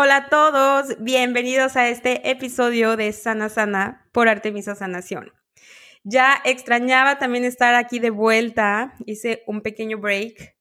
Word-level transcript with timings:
Hola 0.00 0.16
a 0.16 0.28
todos, 0.28 0.94
bienvenidos 1.00 1.74
a 1.76 1.88
este 1.88 2.30
episodio 2.30 2.96
de 2.96 3.12
Sana 3.12 3.48
Sana 3.48 4.08
por 4.12 4.28
Artemisa 4.28 4.76
Sanación. 4.76 5.32
Ya 6.04 6.40
extrañaba 6.44 7.18
también 7.18 7.44
estar 7.44 7.74
aquí 7.74 7.98
de 7.98 8.10
vuelta, 8.10 8.94
hice 9.06 9.42
un 9.48 9.60
pequeño 9.60 9.98
break 9.98 10.54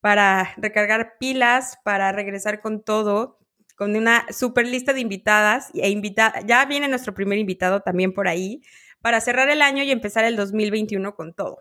para 0.00 0.54
recargar 0.56 1.18
pilas, 1.20 1.78
para 1.84 2.10
regresar 2.10 2.60
con 2.60 2.82
todo, 2.82 3.38
con 3.76 3.94
una 3.94 4.26
super 4.32 4.66
lista 4.66 4.92
de 4.92 5.02
invitadas 5.02 5.70
e 5.72 5.88
invita 5.88 6.40
ya 6.44 6.64
viene 6.64 6.88
nuestro 6.88 7.14
primer 7.14 7.38
invitado 7.38 7.82
también 7.82 8.12
por 8.12 8.26
ahí, 8.26 8.60
para 9.00 9.20
cerrar 9.20 9.50
el 9.50 9.62
año 9.62 9.84
y 9.84 9.92
empezar 9.92 10.24
el 10.24 10.34
2021 10.34 11.14
con 11.14 11.32
todo. 11.32 11.58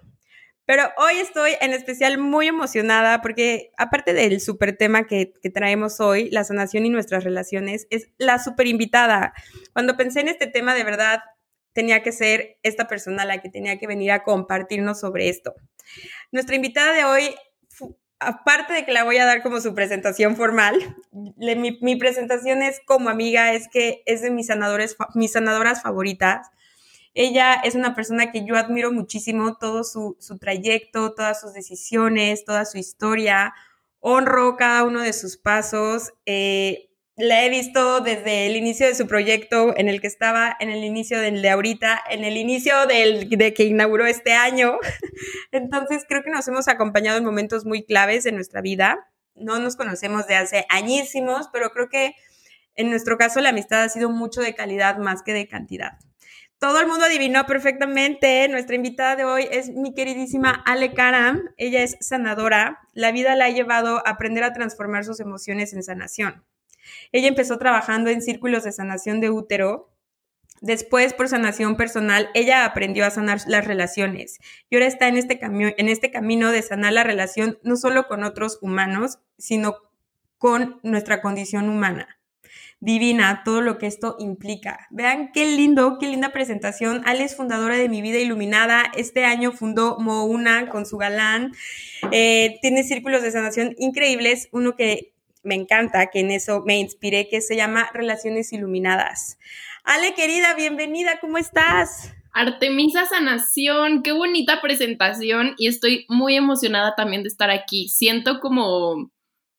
Pero 0.70 0.84
hoy 0.98 1.18
estoy 1.18 1.54
en 1.62 1.74
especial 1.74 2.20
muy 2.20 2.48
emocionada 2.48 3.24
porque 3.24 3.72
aparte 3.76 4.14
del 4.14 4.40
súper 4.40 4.78
tema 4.78 5.08
que, 5.08 5.34
traemos 5.52 6.00
hoy, 6.00 6.30
la 6.30 6.44
sanación 6.44 6.86
y 6.86 6.92
nuestras 6.92 7.24
relaciones, 7.24 7.88
es 7.90 8.12
la 8.20 8.38
súper 8.38 8.68
invitada. 8.68 9.34
Cuando 9.74 9.98
pensé 9.98 10.20
en 10.20 10.28
este 10.28 10.46
tema, 10.46 10.76
de 10.76 10.84
verdad, 10.84 11.22
tenía 11.74 12.04
que 12.04 12.12
ser 12.12 12.60
esta 12.62 12.88
persona 12.88 13.26
la 13.26 13.42
que 13.42 13.50
tenía 13.50 13.80
que 13.80 13.88
venir 13.88 14.12
a 14.12 14.22
compartirnos 14.22 15.00
sobre 15.00 15.30
esto. 15.30 15.56
Nuestra 16.32 16.56
invitada 16.56 16.94
de 16.94 17.04
hoy, 17.04 17.36
aparte 18.20 18.74
de 18.74 18.86
que 18.86 18.92
la 18.94 19.04
voy 19.04 19.18
a 19.18 19.26
dar 19.26 19.42
como 19.42 19.62
su 19.62 19.74
presentación 19.74 20.36
formal, 20.36 20.76
mi, 21.12 21.80
mi, 21.82 21.96
presentación 21.96 22.62
es 22.62 22.80
como 22.86 23.10
amiga, 23.10 23.54
es 23.54 23.70
que 23.70 24.04
es 24.06 24.22
de 24.22 24.30
mis, 24.30 24.46
sanadores, 24.46 24.96
mis 25.16 25.32
sanadoras 25.32 25.82
favoritas 25.82 26.52
ella 27.14 27.56
es 27.56 27.76
una 27.76 27.96
persona 27.96 28.32
que 28.32 28.46
yo 28.46 28.56
admiro 28.56 28.92
muchísimo, 28.92 29.58
todo 29.58 29.84
su, 29.84 30.18
trayecto, 30.40 31.14
todas 31.14 31.42
sus 31.42 31.54
decisiones, 31.54 32.46
toda 32.46 32.66
su 32.66 32.78
historia. 32.78 33.54
Honro 34.00 34.56
cada 34.58 34.84
uno 34.84 35.02
de 35.02 35.14
sus 35.14 35.38
pasos. 35.38 36.14
Eh, 36.26 36.90
la 37.20 37.44
he 37.44 37.50
visto 37.50 38.00
desde 38.00 38.46
el 38.46 38.56
inicio 38.56 38.88
de 38.88 38.96
su 38.96 39.06
proyecto, 39.06 39.76
en 39.76 39.90
el 39.90 40.00
que 40.00 40.08
estaba, 40.08 40.56
en 40.62 40.70
el 40.70 40.86
inicio 40.86 41.20
de 41.20 41.50
ahorita, 41.50 42.02
en 42.10 42.24
el 42.24 42.38
inicio 42.38 42.86
del 42.86 43.28
de 43.28 43.54
que 43.54 43.66
inauguró 43.66 44.06
este 44.06 44.34
año. 44.34 44.78
Entonces 45.52 46.06
creo 46.08 46.24
que 46.24 46.32
nos 46.32 46.48
hemos 46.48 46.70
acompañado 46.70 47.18
en 47.18 47.26
momentos 47.26 47.66
muy 47.66 47.84
claves 47.84 48.26
en 48.26 48.36
nuestra 48.36 48.62
vida. 48.62 49.12
No 49.36 49.60
nos 49.60 49.76
conocemos 49.76 50.28
de 50.28 50.36
hace 50.36 50.66
añísimos, 50.70 51.50
pero 51.52 51.72
creo 51.72 51.90
que 51.90 52.16
en 52.76 52.90
nuestro 52.90 53.18
caso 53.18 53.42
la 53.42 53.50
amistad 53.50 53.84
ha 53.84 53.90
sido 53.90 54.10
mucho 54.10 54.40
de 54.40 54.56
calidad 54.56 54.98
más 54.98 55.22
que 55.22 55.34
de 55.34 55.50
cantidad. 55.50 55.98
Todo 56.60 56.82
el 56.82 56.88
mundo 56.88 57.06
adivinó 57.06 57.46
perfectamente. 57.46 58.46
Nuestra 58.50 58.76
invitada 58.76 59.16
de 59.16 59.24
hoy 59.24 59.48
es 59.50 59.70
mi 59.70 59.94
queridísima 59.94 60.62
Ale 60.66 60.94
Karam. 60.94 61.52
Ella 61.56 61.84
es 61.84 61.96
sanadora. 62.02 62.80
La 62.94 63.14
vida 63.14 63.34
la 63.38 63.46
ha 63.46 63.50
llevado 63.50 64.06
a 64.06 64.10
aprender 64.12 64.44
a 64.44 64.52
transformar 64.52 65.06
sus 65.06 65.22
emociones 65.22 65.72
en 65.72 65.84
sanación. 65.84 66.44
Ella 67.14 67.30
empezó 67.30 67.58
trabajando 67.60 68.10
en 68.10 68.22
círculos 68.22 68.66
de 68.66 68.74
sanación 68.74 69.22
de 69.22 69.30
útero. 69.30 69.90
Después, 70.60 71.14
por 71.14 71.30
sanación 71.30 71.78
personal, 71.78 72.30
ella 72.34 72.66
aprendió 72.66 73.06
a 73.06 73.12
sanar 73.12 73.40
las 73.48 73.66
relaciones 73.66 74.40
y 74.70 74.76
ahora 74.76 74.88
está 74.88 75.08
en 75.08 75.16
este, 75.16 75.40
en 75.42 75.88
este 75.88 76.12
camino 76.12 76.52
de 76.52 76.62
sanar 76.62 76.92
la 76.92 77.06
relación 77.06 77.58
no 77.64 77.78
solo 77.78 78.10
con 78.10 78.26
otros 78.26 78.60
humanos, 78.62 79.20
sino 79.38 79.78
con 80.38 80.82
nuestra 80.84 81.22
condición 81.22 81.70
humana 81.70 82.19
divina, 82.80 83.42
todo 83.44 83.62
lo 83.62 83.78
que 83.78 83.88
esto 83.88 84.16
implica. 84.20 84.88
Vean 84.90 85.32
qué 85.34 85.46
lindo, 85.46 85.98
qué 86.00 86.08
linda 86.08 86.32
presentación. 86.32 87.02
Ale 87.06 87.24
es 87.24 87.36
fundadora 87.36 87.76
de 87.76 87.90
Mi 87.90 88.02
Vida 88.02 88.20
Iluminada. 88.20 88.92
Este 88.96 89.26
año 89.26 89.52
fundó 89.52 89.98
Mouna 90.00 90.70
con 90.70 90.86
su 90.86 90.98
galán. 90.98 91.52
Eh, 92.12 92.58
tiene 92.62 92.84
círculos 92.84 93.22
de 93.22 93.32
sanación 93.32 93.76
increíbles. 93.78 94.48
Uno 94.52 94.76
que 94.76 95.14
me 95.44 95.56
encanta, 95.56 96.08
que 96.08 96.20
en 96.20 96.32
eso 96.32 96.64
me 96.66 96.80
inspiré, 96.80 97.28
que 97.28 97.42
se 97.42 97.56
llama 97.56 97.90
Relaciones 97.94 98.54
Iluminadas. 98.54 99.38
Ale, 99.84 100.14
querida, 100.14 100.54
bienvenida, 100.54 101.20
¿cómo 101.20 101.38
estás? 101.38 102.14
Artemisa 102.32 103.06
Sanación, 103.06 104.04
qué 104.04 104.12
bonita 104.12 104.62
presentación 104.62 105.56
y 105.58 105.68
estoy 105.68 106.06
muy 106.10 106.36
emocionada 106.36 106.94
también 106.96 107.24
de 107.24 107.30
estar 107.30 107.50
aquí. 107.50 107.90
Siento 107.90 108.40
como 108.40 109.12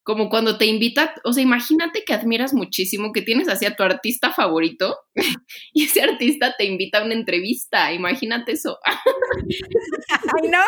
como 0.02 0.30
cuando 0.30 0.56
te 0.56 0.66
invita, 0.66 1.14
o 1.24 1.32
sea, 1.32 1.42
imagínate 1.42 2.04
que 2.04 2.14
admiras 2.14 2.54
muchísimo, 2.54 3.12
que 3.12 3.22
tienes 3.22 3.48
así 3.48 3.66
a 3.66 3.76
tu 3.76 3.82
artista 3.82 4.32
favorito 4.32 4.96
y 5.72 5.84
ese 5.84 6.02
artista 6.02 6.54
te 6.56 6.64
invita 6.64 6.98
a 6.98 7.04
una 7.04 7.14
entrevista, 7.14 7.92
imagínate 7.92 8.52
eso. 8.52 8.78
¡Ay, 8.84 10.48
no! 10.48 10.64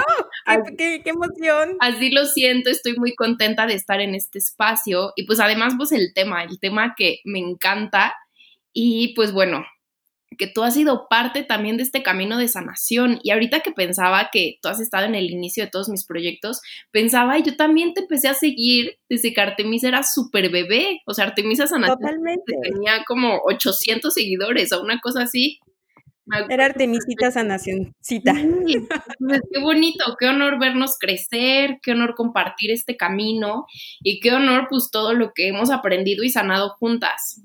Qué, 0.76 1.00
qué, 1.02 1.10
emoción! 1.10 1.76
Así 1.80 2.10
lo 2.10 2.26
siento, 2.26 2.70
estoy 2.70 2.94
muy 2.96 3.14
contenta 3.14 3.66
de 3.66 3.74
estar 3.74 4.00
en 4.00 4.14
este 4.14 4.38
espacio 4.38 5.12
y 5.16 5.24
pues 5.26 5.40
además 5.40 5.74
pues 5.76 5.92
el 5.92 6.12
tema, 6.14 6.44
el 6.44 6.60
tema 6.60 6.94
que 6.96 7.20
me 7.24 7.38
encanta 7.38 8.14
y 8.72 9.14
pues 9.14 9.32
bueno, 9.32 9.64
que 10.38 10.46
tú 10.46 10.62
has 10.62 10.74
sido 10.74 11.06
parte 11.08 11.42
también 11.42 11.76
de 11.76 11.82
este 11.82 12.02
camino 12.02 12.38
de 12.38 12.48
sanación. 12.48 13.20
Y 13.22 13.30
ahorita 13.30 13.60
que 13.60 13.72
pensaba 13.72 14.30
que 14.32 14.58
tú 14.62 14.68
has 14.68 14.80
estado 14.80 15.06
en 15.06 15.14
el 15.14 15.30
inicio 15.30 15.64
de 15.64 15.70
todos 15.70 15.88
mis 15.88 16.06
proyectos, 16.06 16.60
pensaba, 16.90 17.38
y 17.38 17.42
yo 17.42 17.56
también 17.56 17.94
te 17.94 18.02
empecé 18.02 18.28
a 18.28 18.34
seguir 18.34 18.98
desde 19.08 19.32
que 19.32 19.40
Artemisa 19.40 19.88
era 19.88 20.02
súper 20.02 20.50
bebé. 20.50 21.00
O 21.06 21.14
sea, 21.14 21.26
Artemisa 21.26 21.66
Sanación 21.66 21.98
Totalmente. 21.98 22.54
tenía 22.62 23.04
como 23.06 23.40
800 23.44 24.12
seguidores 24.12 24.72
o 24.72 24.82
una 24.82 25.00
cosa 25.00 25.22
así. 25.22 25.58
Era 26.48 26.66
Artemisita 26.66 27.30
Sanacióncita. 27.30 28.32
Pues, 29.18 29.40
qué 29.52 29.60
bonito, 29.60 30.16
qué 30.18 30.28
honor 30.28 30.58
vernos 30.58 30.96
crecer, 30.98 31.78
qué 31.82 31.92
honor 31.92 32.14
compartir 32.14 32.70
este 32.70 32.96
camino 32.96 33.66
y 34.02 34.20
qué 34.20 34.32
honor 34.32 34.66
pues 34.70 34.90
todo 34.90 35.14
lo 35.14 35.32
que 35.34 35.48
hemos 35.48 35.70
aprendido 35.70 36.22
y 36.22 36.30
sanado 36.30 36.70
juntas. 36.78 37.42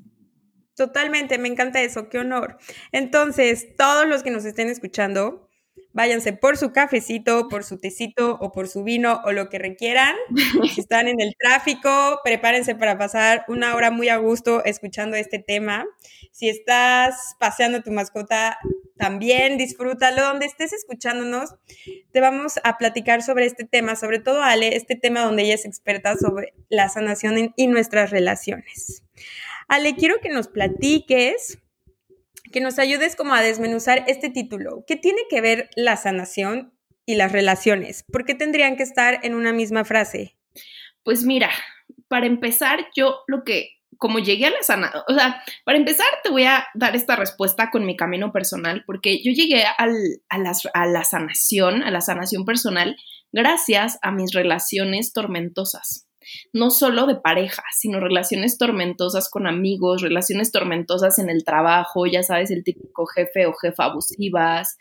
Totalmente, 0.77 1.39
me 1.39 1.47
encanta 1.47 1.81
eso, 1.81 2.07
qué 2.07 2.19
honor. 2.19 2.59
Entonces, 2.91 3.75
todos 3.75 4.07
los 4.07 4.21
que 4.21 4.29
nos 4.29 4.45
estén 4.45 4.69
escuchando, 4.69 5.49
váyanse 5.91 6.33
por 6.33 6.55
su 6.55 6.71
cafecito, 6.71 7.47
por 7.47 7.63
su 7.63 7.79
tecito 7.79 8.37
o 8.39 8.51
por 8.51 8.67
su 8.67 8.83
vino 8.83 9.19
o 9.25 9.31
lo 9.31 9.49
que 9.49 9.57
requieran. 9.57 10.15
Si 10.75 10.81
están 10.81 11.07
en 11.07 11.19
el 11.19 11.33
tráfico, 11.39 12.19
prepárense 12.23 12.75
para 12.75 12.99
pasar 12.99 13.43
una 13.47 13.75
hora 13.75 13.89
muy 13.89 14.07
a 14.09 14.17
gusto 14.17 14.63
escuchando 14.65 15.15
este 15.17 15.39
tema. 15.39 15.87
Si 16.31 16.47
estás 16.47 17.35
paseando 17.39 17.81
tu 17.81 17.91
mascota, 17.91 18.59
también 18.97 19.57
disfrútalo. 19.57 20.21
Donde 20.21 20.45
estés 20.45 20.73
escuchándonos, 20.73 21.55
te 22.11 22.21
vamos 22.21 22.59
a 22.63 22.77
platicar 22.77 23.23
sobre 23.23 23.47
este 23.47 23.63
tema, 23.65 23.95
sobre 23.95 24.19
todo 24.19 24.43
Ale, 24.43 24.75
este 24.75 24.95
tema 24.95 25.21
donde 25.21 25.41
ella 25.41 25.55
es 25.55 25.65
experta 25.65 26.15
sobre 26.17 26.53
la 26.69 26.87
sanación 26.89 27.51
y 27.55 27.65
nuestras 27.65 28.11
relaciones. 28.11 29.06
Ale, 29.67 29.95
quiero 29.95 30.19
que 30.21 30.29
nos 30.29 30.47
platiques, 30.47 31.59
que 32.51 32.61
nos 32.61 32.79
ayudes 32.79 33.15
como 33.15 33.33
a 33.33 33.41
desmenuzar 33.41 34.05
este 34.07 34.29
título. 34.29 34.85
¿Qué 34.87 34.95
tiene 34.95 35.21
que 35.29 35.41
ver 35.41 35.69
la 35.75 35.97
sanación 35.97 36.73
y 37.05 37.15
las 37.15 37.31
relaciones? 37.31 38.03
¿Por 38.11 38.25
qué 38.25 38.33
tendrían 38.33 38.77
que 38.77 38.83
estar 38.83 39.19
en 39.23 39.35
una 39.35 39.51
misma 39.51 39.83
frase? 39.83 40.37
Pues 41.03 41.23
mira, 41.23 41.49
para 42.07 42.27
empezar, 42.27 42.87
yo 42.95 43.19
lo 43.27 43.43
que 43.43 43.71
como 43.97 44.19
llegué 44.19 44.45
a 44.45 44.51
la 44.51 44.61
sanación, 44.61 45.03
o 45.07 45.13
sea, 45.13 45.43
para 45.65 45.77
empezar 45.77 46.05
te 46.23 46.29
voy 46.29 46.43
a 46.43 46.67
dar 46.75 46.95
esta 46.95 47.15
respuesta 47.15 47.71
con 47.71 47.83
mi 47.85 47.97
camino 47.97 48.31
personal, 48.31 48.83
porque 48.85 49.23
yo 49.23 49.31
llegué 49.31 49.63
a, 49.63 49.75
a 49.79 50.85
la 50.85 51.03
sanación, 51.03 51.81
a 51.81 51.89
la 51.89 52.01
sanación 52.01 52.45
personal, 52.45 52.95
gracias 53.31 53.97
a 54.03 54.11
mis 54.11 54.33
relaciones 54.33 55.13
tormentosas 55.13 56.06
no 56.53 56.69
solo 56.69 57.05
de 57.05 57.15
pareja, 57.15 57.63
sino 57.75 57.99
relaciones 57.99 58.57
tormentosas 58.57 59.29
con 59.29 59.47
amigos, 59.47 60.01
relaciones 60.01 60.51
tormentosas 60.51 61.19
en 61.19 61.29
el 61.29 61.43
trabajo, 61.43 62.05
ya 62.05 62.23
sabes, 62.23 62.51
el 62.51 62.63
típico 62.63 63.05
jefe 63.05 63.45
o 63.45 63.53
jefa 63.53 63.85
abusivas 63.85 64.77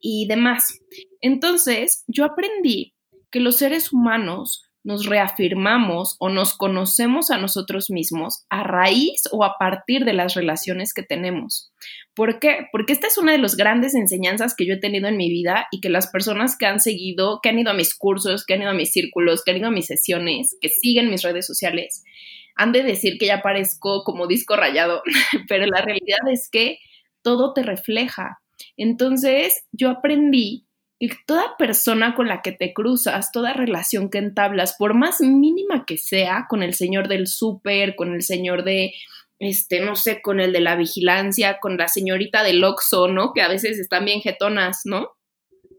y 0.00 0.26
demás. 0.28 0.80
Entonces, 1.20 2.04
yo 2.06 2.24
aprendí 2.24 2.94
que 3.30 3.40
los 3.40 3.56
seres 3.56 3.92
humanos 3.92 4.65
nos 4.86 5.06
reafirmamos 5.06 6.14
o 6.20 6.28
nos 6.28 6.54
conocemos 6.56 7.32
a 7.32 7.38
nosotros 7.38 7.90
mismos 7.90 8.44
a 8.48 8.62
raíz 8.62 9.22
o 9.32 9.42
a 9.42 9.56
partir 9.58 10.04
de 10.04 10.12
las 10.12 10.34
relaciones 10.34 10.94
que 10.94 11.02
tenemos. 11.02 11.72
¿Por 12.14 12.38
qué? 12.38 12.68
Porque 12.70 12.92
esta 12.92 13.08
es 13.08 13.18
una 13.18 13.32
de 13.32 13.38
las 13.38 13.56
grandes 13.56 13.96
enseñanzas 13.96 14.54
que 14.56 14.64
yo 14.64 14.74
he 14.74 14.78
tenido 14.78 15.08
en 15.08 15.16
mi 15.16 15.28
vida 15.28 15.66
y 15.72 15.80
que 15.80 15.88
las 15.88 16.06
personas 16.06 16.56
que 16.56 16.66
han 16.66 16.78
seguido, 16.78 17.40
que 17.42 17.48
han 17.48 17.58
ido 17.58 17.72
a 17.72 17.74
mis 17.74 17.96
cursos, 17.96 18.46
que 18.46 18.54
han 18.54 18.62
ido 18.62 18.70
a 18.70 18.74
mis 18.74 18.92
círculos, 18.92 19.42
que 19.42 19.50
han 19.50 19.56
ido 19.56 19.66
a 19.66 19.72
mis 19.72 19.86
sesiones, 19.86 20.56
que 20.60 20.68
siguen 20.68 21.10
mis 21.10 21.22
redes 21.22 21.48
sociales, 21.48 22.04
han 22.54 22.70
de 22.70 22.84
decir 22.84 23.18
que 23.18 23.26
ya 23.26 23.42
parezco 23.42 24.04
como 24.04 24.28
disco 24.28 24.54
rayado, 24.54 25.02
pero 25.48 25.66
la 25.66 25.82
realidad 25.82 26.30
es 26.30 26.48
que 26.48 26.78
todo 27.22 27.52
te 27.54 27.64
refleja. 27.64 28.38
Entonces 28.76 29.64
yo 29.72 29.90
aprendí 29.90 30.65
que 30.98 31.10
toda 31.26 31.56
persona 31.58 32.14
con 32.14 32.28
la 32.28 32.40
que 32.42 32.52
te 32.52 32.72
cruzas, 32.72 33.30
toda 33.32 33.52
relación 33.52 34.08
que 34.10 34.18
entablas, 34.18 34.76
por 34.78 34.94
más 34.94 35.20
mínima 35.20 35.84
que 35.86 35.98
sea, 35.98 36.46
con 36.48 36.62
el 36.62 36.74
señor 36.74 37.08
del 37.08 37.26
súper, 37.26 37.96
con 37.96 38.14
el 38.14 38.22
señor 38.22 38.64
de, 38.64 38.94
este, 39.38 39.80
no 39.80 39.96
sé, 39.96 40.22
con 40.22 40.40
el 40.40 40.52
de 40.52 40.60
la 40.60 40.76
vigilancia, 40.76 41.58
con 41.60 41.76
la 41.76 41.88
señorita 41.88 42.42
del 42.42 42.64
Oxxo, 42.64 43.08
¿no? 43.08 43.32
Que 43.34 43.42
a 43.42 43.48
veces 43.48 43.78
están 43.78 44.06
bien 44.06 44.20
jetonas, 44.20 44.82
¿no? 44.84 45.10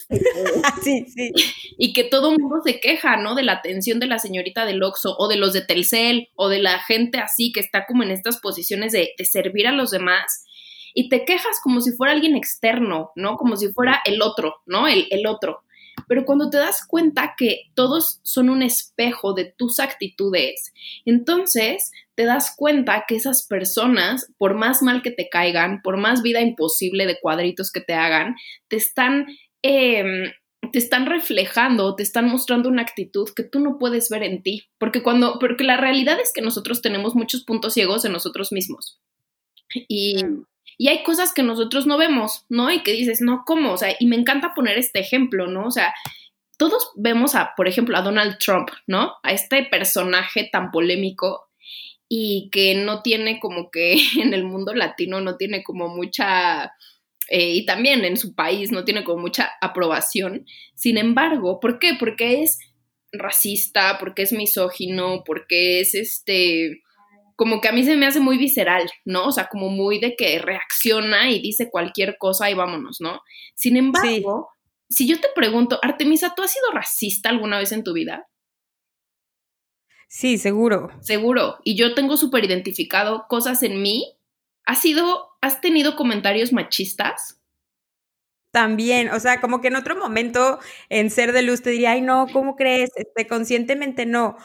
sí, 0.83 1.05
sí. 1.07 1.31
Y 1.77 1.93
que 1.93 2.03
todo 2.03 2.31
el 2.31 2.39
mundo 2.39 2.61
se 2.63 2.79
queja, 2.79 3.17
¿no? 3.17 3.33
De 3.33 3.43
la 3.43 3.53
atención 3.53 3.99
de 3.99 4.05
la 4.05 4.19
señorita 4.19 4.65
del 4.65 4.83
Oxxo 4.83 5.15
o 5.17 5.27
de 5.27 5.37
los 5.37 5.53
de 5.53 5.61
Telcel 5.61 6.29
o 6.35 6.49
de 6.49 6.59
la 6.59 6.79
gente 6.79 7.17
así 7.17 7.51
que 7.51 7.59
está 7.59 7.85
como 7.87 8.03
en 8.03 8.11
estas 8.11 8.39
posiciones 8.39 8.91
de, 8.91 9.09
de 9.17 9.25
servir 9.25 9.67
a 9.67 9.71
los 9.71 9.89
demás 9.89 10.45
y 10.93 11.09
te 11.09 11.25
quejas 11.25 11.59
como 11.61 11.81
si 11.81 11.91
fuera 11.91 12.13
alguien 12.13 12.35
externo, 12.35 13.11
¿no? 13.15 13.37
Como 13.37 13.55
si 13.55 13.71
fuera 13.73 14.01
el 14.05 14.21
otro, 14.21 14.55
¿no? 14.65 14.87
El, 14.87 15.07
el 15.11 15.27
otro. 15.27 15.63
Pero 16.07 16.25
cuando 16.25 16.49
te 16.49 16.57
das 16.57 16.85
cuenta 16.87 17.33
que 17.37 17.63
todos 17.73 18.19
son 18.23 18.49
un 18.49 18.61
espejo 18.61 19.33
de 19.33 19.53
tus 19.57 19.79
actitudes, 19.79 20.73
entonces 21.05 21.91
te 22.15 22.25
das 22.25 22.53
cuenta 22.55 23.05
que 23.07 23.15
esas 23.15 23.45
personas, 23.45 24.31
por 24.37 24.55
más 24.55 24.81
mal 24.81 25.01
que 25.01 25.11
te 25.11 25.29
caigan, 25.29 25.81
por 25.81 25.97
más 25.97 26.21
vida 26.21 26.41
imposible 26.41 27.05
de 27.05 27.19
cuadritos 27.19 27.71
que 27.71 27.81
te 27.81 27.93
hagan, 27.93 28.35
te 28.67 28.77
están, 28.77 29.27
em, 29.61 30.31
te 30.71 30.79
están 30.79 31.05
reflejando, 31.05 31.95
te 31.95 32.03
están 32.03 32.29
mostrando 32.29 32.69
una 32.69 32.83
actitud 32.83 33.29
que 33.35 33.43
tú 33.43 33.59
no 33.59 33.77
puedes 33.77 34.09
ver 34.09 34.23
en 34.23 34.43
ti. 34.43 34.69
Porque 34.77 35.03
cuando, 35.03 35.39
porque 35.39 35.63
la 35.63 35.77
realidad 35.77 36.19
es 36.19 36.31
que 36.33 36.41
nosotros 36.41 36.81
tenemos 36.81 37.15
muchos 37.15 37.43
puntos 37.43 37.73
ciegos 37.73 38.05
en 38.05 38.13
nosotros 38.13 38.51
mismos. 38.51 38.99
Y, 39.87 40.23
y 40.77 40.89
hay 40.89 41.03
cosas 41.03 41.33
que 41.33 41.43
nosotros 41.43 41.87
no 41.87 41.97
vemos, 41.97 42.45
¿no? 42.49 42.71
Y 42.71 42.83
que 42.83 42.91
dices, 42.91 43.21
no, 43.21 43.43
¿cómo? 43.45 43.73
O 43.73 43.77
sea, 43.77 43.95
y 43.99 44.05
me 44.05 44.15
encanta 44.15 44.53
poner 44.53 44.77
este 44.77 44.99
ejemplo, 44.99 45.47
¿no? 45.47 45.65
O 45.65 45.71
sea, 45.71 45.93
todos 46.57 46.91
vemos 46.95 47.35
a, 47.35 47.53
por 47.55 47.67
ejemplo, 47.67 47.97
a 47.97 48.01
Donald 48.01 48.37
Trump, 48.39 48.69
¿no? 48.85 49.13
A 49.23 49.31
este 49.31 49.63
personaje 49.63 50.49
tan 50.51 50.71
polémico 50.71 51.47
y 52.09 52.49
que 52.51 52.75
no 52.75 53.01
tiene 53.01 53.39
como 53.39 53.69
que 53.71 53.97
en 54.21 54.33
el 54.33 54.43
mundo 54.43 54.73
latino 54.73 55.21
no 55.21 55.37
tiene 55.37 55.63
como 55.63 55.89
mucha, 55.89 56.73
eh, 57.29 57.53
y 57.53 57.65
también 57.65 58.05
en 58.05 58.17
su 58.17 58.35
país 58.35 58.71
no 58.71 58.83
tiene 58.85 59.03
como 59.03 59.21
mucha 59.21 59.51
aprobación. 59.61 60.45
Sin 60.75 60.97
embargo, 60.97 61.59
¿por 61.59 61.79
qué? 61.79 61.95
Porque 61.99 62.43
es 62.43 62.59
racista, 63.11 63.97
porque 63.99 64.23
es 64.23 64.33
misógino, 64.33 65.23
porque 65.25 65.79
es 65.79 65.95
este 65.95 66.83
como 67.37 67.61
que 67.61 67.67
a 67.67 67.71
mí 67.71 67.85
se 67.85 67.95
me 67.95 68.07
hace 68.07 68.19
muy 68.19 68.37
visceral, 68.37 68.89
¿no? 69.05 69.27
O 69.27 69.31
sea, 69.31 69.47
como 69.47 69.69
muy 69.69 69.99
de 69.99 70.15
que 70.15 70.39
reacciona 70.39 71.29
y 71.29 71.39
dice 71.39 71.69
cualquier 71.69 72.17
cosa 72.17 72.49
y 72.49 72.55
vámonos, 72.55 72.97
¿no? 72.99 73.21
Sin 73.53 73.77
embargo, 73.77 74.49
si 74.89 75.07
yo 75.07 75.21
te 75.21 75.27
pregunto, 75.35 75.79
Artemisa, 75.83 76.33
¿tú 76.35 76.41
has 76.41 76.51
sido 76.51 76.71
racista 76.71 77.29
alguna 77.29 77.59
vez 77.59 77.71
en 77.71 77.83
tu 77.83 77.93
vida? 77.93 78.27
Sí, 80.07 80.39
seguro. 80.39 80.89
Seguro. 81.01 81.59
Y 81.63 81.75
yo 81.75 81.93
tengo 81.93 82.17
súper 82.17 82.43
identificado 82.43 83.27
cosas 83.29 83.61
en 83.61 83.83
mí. 83.83 84.17
¿Has 84.65 84.81
sido, 84.81 85.29
has 85.39 85.61
tenido 85.61 85.95
comentarios 85.95 86.53
machistas? 86.53 87.39
También, 88.49 89.09
o 89.09 89.19
sea, 89.19 89.41
como 89.41 89.61
que 89.61 89.67
en 89.67 89.75
otro 89.75 89.95
momento 89.95 90.57
en 90.89 91.11
ser 91.11 91.33
de 91.33 91.43
luz 91.43 91.61
te 91.61 91.69
diría, 91.69 91.91
ay, 91.91 92.01
no, 92.01 92.25
¿cómo 92.33 92.55
crees? 92.55 92.89
Este, 92.95 93.27
conscientemente 93.27 94.07
no 94.07 94.37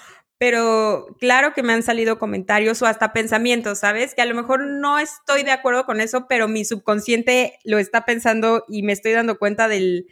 pero 0.42 1.06
claro 1.20 1.52
que 1.54 1.62
me 1.62 1.72
han 1.72 1.84
salido 1.84 2.18
comentarios 2.18 2.82
o 2.82 2.86
hasta 2.86 3.12
pensamientos, 3.12 3.78
¿sabes? 3.78 4.12
Que 4.12 4.22
a 4.22 4.26
lo 4.26 4.34
mejor 4.34 4.66
no 4.66 4.98
estoy 4.98 5.44
de 5.44 5.52
acuerdo 5.52 5.86
con 5.86 6.00
eso, 6.00 6.26
pero 6.28 6.48
mi 6.48 6.64
subconsciente 6.64 7.60
lo 7.62 7.78
está 7.78 8.04
pensando 8.04 8.64
y 8.66 8.82
me 8.82 8.92
estoy 8.92 9.12
dando 9.12 9.38
cuenta 9.38 9.68
del, 9.68 10.08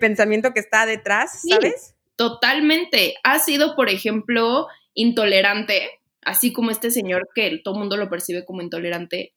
pensamiento 0.00 0.52
que 0.52 0.58
está 0.58 0.84
detrás, 0.84 1.42
¿sabes? 1.48 1.94
totalmente. 2.16 3.14
Ha 3.22 3.38
sido, 3.38 3.76
por 3.76 3.88
ejemplo, 3.88 4.66
intolerante, 4.94 5.88
así 6.22 6.52
como 6.52 6.72
este 6.72 6.90
señor 6.90 7.28
que 7.32 7.60
todo 7.62 7.74
el 7.74 7.78
mundo 7.78 7.96
lo 7.96 8.10
percibe 8.10 8.44
como 8.44 8.62
intolerante. 8.62 9.32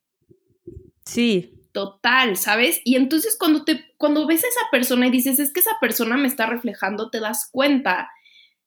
Sí. 1.05 1.53
Total, 1.71 2.35
¿sabes? 2.35 2.81
Y 2.83 2.95
entonces 2.95 3.38
cuando 3.39 3.63
te 3.63 3.93
cuando 3.97 4.25
ves 4.25 4.43
a 4.43 4.47
esa 4.47 4.71
persona 4.71 5.05
y 5.05 5.11
dices, 5.11 5.38
es 5.38 5.53
que 5.53 5.59
esa 5.59 5.77
persona 5.79 6.17
me 6.17 6.27
está 6.27 6.47
reflejando, 6.47 7.11
te 7.11 7.19
das 7.19 7.47
cuenta 7.51 8.09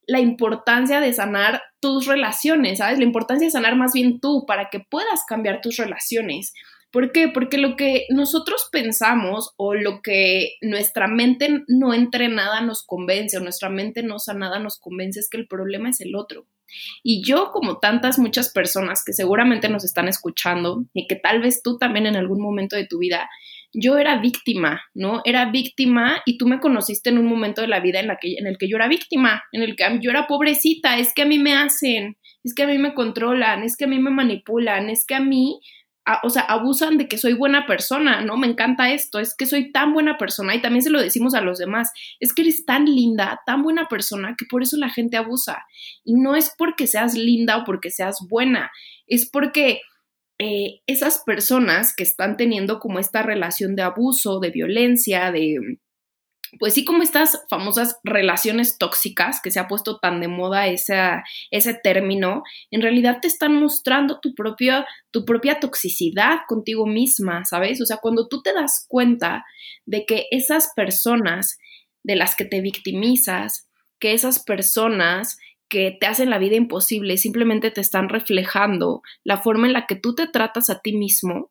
la 0.07 0.21
importancia 0.21 1.01
de 1.01 1.13
sanar 1.13 1.63
tus 1.81 2.07
relaciones, 2.07 2.79
¿sabes? 2.79 2.99
La 2.99 3.05
importancia 3.05 3.47
de 3.47 3.51
sanar 3.51 3.77
más 3.77 3.93
bien 3.93 4.21
tú 4.21 4.45
para 4.47 4.69
que 4.71 4.81
puedas 4.81 5.25
cambiar 5.27 5.61
tus 5.61 5.77
relaciones. 5.77 6.53
¿Por 6.95 7.11
qué? 7.11 7.29
Porque 7.29 7.59
lo 7.59 7.75
que 7.75 8.07
nosotros 8.11 8.69
pensamos 8.71 9.53
o 9.57 9.75
lo 9.75 10.01
que 10.01 10.53
nuestra 10.63 11.09
mente 11.09 11.65
no 11.67 11.93
entrenada 11.93 12.61
nos 12.61 12.85
convence 12.87 13.37
o 13.37 13.41
nuestra 13.41 13.69
mente 13.69 14.05
no 14.05 14.21
sanada 14.21 14.61
nos 14.61 14.79
convence 14.79 15.19
es 15.19 15.29
que 15.29 15.39
el 15.39 15.49
problema 15.49 15.91
es 15.91 16.01
el 16.01 16.15
otro. 16.15 16.47
Y 17.03 17.23
yo, 17.25 17.51
como 17.53 17.79
tantas 17.79 18.19
muchas 18.19 18.53
personas 18.53 19.03
que 19.05 19.13
seguramente 19.13 19.69
nos 19.69 19.85
están 19.85 20.07
escuchando 20.07 20.85
y 20.93 21.07
que 21.07 21.17
tal 21.17 21.41
vez 21.41 21.63
tú 21.63 21.79
también 21.79 22.07
en 22.07 22.17
algún 22.17 22.41
momento 22.41 22.77
de 22.77 22.87
tu 22.87 22.99
vida 22.99 23.29
yo 23.75 23.99
era 23.99 24.19
víctima, 24.19 24.83
¿no? 24.95 25.21
Era 25.25 25.51
víctima 25.51 26.23
y 26.25 26.39
tú 26.39 26.47
me 26.47 26.61
conociste 26.61 27.11
en 27.11 27.19
un 27.19 27.27
momento 27.27 27.61
de 27.61 27.69
la 27.69 27.81
vida 27.81 28.01
en, 28.01 28.07
la 28.07 28.19
que, 28.21 28.37
en 28.39 28.47
el 28.47 28.57
que 28.57 28.69
yo 28.69 28.77
era 28.77 28.89
víctima, 28.89 29.43
en 29.53 29.63
el 29.63 29.75
que 29.77 29.85
yo 30.01 30.11
era 30.11 30.27
pobrecita, 30.27 30.97
es 30.97 31.13
que 31.13 31.23
a 31.23 31.27
mí 31.27 31.39
me 31.39 31.55
hacen, 31.55 32.17
es 32.45 32.55
que 32.55 32.63
a 32.63 32.67
mí 32.67 32.79
me 32.79 32.95
controlan, 32.95 33.65
es 33.65 33.77
que 33.77 33.85
a 33.85 33.89
mí 33.89 33.99
me 33.99 34.11
manipulan, 34.11 34.91
es 34.91 35.05
que 35.05 35.17
a 35.17 35.21
mí, 35.21 35.61
o 36.23 36.31
sea, 36.31 36.43
abusan 36.43 36.99
de 36.99 37.09
que 37.09 37.19
soy 37.19 37.33
buena 37.33 37.67
persona, 37.67 38.21
¿no? 38.21 38.37
Me 38.37 38.47
encanta 38.47 38.93
esto, 38.93 39.19
es 39.19 39.35
que 39.37 39.47
soy 39.47 39.73
tan 39.73 39.93
buena 39.93 40.19
persona 40.19 40.55
y 40.55 40.61
también 40.63 40.83
se 40.83 40.91
lo 40.91 41.01
decimos 41.01 41.35
a 41.35 41.41
los 41.41 41.59
demás, 41.59 41.91
es 42.21 42.33
que 42.33 42.43
eres 42.43 42.65
tan 42.65 42.85
linda, 42.85 43.41
tan 43.45 43.63
buena 43.63 43.87
persona 43.89 44.37
que 44.39 44.45
por 44.49 44.63
eso 44.63 44.77
la 44.77 44.91
gente 44.91 45.17
abusa. 45.17 45.65
Y 46.05 46.15
no 46.15 46.37
es 46.37 46.55
porque 46.57 46.87
seas 46.87 47.15
linda 47.15 47.57
o 47.57 47.65
porque 47.65 47.91
seas 47.91 48.19
buena, 48.29 48.71
es 49.09 49.29
porque 49.29 49.81
eh, 50.39 50.81
esas 50.87 51.23
personas 51.25 51.95
que 51.95 52.03
están 52.03 52.37
teniendo 52.37 52.81
como 52.81 52.99
esta 52.99 53.23
relación 53.23 53.77
de 53.77 53.83
abuso, 53.83 54.41
de 54.41 54.51
violencia, 54.51 55.31
de, 55.31 55.79
pues 56.59 56.75
sí, 56.75 56.85
como 56.85 57.03
estas 57.03 57.45
famosas 57.49 57.99
relaciones 58.05 58.79
tóxicas, 58.79 59.41
que 59.43 59.51
se 59.51 59.61
ha 59.61 59.69
puesto 59.69 59.99
tan 59.99 60.21
de 60.21 60.29
moda 60.29 60.67
ese 60.67 61.75
término, 61.83 62.43
en 62.71 62.83
realidad 62.83 63.19
te 63.21 63.29
están 63.29 63.55
mostrando 63.55 64.21
tu 64.21 64.35
tu 65.11 65.25
propia 65.25 65.61
toxicidad 65.61 66.39
contigo 66.49 66.87
misma, 66.87 67.45
¿sabes? 67.45 67.81
O 67.81 67.87
sea, 67.87 67.99
cuando 67.99 68.29
tú 68.29 68.43
te 68.43 68.53
das 68.53 68.87
cuenta 68.89 69.45
de 69.87 70.05
que 70.05 70.27
esas 70.31 70.73
personas 70.75 71.59
de 72.03 72.17
las 72.17 72.37
que 72.37 72.45
te 72.45 72.61
victimizas, 72.61 73.69
que 73.99 74.13
esas 74.13 74.43
personas 74.43 75.39
que 75.75 75.91
te 75.91 76.07
hacen 76.07 76.31
la 76.31 76.39
vida 76.39 76.55
imposible, 76.55 77.19
simplemente 77.19 77.73
te 77.73 77.81
están 77.81 78.09
reflejando 78.09 79.03
la 79.25 79.39
forma 79.39 79.67
en 79.67 79.73
la 79.73 79.87
que 79.87 79.97
tú 79.97 80.15
te 80.15 80.29
tratas 80.29 80.71
a 80.71 80.79
ti 80.79 80.97
mismo, 80.97 81.51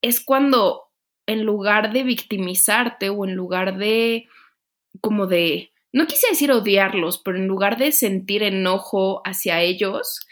es 0.00 0.24
cuando 0.24 0.84
en 1.26 1.44
lugar 1.44 1.92
de 1.92 2.04
victimizarte 2.04 3.10
o 3.10 3.26
en 3.26 3.34
lugar 3.34 3.76
de 3.76 4.28
como 5.02 5.26
de, 5.26 5.72
no 5.92 6.06
quise 6.06 6.28
decir 6.30 6.50
odiarlos, 6.50 7.18
pero 7.22 7.36
en 7.36 7.46
lugar 7.46 7.76
de 7.76 7.92
sentir 7.92 8.42
enojo 8.42 9.20
hacia 9.26 9.60
ellos, 9.60 10.26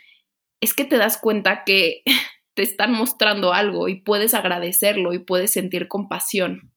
es 0.63 0.73
que 0.73 0.87
te 0.87 0.97
das 0.97 1.19
cuenta 1.19 1.65
que 1.65 2.03
te 2.55 2.63
están 2.63 2.93
mostrando 2.93 3.53
algo 3.53 3.89
y 3.89 4.01
puedes 4.01 4.33
agradecerlo 4.33 5.13
y 5.13 5.19
puedes 5.19 5.53
sentir 5.53 5.87
compasión. 5.87 6.73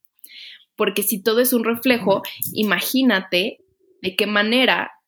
Porque 0.75 1.01
si 1.01 1.23
todo 1.23 1.39
es 1.39 1.53
un 1.53 1.63
reflejo, 1.63 2.23
imagínate 2.51 3.59
de 4.01 4.15
qué 4.17 4.27
manera 4.27 4.98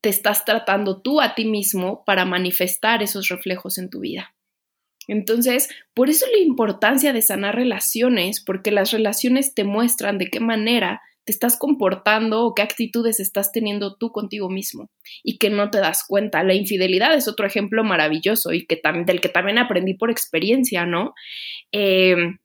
te 0.00 0.08
estás 0.08 0.44
tratando 0.44 1.00
tú 1.02 1.20
a 1.20 1.34
ti 1.34 1.44
mismo 1.44 2.04
para 2.04 2.24
manifestar 2.24 3.02
esos 3.02 3.28
reflejos 3.28 3.78
en 3.78 3.90
tu 3.90 4.00
vida. 4.00 4.34
Entonces, 5.08 5.68
por 5.94 6.10
eso 6.10 6.26
la 6.32 6.38
importancia 6.38 7.12
de 7.12 7.22
sanar 7.22 7.54
relaciones, 7.54 8.42
porque 8.44 8.70
las 8.70 8.90
relaciones 8.90 9.54
te 9.54 9.64
muestran 9.64 10.18
de 10.18 10.26
qué 10.26 10.40
manera 10.40 11.00
te 11.24 11.32
estás 11.32 11.58
comportando 11.58 12.44
o 12.44 12.54
qué 12.54 12.62
actitudes 12.62 13.18
estás 13.18 13.50
teniendo 13.50 13.96
tú 13.96 14.12
contigo 14.12 14.48
mismo 14.48 14.90
y 15.24 15.38
que 15.38 15.50
no 15.50 15.70
te 15.70 15.78
das 15.78 16.04
cuenta. 16.06 16.44
La 16.44 16.54
infidelidad 16.54 17.14
es 17.14 17.26
otro 17.26 17.46
ejemplo 17.46 17.82
maravilloso 17.82 18.52
y 18.52 18.64
que 18.64 18.80
del 19.04 19.20
que 19.20 19.28
también 19.28 19.58
aprendí 19.58 19.94
por 19.94 20.10
experiencia, 20.10 20.86
¿no? 20.86 21.14
Em, 21.72 22.38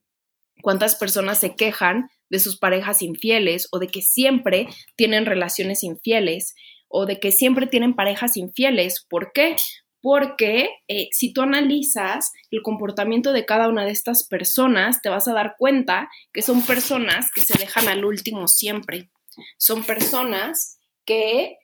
¿Cuántas 0.62 0.94
personas 0.94 1.38
se 1.38 1.56
quejan 1.56 2.08
de 2.30 2.38
sus 2.38 2.58
parejas 2.58 3.02
infieles 3.02 3.68
o 3.72 3.78
de 3.78 3.88
que 3.88 4.02
siempre 4.02 4.68
tienen 4.96 5.26
relaciones 5.26 5.82
infieles? 5.82 6.54
O 6.92 7.06
de 7.06 7.18
que 7.18 7.32
siempre 7.32 7.66
tienen 7.66 7.94
parejas 7.94 8.36
infieles. 8.36 9.04
¿Por 9.08 9.32
qué? 9.32 9.56
Porque 10.02 10.68
eh, 10.88 11.08
si 11.12 11.32
tú 11.32 11.40
analizas 11.40 12.32
el 12.50 12.62
comportamiento 12.62 13.32
de 13.32 13.46
cada 13.46 13.68
una 13.68 13.84
de 13.84 13.92
estas 13.92 14.26
personas, 14.28 15.00
te 15.00 15.08
vas 15.08 15.26
a 15.26 15.32
dar 15.32 15.54
cuenta 15.58 16.10
que 16.32 16.42
son 16.42 16.62
personas 16.62 17.30
que 17.34 17.40
se 17.40 17.58
dejan 17.58 17.88
al 17.88 18.04
último 18.04 18.46
siempre. 18.46 19.10
Son 19.56 19.84
personas 19.84 20.78
que, 21.06 21.56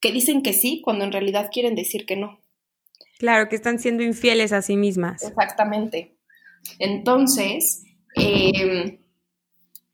que 0.00 0.10
dicen 0.10 0.42
que 0.42 0.52
sí 0.52 0.82
cuando 0.84 1.04
en 1.04 1.12
realidad 1.12 1.50
quieren 1.52 1.76
decir 1.76 2.04
que 2.04 2.16
no. 2.16 2.40
Claro, 3.18 3.48
que 3.48 3.56
están 3.56 3.78
siendo 3.78 4.02
infieles 4.02 4.52
a 4.52 4.62
sí 4.62 4.76
mismas. 4.76 5.22
Exactamente. 5.22 6.16
Entonces, 6.78 7.84
em, 8.16 8.98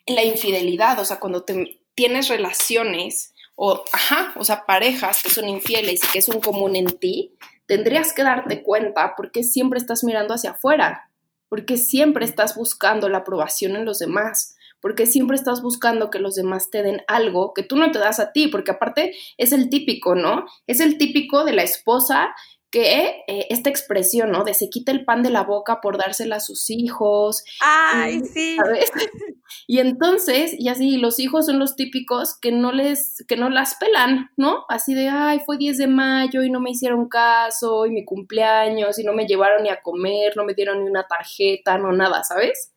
la 0.07 0.25
infidelidad, 0.25 0.99
o 1.01 1.05
sea, 1.05 1.19
cuando 1.19 1.43
te, 1.43 1.83
tienes 1.95 2.29
relaciones 2.29 3.35
o, 3.57 3.83
ajá, 3.93 4.33
o 4.37 4.45
sea, 4.45 4.67
parejas 4.67 5.23
que 5.23 5.31
son 5.31 5.49
infieles 5.49 6.05
y 6.05 6.13
que 6.13 6.19
es 6.19 6.29
un 6.29 6.41
común 6.41 6.77
en 6.77 6.87
ti, 6.87 7.35
tendrías 7.67 8.13
que 8.13 8.23
darte 8.23 8.63
cuenta 8.63 9.15
porque 9.17 9.43
siempre 9.43 9.79
estás 9.79 10.05
mirando 10.05 10.35
hacia 10.35 10.53
afuera, 10.53 11.11
porque 11.49 11.79
siempre 11.79 12.25
estás 12.25 12.55
buscando 12.55 13.09
la 13.09 13.19
aprobación 13.19 13.75
en 13.75 13.87
los 13.87 13.99
demás, 13.99 14.57
porque 14.81 15.07
siempre 15.07 15.37
estás 15.37 15.63
buscando 15.63 16.11
que 16.11 16.19
los 16.19 16.35
demás 16.35 16.71
te 16.71 16.83
den 16.83 17.03
algo 17.09 17.55
que 17.55 17.63
tú 17.63 17.77
no 17.77 17.91
te 17.91 17.99
das 17.99 18.21
a 18.21 18.33
ti, 18.33 18.49
porque 18.49 18.73
aparte 18.73 19.15
es 19.39 19.53
el 19.53 19.71
típico, 19.71 20.15
¿no? 20.15 20.45
Es 20.67 20.81
el 20.81 20.99
típico 20.99 21.45
de 21.45 21.55
la 21.55 21.63
esposa 21.63 22.35
que 22.71 23.23
eh, 23.27 23.47
esta 23.51 23.71
expresión, 23.71 24.31
¿no? 24.31 24.45
De 24.45 24.55
se 24.55 24.69
quita 24.69 24.93
el 24.93 25.05
pan 25.05 25.23
de 25.23 25.31
la 25.31 25.45
boca 25.45 25.81
por 25.81 25.99
dársela 25.99 26.37
a 26.37 26.41
sus 26.41 26.71
hijos. 26.71 27.45
Ay, 27.61 28.21
sí. 28.25 28.57
Y 29.69 29.79
entonces, 29.79 30.55
y 30.59 30.69
así, 30.69 30.97
los 30.97 31.19
hijos 31.19 31.47
son 31.47 31.59
los 31.59 31.77
típicos 31.77 32.39
que 32.41 32.53
no 32.53 32.73
les, 32.73 33.25
que 33.29 33.37
no 33.37 33.49
las 33.49 33.77
pelan, 33.77 34.31
¿no? 34.37 34.65
Así 34.69 34.95
de, 34.95 35.09
ay, 35.09 35.41
fue 35.45 35.57
10 35.57 35.79
de 35.79 35.87
mayo 35.87 36.43
y 36.43 36.51
no 36.51 36.61
me 36.61 36.71
hicieron 36.71 37.09
caso, 37.09 37.87
y 37.87 37.91
mi 37.91 38.05
cumpleaños, 38.05 38.99
y 38.99 39.05
no 39.05 39.13
me 39.13 39.27
llevaron 39.27 39.63
ni 39.63 39.69
a 39.69 39.83
comer, 39.83 40.37
no 40.37 40.45
me 40.45 40.55
dieron 40.55 40.83
ni 40.83 40.91
una 40.91 41.07
tarjeta, 41.07 41.79
no 41.79 41.93
nada, 41.93 42.25
¿sabes? 42.25 42.73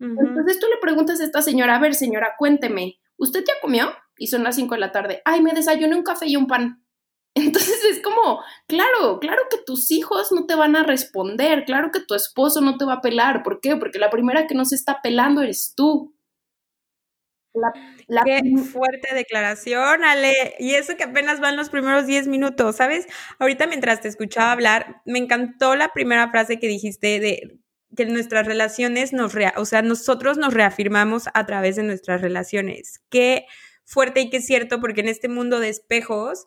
Entonces 0.00 0.58
tú 0.58 0.66
le 0.66 0.78
preguntas 0.80 1.20
a 1.20 1.24
esta 1.24 1.42
señora, 1.42 1.76
a 1.76 1.78
ver, 1.78 1.94
señora, 1.94 2.34
cuénteme, 2.36 2.98
¿usted 3.16 3.44
ya 3.46 3.54
comió? 3.60 3.92
Y 4.18 4.26
son 4.26 4.42
las 4.42 4.56
5 4.56 4.74
de 4.74 4.80
la 4.80 4.92
tarde. 4.92 5.22
Ay, 5.24 5.42
me 5.42 5.52
desayuné 5.52 5.94
un 5.94 6.02
café 6.02 6.26
y 6.26 6.36
un 6.36 6.48
pan. 6.48 6.81
Entonces 7.34 7.82
es 7.90 8.02
como, 8.02 8.42
claro, 8.66 9.18
claro 9.18 9.42
que 9.50 9.58
tus 9.64 9.90
hijos 9.90 10.32
no 10.32 10.46
te 10.46 10.54
van 10.54 10.76
a 10.76 10.82
responder, 10.82 11.64
claro 11.64 11.90
que 11.90 12.00
tu 12.00 12.14
esposo 12.14 12.60
no 12.60 12.76
te 12.76 12.84
va 12.84 12.94
a 12.94 13.00
pelar. 13.00 13.42
¿Por 13.42 13.60
qué? 13.60 13.76
Porque 13.76 13.98
la 13.98 14.10
primera 14.10 14.46
que 14.46 14.54
no 14.54 14.64
se 14.66 14.74
está 14.74 15.00
pelando 15.02 15.40
eres 15.40 15.72
tú. 15.74 16.14
La, 18.08 18.22
Qué 18.24 18.40
fuerte 18.56 19.14
declaración, 19.14 20.04
Ale. 20.04 20.54
Y 20.58 20.74
eso 20.74 20.96
que 20.96 21.04
apenas 21.04 21.38
van 21.40 21.56
los 21.56 21.68
primeros 21.68 22.06
10 22.06 22.28
minutos, 22.28 22.76
¿sabes? 22.76 23.06
Ahorita 23.38 23.66
mientras 23.66 24.00
te 24.00 24.08
escuchaba 24.08 24.52
hablar, 24.52 25.02
me 25.04 25.18
encantó 25.18 25.74
la 25.76 25.92
primera 25.92 26.30
frase 26.30 26.58
que 26.58 26.66
dijiste 26.66 27.20
de 27.20 27.58
que 27.94 28.06
nuestras 28.06 28.46
relaciones 28.46 29.12
nos, 29.12 29.34
o 29.56 29.64
sea, 29.66 29.82
nosotros 29.82 30.38
nos 30.38 30.54
reafirmamos 30.54 31.28
a 31.34 31.44
través 31.44 31.76
de 31.76 31.82
nuestras 31.82 32.22
relaciones. 32.22 33.02
Qué 33.10 33.44
fuerte 33.84 34.20
y 34.22 34.30
qué 34.30 34.40
cierto, 34.40 34.80
porque 34.80 35.02
en 35.02 35.08
este 35.08 35.28
mundo 35.28 35.60
de 35.60 35.68
espejos, 35.68 36.46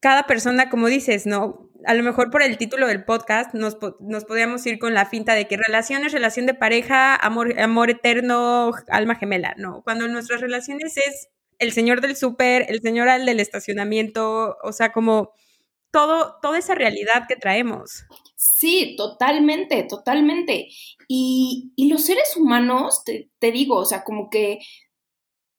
cada 0.00 0.24
persona, 0.24 0.70
como 0.70 0.88
dices, 0.88 1.26
¿no? 1.26 1.70
A 1.86 1.94
lo 1.94 2.02
mejor 2.02 2.30
por 2.30 2.42
el 2.42 2.58
título 2.58 2.86
del 2.86 3.04
podcast 3.04 3.54
nos, 3.54 3.78
nos 4.00 4.24
podríamos 4.24 4.64
ir 4.66 4.78
con 4.78 4.92
la 4.92 5.06
finta 5.06 5.34
de 5.34 5.46
que 5.48 5.56
relaciones, 5.56 6.12
relación 6.12 6.46
de 6.46 6.54
pareja, 6.54 7.16
amor, 7.16 7.58
amor 7.58 7.90
eterno, 7.90 8.72
alma 8.88 9.14
gemela, 9.14 9.54
¿no? 9.56 9.82
Cuando 9.82 10.06
nuestras 10.08 10.40
relaciones 10.40 10.96
es 10.98 11.28
el 11.58 11.72
señor 11.72 12.00
del 12.00 12.16
súper, 12.16 12.66
el 12.68 12.80
señor 12.80 13.08
del 13.08 13.40
estacionamiento, 13.40 14.56
o 14.62 14.72
sea, 14.72 14.92
como 14.92 15.32
todo, 15.90 16.36
toda 16.42 16.58
esa 16.58 16.74
realidad 16.74 17.24
que 17.28 17.36
traemos. 17.36 18.04
Sí, 18.36 18.94
totalmente, 18.96 19.82
totalmente. 19.84 20.68
Y, 21.08 21.72
y 21.76 21.88
los 21.88 22.04
seres 22.04 22.36
humanos, 22.36 23.04
te, 23.04 23.30
te 23.38 23.52
digo, 23.52 23.76
o 23.76 23.84
sea, 23.84 24.04
como 24.04 24.30
que 24.30 24.60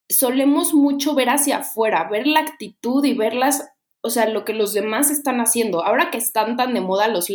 solemos 0.10 0.74
mucho 0.74 1.16
ver 1.16 1.30
hacia 1.30 1.58
afuera, 1.58 2.08
ver 2.10 2.28
la 2.28 2.42
actitud 2.42 3.04
y 3.06 3.14
ver 3.14 3.34
las 3.34 3.72
o 4.04 4.10
sea, 4.10 4.28
lo 4.28 4.46
que 4.46 4.54
los 4.54 4.74
demás 4.74 5.12
están 5.12 5.40
haciendo. 5.40 5.86
Ahora 5.86 6.10
que 6.10 6.18
están 6.18 6.58
tan 6.58 6.74
de 6.74 6.82
moda 6.82 7.08
los, 7.08 7.28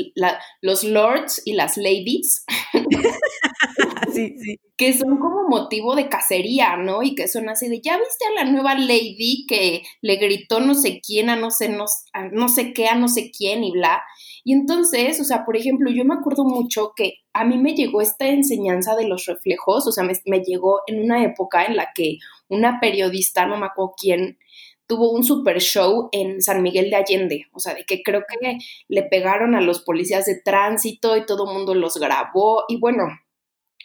los 0.61 0.85
lords 0.85 1.41
y 1.45 1.53
las 1.53 1.77
ladies, 1.77 2.45
sí, 4.13 4.37
sí. 4.39 4.61
que 4.77 4.93
son 4.93 5.19
como 5.19 5.49
motivo 5.49 5.95
de 5.95 6.09
cacería, 6.09 6.77
¿no? 6.77 7.03
Y 7.03 7.15
que 7.15 7.29
son 7.29 7.49
así 7.49 7.69
de, 7.69 7.81
¿ya 7.81 7.97
viste 7.97 8.27
a 8.27 8.45
la 8.45 8.51
nueva 8.51 8.75
lady 8.75 9.47
que 9.49 9.83
le 10.03 10.17
gritó 10.17 10.61
no 10.61 10.75
sé 10.75 11.01
quién 11.01 11.31
a 11.31 11.37
no 11.37 11.51
sé, 11.51 11.69
no, 11.69 11.85
no 12.33 12.49
sé 12.49 12.73
qué, 12.73 12.89
a 12.89 12.97
no 12.97 13.07
sé 13.07 13.31
quién 13.31 13.63
y 13.63 13.71
bla? 13.71 14.03
Y 14.43 14.53
entonces, 14.53 15.21
o 15.21 15.25
sea, 15.25 15.45
por 15.45 15.57
ejemplo, 15.57 15.91
yo 15.91 16.05
me 16.05 16.15
acuerdo 16.15 16.45
mucho 16.45 16.93
que 16.97 17.15
a 17.33 17.45
mí 17.45 17.59
me 17.59 17.75
llegó 17.75 18.01
esta 18.01 18.27
enseñanza 18.27 18.97
de 18.97 19.07
los 19.07 19.27
reflejos, 19.27 19.87
o 19.87 19.93
sea, 19.93 20.03
me, 20.03 20.15
me 20.25 20.41
llegó 20.41 20.81
en 20.89 21.03
una 21.03 21.23
época 21.23 21.65
en 21.65 21.77
la 21.77 21.91
que 21.95 22.19
una 22.49 22.81
periodista, 22.81 23.47
no 23.47 23.57
me 23.57 23.67
acuerdo 23.67 23.95
quién, 24.01 24.39
tuvo 24.87 25.11
un 25.11 25.25
super 25.25 25.61
show 25.61 26.09
en 26.13 26.41
San 26.41 26.63
Miguel 26.63 26.91
de 26.91 26.97
Allende, 26.97 27.47
o 27.53 27.61
sea, 27.61 27.75
de 27.75 27.85
que 27.85 28.03
creo 28.03 28.23
que 28.29 28.59
le 28.89 29.03
pegaron 29.05 29.55
a 29.55 29.61
los 29.61 29.83
policías 29.83 30.27
de 30.27 30.41
tránsito 30.41 31.17
y 31.17 31.27
todo 31.27 31.49
el 31.49 31.55
mundo 31.57 31.75
los 31.75 31.97
grabó 31.97 32.65
y 32.69 32.79
bueno, 32.79 33.09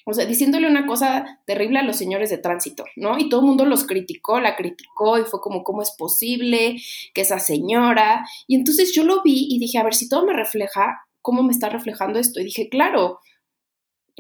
o 0.06 0.14
sea, 0.14 0.26
diciéndole 0.26 0.68
una 0.68 0.88
cosa 0.88 1.42
terrible 1.46 1.80
a 1.80 1.84
los 1.84 1.98
señores 1.98 2.30
de 2.30 2.38
tránsito, 2.38 2.86
¿no? 2.96 3.18
Y 3.20 3.30
todo 3.30 3.42
el 3.42 3.48
mundo 3.48 3.66
los 3.66 3.86
criticó, 3.86 4.40
la 4.40 4.56
criticó 4.56 5.20
y 5.20 5.24
fue 5.24 5.40
como, 5.42 5.64
¿cómo 5.64 5.82
es 5.82 5.92
posible 5.98 6.78
que 7.14 7.22
esa 7.22 7.40
señora? 7.40 8.26
Y 8.48 8.56
entonces 8.56 8.94
yo 8.94 9.04
lo 9.04 9.22
vi 9.22 9.48
y 9.50 9.60
dije, 9.60 9.78
a 9.78 9.84
ver, 9.84 9.94
si 9.94 10.10
todo 10.10 10.26
me 10.26 10.34
refleja, 10.34 11.06
¿cómo 11.22 11.44
me 11.44 11.52
está 11.52 11.70
reflejando 11.70 12.20
esto? 12.20 12.40
Y 12.40 12.46
dije, 12.46 12.68
claro, 12.70 13.20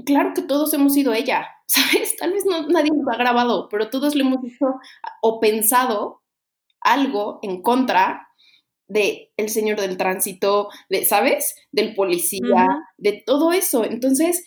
claro 0.05 0.33
que 0.35 0.43
todos 0.43 0.73
hemos 0.73 0.93
sido 0.93 1.13
ella, 1.13 1.47
¿sabes? 1.67 2.15
Tal 2.17 2.33
vez 2.33 2.45
no, 2.45 2.67
nadie 2.67 2.91
nos 2.93 3.07
ha 3.13 3.17
grabado, 3.17 3.67
pero 3.69 3.89
todos 3.89 4.15
lo 4.15 4.21
hemos 4.21 4.43
hecho 4.45 4.75
o 5.21 5.39
pensado 5.39 6.21
algo 6.81 7.39
en 7.41 7.61
contra 7.61 8.27
de 8.88 9.31
el 9.38 9.50
señor 9.50 9.79
del 9.79 9.97
tránsito, 9.97 10.69
de, 10.89 11.05
¿sabes? 11.05 11.55
Del 11.71 11.95
policía, 11.95 12.67
de 12.97 13.23
todo 13.25 13.53
eso. 13.53 13.85
Entonces, 13.85 14.43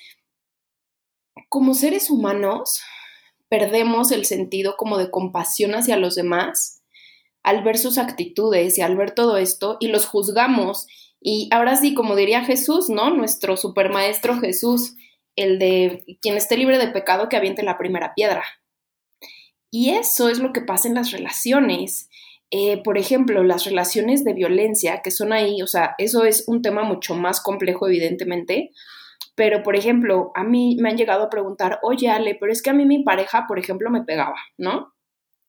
como 1.48 1.74
seres 1.74 2.10
humanos, 2.10 2.82
perdemos 3.48 4.12
el 4.12 4.26
sentido 4.26 4.76
como 4.76 4.98
de 4.98 5.10
compasión 5.10 5.74
hacia 5.74 5.96
los 5.96 6.14
demás 6.14 6.82
al 7.44 7.62
ver 7.62 7.78
sus 7.78 7.98
actitudes 7.98 8.78
y 8.78 8.80
al 8.80 8.96
ver 8.96 9.12
todo 9.12 9.36
esto 9.36 9.76
y 9.78 9.88
los 9.88 10.06
juzgamos. 10.06 10.86
Y 11.20 11.48
ahora 11.52 11.76
sí, 11.76 11.94
como 11.94 12.16
diría 12.16 12.44
Jesús, 12.44 12.88
¿no? 12.88 13.10
Nuestro 13.10 13.56
supermaestro 13.56 14.40
Jesús, 14.40 14.96
el 15.36 15.58
de 15.58 16.04
quien 16.20 16.36
esté 16.36 16.56
libre 16.56 16.78
de 16.78 16.88
pecado 16.88 17.28
que 17.28 17.36
aviente 17.36 17.62
la 17.62 17.78
primera 17.78 18.14
piedra. 18.14 18.42
Y 19.70 19.90
eso 19.90 20.28
es 20.28 20.38
lo 20.38 20.52
que 20.52 20.62
pasa 20.62 20.88
en 20.88 20.94
las 20.94 21.10
relaciones. 21.10 22.08
Eh, 22.56 22.80
por 22.84 22.98
ejemplo, 22.98 23.42
las 23.42 23.64
relaciones 23.64 24.22
de 24.22 24.32
violencia 24.32 25.02
que 25.02 25.10
son 25.10 25.32
ahí, 25.32 25.60
o 25.60 25.66
sea, 25.66 25.96
eso 25.98 26.22
es 26.22 26.44
un 26.46 26.62
tema 26.62 26.84
mucho 26.84 27.16
más 27.16 27.40
complejo, 27.40 27.88
evidentemente, 27.88 28.70
pero 29.34 29.64
por 29.64 29.74
ejemplo, 29.74 30.30
a 30.36 30.44
mí 30.44 30.76
me 30.80 30.90
han 30.90 30.96
llegado 30.96 31.24
a 31.24 31.30
preguntar, 31.30 31.80
oye, 31.82 32.10
Ale, 32.10 32.36
pero 32.38 32.52
es 32.52 32.62
que 32.62 32.70
a 32.70 32.72
mí 32.72 32.86
mi 32.86 33.02
pareja, 33.02 33.46
por 33.48 33.58
ejemplo, 33.58 33.90
me 33.90 34.04
pegaba, 34.04 34.36
¿no? 34.56 34.94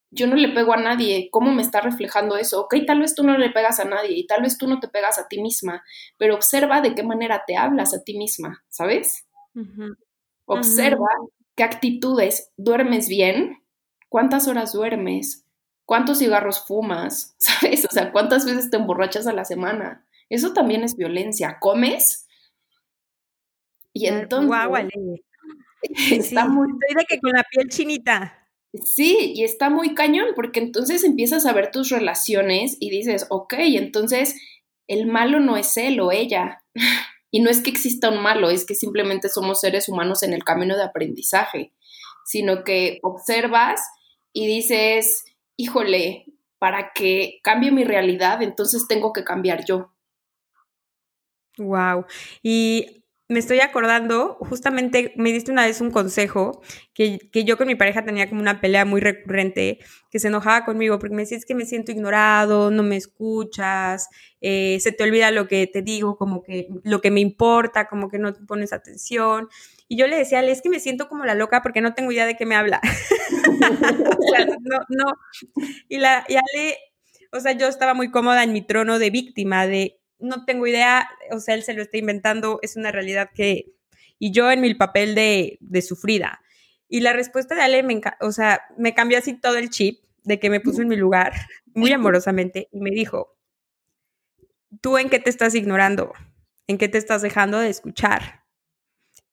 Yo 0.09 0.25
no 0.25 0.35
le 0.35 0.49
pego 0.49 0.73
a 0.73 0.77
nadie, 0.77 1.29
¿cómo 1.29 1.53
me 1.53 1.61
está 1.61 1.79
reflejando 1.79 2.37
eso? 2.37 2.61
Ok, 2.61 2.73
tal 2.87 3.01
vez 3.01 3.13
tú 3.13 3.23
no 3.23 3.37
le 3.37 3.51
pegas 3.51 3.79
a 3.79 3.85
nadie 3.85 4.17
y 4.17 4.25
tal 4.25 4.41
vez 4.41 4.57
tú 4.57 4.67
no 4.67 4.79
te 4.79 4.87
pegas 4.87 5.19
a 5.19 5.27
ti 5.27 5.39
misma, 5.39 5.83
pero 6.17 6.33
observa 6.33 6.81
de 6.81 6.95
qué 6.95 7.03
manera 7.03 7.43
te 7.45 7.55
hablas 7.55 7.93
a 7.93 8.03
ti 8.03 8.17
misma, 8.17 8.63
¿sabes? 8.69 9.27
Observa 10.45 11.09
qué 11.55 11.63
actitudes, 11.63 12.51
duermes 12.57 13.07
bien, 13.07 13.63
cuántas 14.09 14.47
horas 14.47 14.73
duermes, 14.73 15.44
¿Cuántos 15.85 16.19
cigarros 16.19 16.65
fumas? 16.65 17.35
¿Sabes? 17.39 17.85
O 17.85 17.91
sea, 17.91 18.11
¿cuántas 18.11 18.45
veces 18.45 18.69
te 18.69 18.77
emborrachas 18.77 19.27
a 19.27 19.33
la 19.33 19.45
semana? 19.45 20.05
Eso 20.29 20.53
también 20.53 20.83
es 20.83 20.95
violencia. 20.95 21.57
¿Comes? 21.59 22.27
Y 23.93 24.07
entonces... 24.07 24.47
Guau, 24.47 24.75
está 26.11 26.47
muy... 26.47 26.67
Estoy 26.67 26.95
de 26.97 27.05
que 27.07 27.19
con 27.19 27.31
la 27.31 27.43
piel 27.43 27.69
chinita. 27.69 28.41
Sí, 28.83 29.33
y 29.35 29.43
está 29.43 29.69
muy 29.69 29.93
cañón, 29.93 30.29
porque 30.35 30.59
entonces 30.59 31.03
empiezas 31.03 31.45
a 31.45 31.53
ver 31.53 31.71
tus 31.71 31.89
relaciones 31.89 32.75
y 32.79 32.89
dices, 32.89 33.27
ok, 33.29 33.53
entonces 33.57 34.35
el 34.87 35.05
malo 35.07 35.39
no 35.39 35.57
es 35.57 35.77
él 35.77 35.99
o 35.99 36.11
ella. 36.11 36.63
Y 37.31 37.41
no 37.41 37.49
es 37.49 37.59
que 37.59 37.69
exista 37.69 38.07
un 38.09 38.21
malo, 38.21 38.49
es 38.49 38.65
que 38.65 38.75
simplemente 38.75 39.27
somos 39.27 39.59
seres 39.59 39.89
humanos 39.89 40.23
en 40.23 40.31
el 40.31 40.45
camino 40.45 40.77
de 40.77 40.83
aprendizaje, 40.83 41.73
sino 42.23 42.63
que 42.63 42.99
observas 43.03 43.81
y 44.31 44.47
dices, 44.47 45.25
híjole, 45.57 46.25
para 46.59 46.91
que 46.93 47.39
cambie 47.43 47.71
mi 47.71 47.83
realidad, 47.83 48.41
entonces 48.41 48.87
tengo 48.87 49.13
que 49.13 49.23
cambiar 49.23 49.65
yo. 49.65 49.91
Wow. 51.57 52.05
Y 52.41 53.05
me 53.27 53.39
estoy 53.39 53.59
acordando, 53.59 54.37
justamente 54.39 55.11
me 55.15 55.31
diste 55.31 55.51
una 55.51 55.65
vez 55.65 55.81
un 55.81 55.89
consejo 55.89 56.61
que, 56.93 57.17
yo 57.33 57.57
con 57.57 57.65
mi 57.65 57.73
pareja 57.75 58.05
tenía 58.05 58.29
como 58.29 58.41
una 58.41 58.61
pelea 58.61 58.85
muy 58.85 59.01
recurrente, 59.01 59.79
que 60.11 60.19
se 60.19 60.27
enojaba 60.27 60.63
conmigo 60.63 60.99
porque 60.99 61.15
me 61.15 61.23
decía 61.23 61.39
que 61.45 61.55
me 61.55 61.65
siento 61.65 61.91
ignorado, 61.91 62.69
no 62.69 62.83
me 62.83 62.97
escuchas, 62.97 64.09
eh, 64.41 64.77
se 64.79 64.91
te 64.91 65.03
olvida 65.03 65.31
lo 65.31 65.47
que 65.47 65.65
te 65.65 65.81
digo, 65.81 66.17
como 66.17 66.43
que 66.43 66.67
lo 66.83 67.01
que 67.01 67.09
me 67.09 67.19
importa, 67.19 67.87
como 67.87 68.09
que 68.09 68.19
no 68.19 68.31
te 68.31 68.41
pones 68.41 68.73
atención. 68.73 69.49
Y 69.87 69.97
yo 69.97 70.07
le 70.07 70.17
decía, 70.17 70.41
es 70.41 70.61
que 70.61 70.69
me 70.69 70.79
siento 70.79 71.07
como 71.09 71.25
la 71.25 71.35
loca 71.35 71.61
porque 71.63 71.81
no 71.81 71.93
tengo 71.93 72.11
idea 72.11 72.25
de 72.27 72.35
qué 72.35 72.45
me 72.45 72.55
habla. 72.55 72.81
no, 74.61 74.79
no. 74.89 75.05
Y, 75.89 75.97
la, 75.97 76.25
y 76.27 76.35
Ale, 76.35 76.77
o 77.31 77.39
sea, 77.39 77.53
yo 77.53 77.67
estaba 77.67 77.93
muy 77.93 78.11
cómoda 78.11 78.43
en 78.43 78.53
mi 78.53 78.61
trono 78.61 78.99
de 78.99 79.09
víctima, 79.09 79.67
de 79.67 79.99
no 80.19 80.45
tengo 80.45 80.67
idea, 80.67 81.09
o 81.31 81.39
sea, 81.39 81.55
él 81.55 81.63
se 81.63 81.73
lo 81.73 81.81
está 81.81 81.97
inventando, 81.97 82.59
es 82.61 82.75
una 82.75 82.91
realidad 82.91 83.29
que, 83.33 83.73
y 84.19 84.31
yo 84.31 84.51
en 84.51 84.61
mi 84.61 84.73
papel 84.73 85.15
de, 85.15 85.57
de 85.61 85.81
sufrida. 85.81 86.41
Y 86.87 87.01
la 87.01 87.13
respuesta 87.13 87.55
de 87.55 87.61
Ale, 87.61 87.83
me, 87.83 88.01
o 88.21 88.31
sea, 88.31 88.61
me 88.77 88.93
cambió 88.93 89.17
así 89.17 89.39
todo 89.39 89.57
el 89.57 89.69
chip 89.69 90.03
de 90.23 90.39
que 90.39 90.49
me 90.49 90.59
puso 90.59 90.81
en 90.81 90.87
mi 90.87 90.95
lugar 90.95 91.33
muy 91.73 91.91
amorosamente 91.91 92.69
y 92.71 92.79
me 92.79 92.91
dijo, 92.91 93.35
¿tú 94.81 94.97
en 94.97 95.09
qué 95.09 95.19
te 95.19 95.29
estás 95.29 95.55
ignorando? 95.55 96.13
¿En 96.67 96.77
qué 96.77 96.87
te 96.87 96.97
estás 96.97 97.21
dejando 97.21 97.59
de 97.59 97.69
escuchar? 97.69 98.44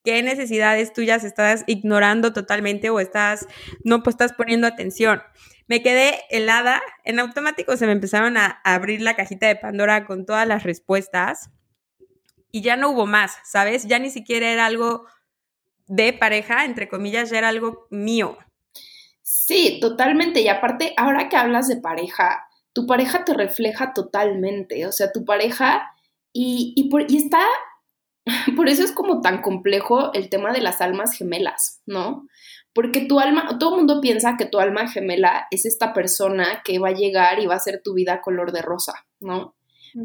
¿Qué 0.04 0.22
necesidades 0.22 0.92
tuyas 0.92 1.24
estás 1.24 1.64
ignorando 1.66 2.32
totalmente 2.32 2.90
o 2.90 3.00
estás, 3.00 3.46
no 3.84 4.02
pues 4.02 4.14
estás 4.14 4.32
poniendo 4.32 4.66
atención? 4.66 5.22
Me 5.68 5.82
quedé 5.82 6.20
helada, 6.30 6.82
en 7.04 7.20
automático 7.20 7.76
se 7.76 7.86
me 7.86 7.92
empezaron 7.92 8.36
a 8.36 8.60
abrir 8.64 9.00
la 9.00 9.14
cajita 9.14 9.46
de 9.46 9.56
Pandora 9.56 10.04
con 10.04 10.26
todas 10.26 10.46
las 10.46 10.64
respuestas 10.64 11.50
y 12.50 12.62
ya 12.62 12.76
no 12.76 12.90
hubo 12.90 13.06
más, 13.06 13.38
¿sabes? 13.44 13.86
Ya 13.86 13.98
ni 13.98 14.10
siquiera 14.10 14.50
era 14.50 14.66
algo 14.66 15.06
de 15.86 16.12
pareja, 16.12 16.64
entre 16.64 16.88
comillas, 16.88 17.30
ya 17.30 17.38
era 17.38 17.48
algo 17.48 17.86
mío. 17.90 18.38
Sí, 19.22 19.78
totalmente. 19.80 20.40
Y 20.40 20.48
aparte, 20.48 20.94
ahora 20.96 21.28
que 21.28 21.36
hablas 21.36 21.68
de 21.68 21.76
pareja, 21.76 22.48
tu 22.72 22.86
pareja 22.86 23.24
te 23.24 23.34
refleja 23.34 23.92
totalmente. 23.94 24.86
O 24.86 24.92
sea, 24.92 25.12
tu 25.12 25.24
pareja, 25.24 25.92
y, 26.32 26.88
por, 26.90 27.10
y 27.10 27.16
está, 27.16 27.44
por 28.56 28.68
eso 28.68 28.82
es 28.84 28.92
como 28.92 29.20
tan 29.20 29.42
complejo 29.42 30.12
el 30.14 30.28
tema 30.28 30.52
de 30.52 30.60
las 30.60 30.80
almas 30.80 31.12
gemelas, 31.16 31.82
¿no? 31.86 32.26
Porque 32.74 33.02
tu 33.02 33.20
alma, 33.20 33.58
todo 33.58 33.70
el 33.70 33.76
mundo 33.78 34.00
piensa 34.00 34.36
que 34.38 34.46
tu 34.46 34.58
alma 34.58 34.88
gemela 34.88 35.46
es 35.50 35.66
esta 35.66 35.92
persona 35.92 36.62
que 36.64 36.78
va 36.78 36.88
a 36.88 36.94
llegar 36.94 37.40
y 37.40 37.46
va 37.46 37.54
a 37.54 37.58
hacer 37.58 37.82
tu 37.82 37.94
vida 37.94 38.22
color 38.22 38.52
de 38.52 38.62
rosa, 38.62 38.94
¿no? 39.20 39.54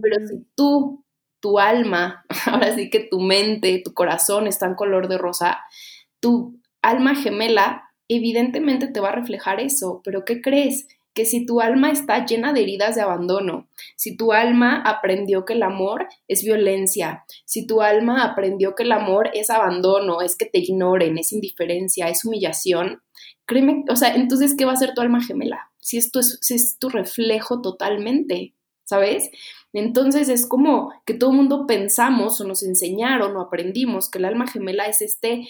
Pero 0.01 0.27
si 0.27 0.45
tú, 0.55 1.05
tu 1.39 1.59
alma, 1.59 2.25
ahora 2.45 2.75
sí 2.75 2.89
que 2.89 2.99
tu 2.99 3.19
mente, 3.19 3.81
tu 3.83 3.93
corazón 3.93 4.47
está 4.47 4.65
en 4.65 4.75
color 4.75 5.07
de 5.07 5.17
rosa, 5.17 5.59
tu 6.19 6.59
alma 6.81 7.15
gemela 7.15 7.83
evidentemente 8.09 8.87
te 8.87 8.99
va 8.99 9.09
a 9.09 9.15
reflejar 9.15 9.59
eso, 9.59 10.01
pero 10.03 10.23
¿qué 10.25 10.41
crees? 10.41 10.87
Que 11.17 11.25
si 11.25 11.47
tu 11.47 11.61
alma 11.61 11.89
está 11.89 12.27
llena 12.27 12.53
de 12.53 12.61
heridas 12.61 12.93
de 12.93 13.01
abandono, 13.01 13.67
si 13.95 14.15
tu 14.15 14.33
alma 14.33 14.83
aprendió 14.85 15.45
que 15.45 15.53
el 15.53 15.63
amor 15.63 16.07
es 16.27 16.43
violencia, 16.43 17.25
si 17.43 17.65
tu 17.65 17.81
alma 17.81 18.23
aprendió 18.23 18.75
que 18.75 18.83
el 18.83 18.91
amor 18.91 19.31
es 19.33 19.49
abandono, 19.49 20.21
es 20.21 20.35
que 20.35 20.45
te 20.45 20.59
ignoren, 20.59 21.17
es 21.17 21.33
indiferencia, 21.33 22.07
es 22.07 22.23
humillación, 22.23 23.01
créeme, 23.47 23.83
o 23.89 23.95
sea, 23.95 24.13
entonces, 24.13 24.53
¿qué 24.55 24.65
va 24.65 24.73
a 24.73 24.75
ser 24.75 24.93
tu 24.93 25.01
alma 25.01 25.19
gemela? 25.23 25.71
Si 25.79 25.97
esto 25.97 26.19
es, 26.19 26.37
si 26.43 26.53
es 26.53 26.77
tu 26.77 26.87
reflejo 26.87 27.61
totalmente, 27.61 28.53
¿sabes? 28.83 29.31
Entonces 29.73 30.29
es 30.29 30.45
como 30.45 30.93
que 31.03 31.15
todo 31.15 31.31
el 31.31 31.37
mundo 31.37 31.65
pensamos 31.65 32.39
o 32.39 32.43
nos 32.43 32.61
enseñaron 32.61 33.35
o 33.35 33.41
aprendimos 33.41 34.11
que 34.11 34.19
el 34.19 34.25
alma 34.25 34.45
gemela 34.45 34.85
es 34.85 35.01
este 35.01 35.47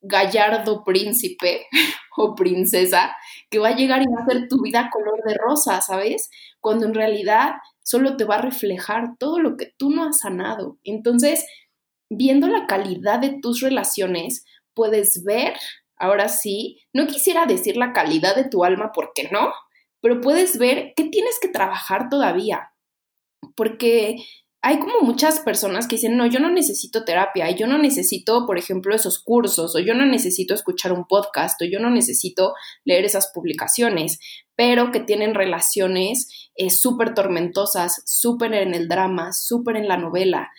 gallardo 0.00 0.84
príncipe 0.84 1.66
o 2.16 2.34
princesa 2.34 3.16
que 3.50 3.58
va 3.58 3.68
a 3.68 3.76
llegar 3.76 4.02
y 4.02 4.06
va 4.06 4.20
a 4.20 4.24
hacer 4.24 4.48
tu 4.48 4.62
vida 4.62 4.90
color 4.92 5.22
de 5.24 5.34
rosa, 5.34 5.80
¿sabes? 5.80 6.30
Cuando 6.60 6.86
en 6.86 6.94
realidad 6.94 7.54
solo 7.82 8.16
te 8.16 8.24
va 8.24 8.36
a 8.36 8.42
reflejar 8.42 9.16
todo 9.18 9.38
lo 9.38 9.56
que 9.56 9.72
tú 9.76 9.90
no 9.90 10.04
has 10.04 10.20
sanado. 10.20 10.78
Entonces, 10.84 11.46
viendo 12.10 12.48
la 12.48 12.66
calidad 12.66 13.18
de 13.18 13.38
tus 13.40 13.60
relaciones, 13.60 14.44
puedes 14.74 15.24
ver, 15.24 15.54
ahora 15.96 16.28
sí, 16.28 16.82
no 16.92 17.06
quisiera 17.06 17.46
decir 17.46 17.76
la 17.76 17.92
calidad 17.92 18.36
de 18.36 18.48
tu 18.48 18.64
alma 18.64 18.92
porque 18.92 19.28
no, 19.32 19.52
pero 20.00 20.20
puedes 20.20 20.58
ver 20.58 20.92
qué 20.96 21.04
tienes 21.04 21.38
que 21.40 21.48
trabajar 21.48 22.08
todavía. 22.08 22.72
Porque 23.56 24.16
hay 24.60 24.80
como 24.80 25.00
muchas 25.02 25.40
personas 25.40 25.86
que 25.86 25.96
dicen, 25.96 26.16
no, 26.16 26.26
yo 26.26 26.40
no 26.40 26.50
necesito 26.50 27.04
terapia, 27.04 27.50
yo 27.50 27.68
no 27.68 27.78
necesito, 27.78 28.44
por 28.44 28.58
ejemplo, 28.58 28.94
esos 28.94 29.22
cursos, 29.22 29.76
o 29.76 29.78
yo 29.78 29.94
no 29.94 30.04
necesito 30.04 30.52
escuchar 30.52 30.92
un 30.92 31.06
podcast, 31.06 31.60
o 31.62 31.64
yo 31.64 31.78
no 31.78 31.90
necesito 31.90 32.54
leer 32.84 33.04
esas 33.04 33.30
publicaciones, 33.32 34.18
pero 34.56 34.90
que 34.90 35.00
tienen 35.00 35.34
relaciones 35.34 36.50
eh, 36.56 36.70
súper 36.70 37.14
tormentosas, 37.14 38.02
súper 38.04 38.52
en 38.54 38.74
el 38.74 38.88
drama, 38.88 39.32
súper 39.32 39.76
en 39.76 39.86
la 39.86 39.96
novela. 39.96 40.50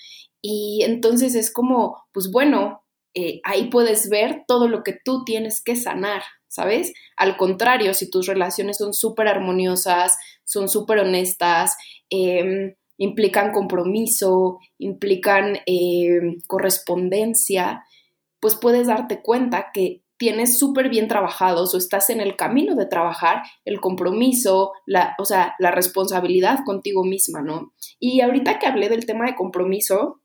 Y 0.42 0.84
entonces 0.86 1.36
es 1.36 1.52
como, 1.52 2.02
pues 2.14 2.32
bueno, 2.32 2.86
eh, 3.14 3.42
ahí 3.44 3.70
puedes 3.70 4.10
ver 4.10 4.44
todo 4.48 4.70
lo 4.70 4.84
que 4.84 4.98
tú 5.04 5.26
tienes 5.26 5.62
que 5.62 5.76
sanar, 5.76 6.24
¿sabes? 6.48 6.94
Al 7.18 7.36
contrario, 7.36 7.94
si 7.94 8.10
tus 8.10 8.28
relaciones 8.28 8.78
son 8.78 8.94
súper 8.94 9.28
armoniosas, 9.28 10.18
son 10.46 10.70
súper 10.70 11.00
honestas, 11.00 11.76
eh, 12.10 12.78
implican 13.00 13.52
compromiso, 13.52 14.60
implican 14.78 15.58
eh, 15.66 16.38
correspondencia, 16.46 17.84
pues 18.40 18.56
puedes 18.56 18.88
darte 18.88 19.22
cuenta 19.24 19.72
que 19.74 20.04
tienes 20.18 20.60
súper 20.60 20.90
bien 20.90 21.08
trabajados 21.08 21.74
o 21.74 21.78
estás 21.78 22.10
en 22.10 22.20
el 22.20 22.36
camino 22.36 22.76
de 22.76 22.86
trabajar 22.86 23.42
el 23.64 23.80
compromiso, 23.80 24.74
la, 24.86 25.16
o 25.18 25.24
sea, 25.24 25.56
la 25.60 25.72
responsabilidad 25.72 26.60
contigo 26.66 27.06
misma, 27.06 27.42
¿no? 27.42 27.74
Y 28.00 28.20
ahorita 28.20 28.60
que 28.60 28.68
hablé 28.68 28.90
del 28.90 29.06
tema 29.06 29.26
de 29.26 29.36
compromiso, 29.36 30.22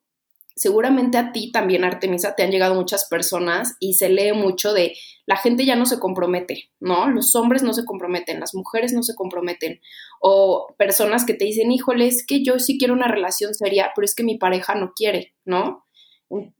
seguramente 0.56 1.18
a 1.18 1.32
ti 1.32 1.50
también, 1.50 1.84
Artemisa, 1.84 2.34
te 2.34 2.42
han 2.42 2.50
llegado 2.50 2.74
muchas 2.74 3.06
personas 3.06 3.76
y 3.80 3.94
se 3.94 4.08
lee 4.08 4.32
mucho 4.32 4.72
de 4.72 4.94
la 5.26 5.36
gente 5.36 5.64
ya 5.64 5.76
no 5.76 5.86
se 5.86 5.98
compromete, 5.98 6.70
¿no? 6.80 7.08
Los 7.08 7.34
hombres 7.34 7.62
no 7.62 7.72
se 7.72 7.84
comprometen, 7.84 8.40
las 8.40 8.54
mujeres 8.54 8.92
no 8.92 9.02
se 9.02 9.14
comprometen. 9.14 9.80
O 10.20 10.74
personas 10.78 11.24
que 11.24 11.34
te 11.34 11.46
dicen, 11.46 11.72
híjole, 11.72 12.06
es 12.06 12.24
que 12.26 12.44
yo 12.44 12.58
sí 12.58 12.78
quiero 12.78 12.94
una 12.94 13.08
relación 13.08 13.54
seria, 13.54 13.92
pero 13.94 14.04
es 14.04 14.14
que 14.14 14.22
mi 14.22 14.36
pareja 14.38 14.74
no 14.74 14.92
quiere, 14.94 15.34
¿no? 15.44 15.84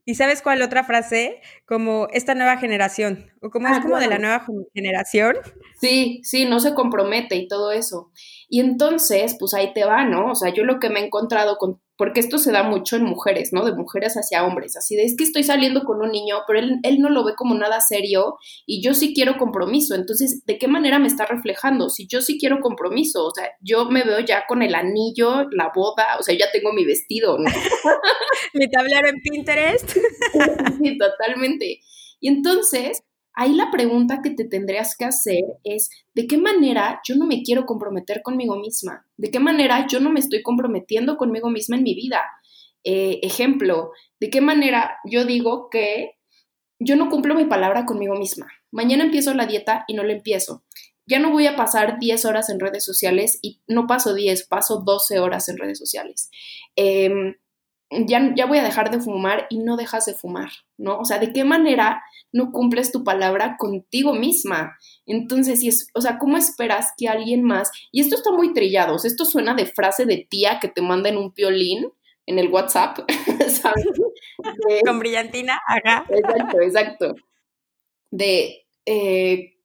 ¿Y 0.05 0.15
sabes 0.15 0.41
cuál 0.41 0.61
otra 0.61 0.83
frase? 0.83 1.41
Como 1.65 2.07
esta 2.11 2.35
nueva 2.35 2.57
generación, 2.57 3.31
o 3.41 3.49
como 3.49 3.67
es 3.67 3.77
ah, 3.77 3.81
como 3.81 3.97
de 3.97 4.07
la 4.07 4.19
nueva 4.19 4.45
generación. 4.73 5.35
Sí, 5.81 6.21
sí, 6.23 6.45
no 6.45 6.59
se 6.59 6.73
compromete 6.73 7.35
y 7.35 7.47
todo 7.47 7.71
eso. 7.71 8.11
Y 8.47 8.61
entonces, 8.61 9.35
pues 9.39 9.53
ahí 9.53 9.73
te 9.73 9.83
va, 9.83 10.05
¿no? 10.05 10.31
O 10.31 10.35
sea, 10.35 10.53
yo 10.53 10.63
lo 10.63 10.79
que 10.79 10.89
me 10.89 11.01
he 11.01 11.05
encontrado 11.05 11.57
con 11.57 11.81
porque 11.97 12.19
esto 12.19 12.37
se 12.37 12.51
da 12.51 12.63
mucho 12.63 12.95
en 12.95 13.03
mujeres, 13.03 13.53
¿no? 13.53 13.65
De 13.65 13.73
mujeres 13.73 14.15
hacia 14.15 14.45
hombres, 14.45 14.75
así 14.75 14.95
de 14.95 15.03
es 15.03 15.15
que 15.17 15.23
estoy 15.23 15.43
saliendo 15.43 15.83
con 15.83 16.01
un 16.01 16.11
niño, 16.11 16.39
pero 16.47 16.59
él, 16.59 16.79
él, 16.83 16.99
no 16.99 17.09
lo 17.09 17.23
ve 17.23 17.35
como 17.35 17.55
nada 17.55 17.79
serio 17.81 18.37
y 18.65 18.81
yo 18.81 18.93
sí 18.93 19.13
quiero 19.13 19.37
compromiso, 19.37 19.95
entonces, 19.95 20.43
¿de 20.45 20.57
qué 20.57 20.67
manera 20.67 20.99
me 20.99 21.07
está 21.07 21.25
reflejando? 21.25 21.89
Si 21.89 22.07
yo 22.07 22.21
sí 22.21 22.37
quiero 22.39 22.59
compromiso, 22.59 23.25
o 23.25 23.31
sea, 23.33 23.49
yo 23.61 23.85
me 23.85 24.03
veo 24.03 24.19
ya 24.19 24.45
con 24.47 24.61
el 24.61 24.75
anillo, 24.75 25.47
la 25.51 25.71
boda, 25.73 26.17
o 26.19 26.23
sea, 26.23 26.37
ya 26.37 26.51
tengo 26.51 26.73
mi 26.73 26.85
vestido, 26.85 27.37
¿no? 27.37 27.45
mi 28.53 28.69
tablero 28.69 29.07
en 29.07 29.21
Pinterest. 29.21 29.89
sí, 30.81 30.97
totalmente. 30.97 31.79
Y 32.19 32.27
entonces, 32.27 33.03
Ahí 33.35 33.53
la 33.53 33.69
pregunta 33.69 34.21
que 34.23 34.31
te 34.31 34.45
tendrías 34.45 34.95
que 34.95 35.05
hacer 35.05 35.43
es, 35.63 35.89
¿de 36.13 36.25
qué 36.25 36.37
manera 36.37 37.01
yo 37.07 37.15
no 37.15 37.25
me 37.25 37.43
quiero 37.43 37.65
comprometer 37.65 38.21
conmigo 38.21 38.55
misma? 38.55 39.05
¿De 39.17 39.29
qué 39.29 39.39
manera 39.39 39.85
yo 39.87 39.99
no 39.99 40.09
me 40.09 40.21
estoy 40.21 40.41
comprometiendo 40.41 41.17
conmigo 41.17 41.49
misma 41.49 41.75
en 41.75 41.83
mi 41.83 41.95
vida? 41.95 42.21
Eh, 42.85 43.19
ejemplo, 43.23 43.91
¿de 44.19 44.29
qué 44.29 44.39
manera 44.41 44.97
yo 45.03 45.25
digo 45.25 45.69
que 45.69 46.17
yo 46.79 46.95
no 46.95 47.09
cumplo 47.09 47.35
mi 47.35 47.45
palabra 47.45 47.85
conmigo 47.85 48.15
misma? 48.15 48.47
Mañana 48.71 49.03
empiezo 49.03 49.33
la 49.33 49.47
dieta 49.47 49.83
y 49.87 49.95
no 49.95 50.03
la 50.03 50.13
empiezo. 50.13 50.63
Ya 51.05 51.19
no 51.19 51.31
voy 51.31 51.45
a 51.45 51.55
pasar 51.55 51.99
10 51.99 52.25
horas 52.25 52.49
en 52.49 52.59
redes 52.59 52.85
sociales 52.85 53.37
y 53.41 53.61
no 53.67 53.85
paso 53.85 54.13
10, 54.13 54.47
paso 54.47 54.81
12 54.85 55.19
horas 55.19 55.49
en 55.49 55.57
redes 55.57 55.77
sociales. 55.77 56.29
Eh, 56.75 57.35
ya, 58.07 58.33
ya 58.35 58.45
voy 58.45 58.57
a 58.57 58.63
dejar 58.63 58.91
de 58.91 58.99
fumar 58.99 59.47
y 59.49 59.59
no 59.59 59.77
dejas 59.77 60.05
de 60.05 60.13
fumar, 60.13 60.49
¿no? 60.77 60.97
O 60.97 61.05
sea, 61.05 61.19
¿de 61.19 61.31
qué 61.33 61.43
manera 61.43 62.01
no 62.31 62.51
cumples 62.51 62.91
tu 62.91 63.03
palabra 63.03 63.55
contigo 63.57 64.13
misma? 64.13 64.77
Entonces, 65.05 65.59
si 65.59 65.69
es, 65.69 65.87
o 65.93 66.01
sea, 66.01 66.17
¿cómo 66.17 66.37
esperas 66.37 66.93
que 66.97 67.07
alguien 67.07 67.43
más, 67.43 67.71
y 67.91 68.01
esto 68.01 68.15
está 68.15 68.31
muy 68.31 68.53
trillado, 68.53 68.95
esto 68.95 69.25
suena 69.25 69.53
de 69.53 69.65
frase 69.65 70.05
de 70.05 70.27
tía 70.29 70.59
que 70.59 70.67
te 70.67 70.81
manda 70.81 71.09
en 71.09 71.17
un 71.17 71.33
violín 71.33 71.87
en 72.25 72.39
el 72.39 72.49
WhatsApp, 72.49 72.99
¿sabes? 73.47 73.85
Con 74.85 74.99
brillantina, 74.99 75.59
haga. 75.67 76.05
Exacto, 76.09 76.61
exacto. 76.61 77.15
De, 78.11 78.65
eh, 78.85 79.55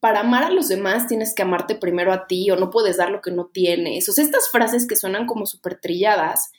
para 0.00 0.20
amar 0.20 0.44
a 0.44 0.50
los 0.50 0.68
demás 0.68 1.06
tienes 1.06 1.34
que 1.34 1.42
amarte 1.42 1.76
primero 1.76 2.12
a 2.12 2.26
ti 2.26 2.50
o 2.50 2.56
no 2.56 2.68
puedes 2.70 2.98
dar 2.98 3.10
lo 3.10 3.22
que 3.22 3.30
no 3.30 3.46
tienes. 3.46 4.06
O 4.08 4.12
sea, 4.12 4.22
estas 4.22 4.50
frases 4.50 4.86
que 4.86 4.96
suenan 4.96 5.26
como 5.26 5.46
súper 5.46 5.80
trilladas, 5.80 6.52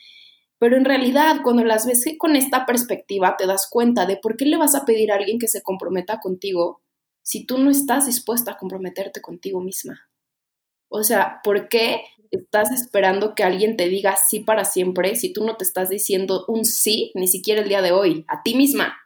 pero 0.66 0.78
en 0.78 0.86
realidad, 0.86 1.42
cuando 1.44 1.64
las 1.64 1.86
ves 1.86 2.04
con 2.18 2.36
esta 2.36 2.66
perspectiva, 2.66 3.38
te 3.38 3.46
das 3.46 3.68
cuenta 3.70 4.08
de 4.08 4.18
por 4.18 4.36
qué 4.36 4.46
le 4.46 4.58
vas 4.58 4.74
a 4.74 4.84
pedir 4.84 5.12
a 5.12 5.16
alguien 5.18 5.38
que 5.38 5.48
se 5.48 5.62
comprometa 5.62 6.20
contigo 6.20 6.82
si 7.22 7.46
tú 7.46 7.60
no 7.60 7.70
estás 7.70 8.08
dispuesta 8.08 8.54
a 8.54 8.58
comprometerte 8.58 9.22
contigo 9.22 9.62
misma. 9.62 10.10
O 10.90 11.04
sea, 11.04 11.40
¿por 11.44 11.70
qué 11.70 12.02
estás 12.32 12.72
esperando 12.72 13.36
que 13.36 13.44
alguien 13.44 13.78
te 13.78 13.90
diga 13.90 14.16
sí 14.16 14.40
para 14.40 14.66
siempre 14.66 15.16
si 15.16 15.32
tú 15.32 15.46
no 15.46 15.56
te 15.56 15.66
estás 15.66 15.90
diciendo 15.90 16.46
un 16.48 16.66
sí 16.66 17.12
ni 17.14 17.28
siquiera 17.28 17.62
el 17.62 17.70
día 17.70 17.84
de 17.84 17.92
hoy, 17.92 18.26
a 18.28 18.42
ti 18.42 18.56
misma? 18.56 18.98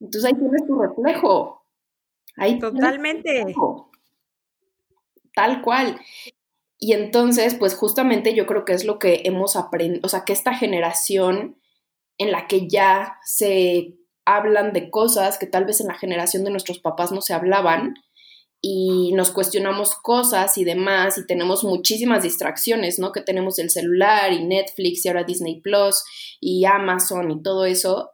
Entonces 0.00 0.32
ahí 0.32 0.38
tienes 0.40 0.66
tu 0.66 0.80
reflejo. 0.80 1.62
Ahí 2.38 2.58
Totalmente. 2.58 3.54
Tal 5.34 5.60
cual. 5.60 6.00
Y 6.78 6.92
entonces, 6.92 7.54
pues 7.54 7.74
justamente 7.74 8.34
yo 8.34 8.46
creo 8.46 8.64
que 8.64 8.72
es 8.72 8.84
lo 8.84 8.98
que 8.98 9.22
hemos 9.24 9.56
aprendido, 9.56 10.00
o 10.04 10.08
sea, 10.08 10.24
que 10.24 10.32
esta 10.32 10.54
generación 10.54 11.60
en 12.18 12.32
la 12.32 12.46
que 12.46 12.68
ya 12.68 13.18
se 13.24 13.94
hablan 14.24 14.72
de 14.72 14.90
cosas 14.90 15.38
que 15.38 15.46
tal 15.46 15.64
vez 15.64 15.80
en 15.80 15.88
la 15.88 15.94
generación 15.94 16.44
de 16.44 16.50
nuestros 16.50 16.78
papás 16.78 17.12
no 17.12 17.20
se 17.20 17.34
hablaban 17.34 17.94
y 18.60 19.12
nos 19.14 19.30
cuestionamos 19.30 19.94
cosas 19.94 20.58
y 20.58 20.64
demás 20.64 21.16
y 21.16 21.26
tenemos 21.26 21.64
muchísimas 21.64 22.24
distracciones, 22.24 22.98
¿no? 22.98 23.12
Que 23.12 23.22
tenemos 23.22 23.58
el 23.58 23.70
celular 23.70 24.32
y 24.32 24.44
Netflix 24.44 25.04
y 25.04 25.08
ahora 25.08 25.24
Disney 25.24 25.60
Plus 25.60 26.04
y 26.40 26.64
Amazon 26.64 27.30
y 27.30 27.42
todo 27.42 27.64
eso. 27.64 28.10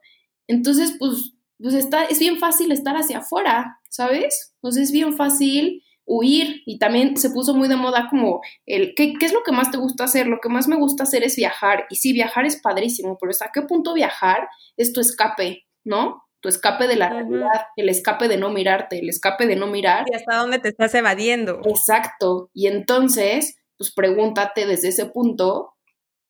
Entonces, 0.47 0.95
pues, 0.99 1.33
pues 1.59 1.73
está, 1.73 2.05
es 2.05 2.19
bien 2.19 2.37
fácil 2.37 2.71
estar 2.71 2.95
hacia 2.95 3.19
afuera, 3.19 3.79
¿sabes? 3.89 4.55
Pues 4.61 4.77
es 4.77 4.91
bien 4.91 5.17
fácil 5.17 5.83
huir 6.05 6.61
y 6.65 6.77
también 6.77 7.17
se 7.17 7.31
puso 7.31 7.53
muy 7.53 7.67
de 7.67 7.75
moda 7.75 8.07
como 8.09 8.41
el 8.65 8.93
¿qué, 8.95 9.13
¿qué, 9.19 9.25
es 9.25 9.33
lo 9.33 9.43
que 9.43 9.51
más 9.51 9.71
te 9.71 9.77
gusta 9.77 10.03
hacer? 10.03 10.27
Lo 10.27 10.39
que 10.39 10.49
más 10.49 10.67
me 10.67 10.75
gusta 10.75 11.03
hacer 11.03 11.23
es 11.23 11.35
viajar 11.35 11.85
y 11.89 11.95
sí, 11.95 12.13
viajar 12.13 12.45
es 12.45 12.61
padrísimo, 12.61 13.17
pero 13.19 13.31
¿hasta 13.31 13.51
qué 13.53 13.63
punto 13.63 13.93
viajar 13.93 14.47
es 14.77 14.93
tu 14.93 15.01
escape, 15.01 15.65
¿no? 15.83 16.23
Tu 16.41 16.49
escape 16.49 16.87
de 16.87 16.95
la 16.95 17.09
realidad, 17.09 17.67
el 17.75 17.89
escape 17.89 18.27
de 18.27 18.37
no 18.37 18.51
mirarte, 18.51 18.99
el 18.99 19.09
escape 19.09 19.47
de 19.47 19.55
no 19.55 19.65
mirar. 19.67 20.05
¿Y 20.11 20.15
hasta 20.15 20.37
dónde 20.37 20.59
te 20.59 20.69
estás 20.69 20.93
evadiendo? 20.93 21.59
Exacto. 21.65 22.51
Y 22.53 22.67
entonces, 22.67 23.57
pues 23.77 23.91
pregúntate 23.91 24.67
desde 24.67 24.89
ese 24.89 25.07
punto, 25.07 25.73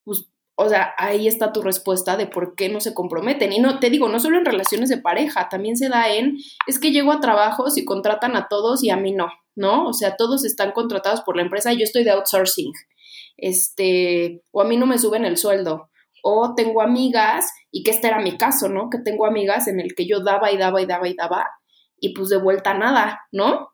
pues 0.06 0.30
o 0.58 0.70
sea, 0.70 0.94
ahí 0.98 1.28
está 1.28 1.52
tu 1.52 1.62
respuesta 1.62 2.16
de 2.16 2.28
por 2.28 2.56
qué 2.56 2.70
no 2.70 2.80
se 2.80 2.94
comprometen. 2.94 3.52
Y 3.52 3.60
no, 3.60 3.80
te 3.80 3.90
digo, 3.90 4.08
no 4.08 4.22
solo 4.22 4.38
en 4.38 4.46
relaciones 4.46 4.88
de 4.88 4.98
pareja, 4.98 5.50
también 5.50 5.76
se 5.76 5.90
da 5.90 6.10
en, 6.10 6.38
es 6.66 6.80
que 6.80 6.92
llego 6.92 7.12
a 7.12 7.20
trabajos 7.20 7.78
y 7.78 7.84
contratan 7.84 8.38
a 8.38 8.48
todos 8.48 8.82
y 8.82 8.90
a 8.90 8.96
mí 8.96 9.12
no, 9.12 9.28
¿no? 9.56 9.88
O 9.88 9.94
sea, 9.94 10.16
todos 10.18 10.46
están 10.46 10.72
contratados 10.72 11.22
por 11.22 11.36
la 11.36 11.44
empresa 11.44 11.74
y 11.74 11.78
yo 11.78 11.84
estoy 11.84 12.04
de 12.04 12.12
outsourcing, 12.12 12.72
este, 13.38 14.44
o 14.52 14.62
a 14.62 14.66
mí 14.66 14.78
no 14.78 14.86
me 14.86 14.98
suben 14.98 15.26
el 15.26 15.38
sueldo. 15.38 15.90
O 16.24 16.56
tengo 16.56 16.82
amigas, 16.82 17.46
y 17.72 17.84
que 17.84 17.92
este 17.92 18.08
era 18.08 18.20
mi 18.20 18.38
caso, 18.38 18.68
¿no? 18.68 18.90
Que 18.90 18.98
tengo 18.98 19.26
amigas 19.26 19.68
en 19.68 19.80
el 19.80 19.94
que 19.96 20.08
yo 20.08 20.22
daba 20.22 20.52
y 20.52 20.58
daba 20.58 20.82
y 20.82 20.86
daba 20.86 21.08
y 21.08 21.14
daba, 21.14 21.46
y 22.00 22.14
pues 22.14 22.30
de 22.30 22.38
vuelta 22.38 22.74
nada, 22.74 23.22
¿no? 23.32 23.70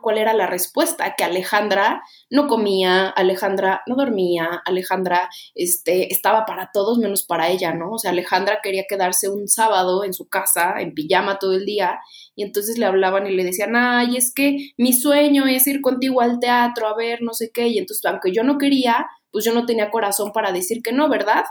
¿Cuál 0.00 0.18
era 0.18 0.32
la 0.32 0.48
respuesta? 0.48 1.14
Que 1.16 1.22
Alejandra 1.22 2.02
no 2.30 2.48
comía, 2.48 3.08
Alejandra 3.08 3.82
no 3.86 3.94
dormía, 3.94 4.60
Alejandra 4.64 5.28
este, 5.54 6.12
estaba 6.12 6.44
para 6.44 6.70
todos 6.72 6.98
menos 6.98 7.24
para 7.24 7.48
ella, 7.48 7.72
¿no? 7.72 7.92
O 7.92 7.98
sea, 7.98 8.10
Alejandra 8.10 8.58
quería 8.60 8.84
quedarse 8.88 9.28
un 9.28 9.46
sábado 9.46 10.02
en 10.02 10.14
su 10.14 10.28
casa, 10.28 10.74
en 10.80 10.94
pijama 10.94 11.38
todo 11.38 11.52
el 11.52 11.64
día, 11.64 12.00
y 12.34 12.42
entonces 12.42 12.76
le 12.76 12.86
hablaban 12.86 13.28
y 13.28 13.36
le 13.36 13.44
decían, 13.44 13.76
ay, 13.76 14.16
es 14.16 14.34
que 14.34 14.56
mi 14.76 14.92
sueño 14.92 15.46
es 15.46 15.66
ir 15.68 15.80
contigo 15.80 16.20
al 16.20 16.40
teatro 16.40 16.88
a 16.88 16.96
ver 16.96 17.22
no 17.22 17.32
sé 17.32 17.50
qué, 17.54 17.68
y 17.68 17.78
entonces, 17.78 18.04
aunque 18.04 18.32
yo 18.32 18.42
no 18.42 18.58
quería, 18.58 19.06
pues 19.30 19.44
yo 19.44 19.54
no 19.54 19.64
tenía 19.64 19.90
corazón 19.90 20.32
para 20.32 20.50
decir 20.50 20.82
que 20.82 20.92
no, 20.92 21.08
¿verdad? 21.08 21.44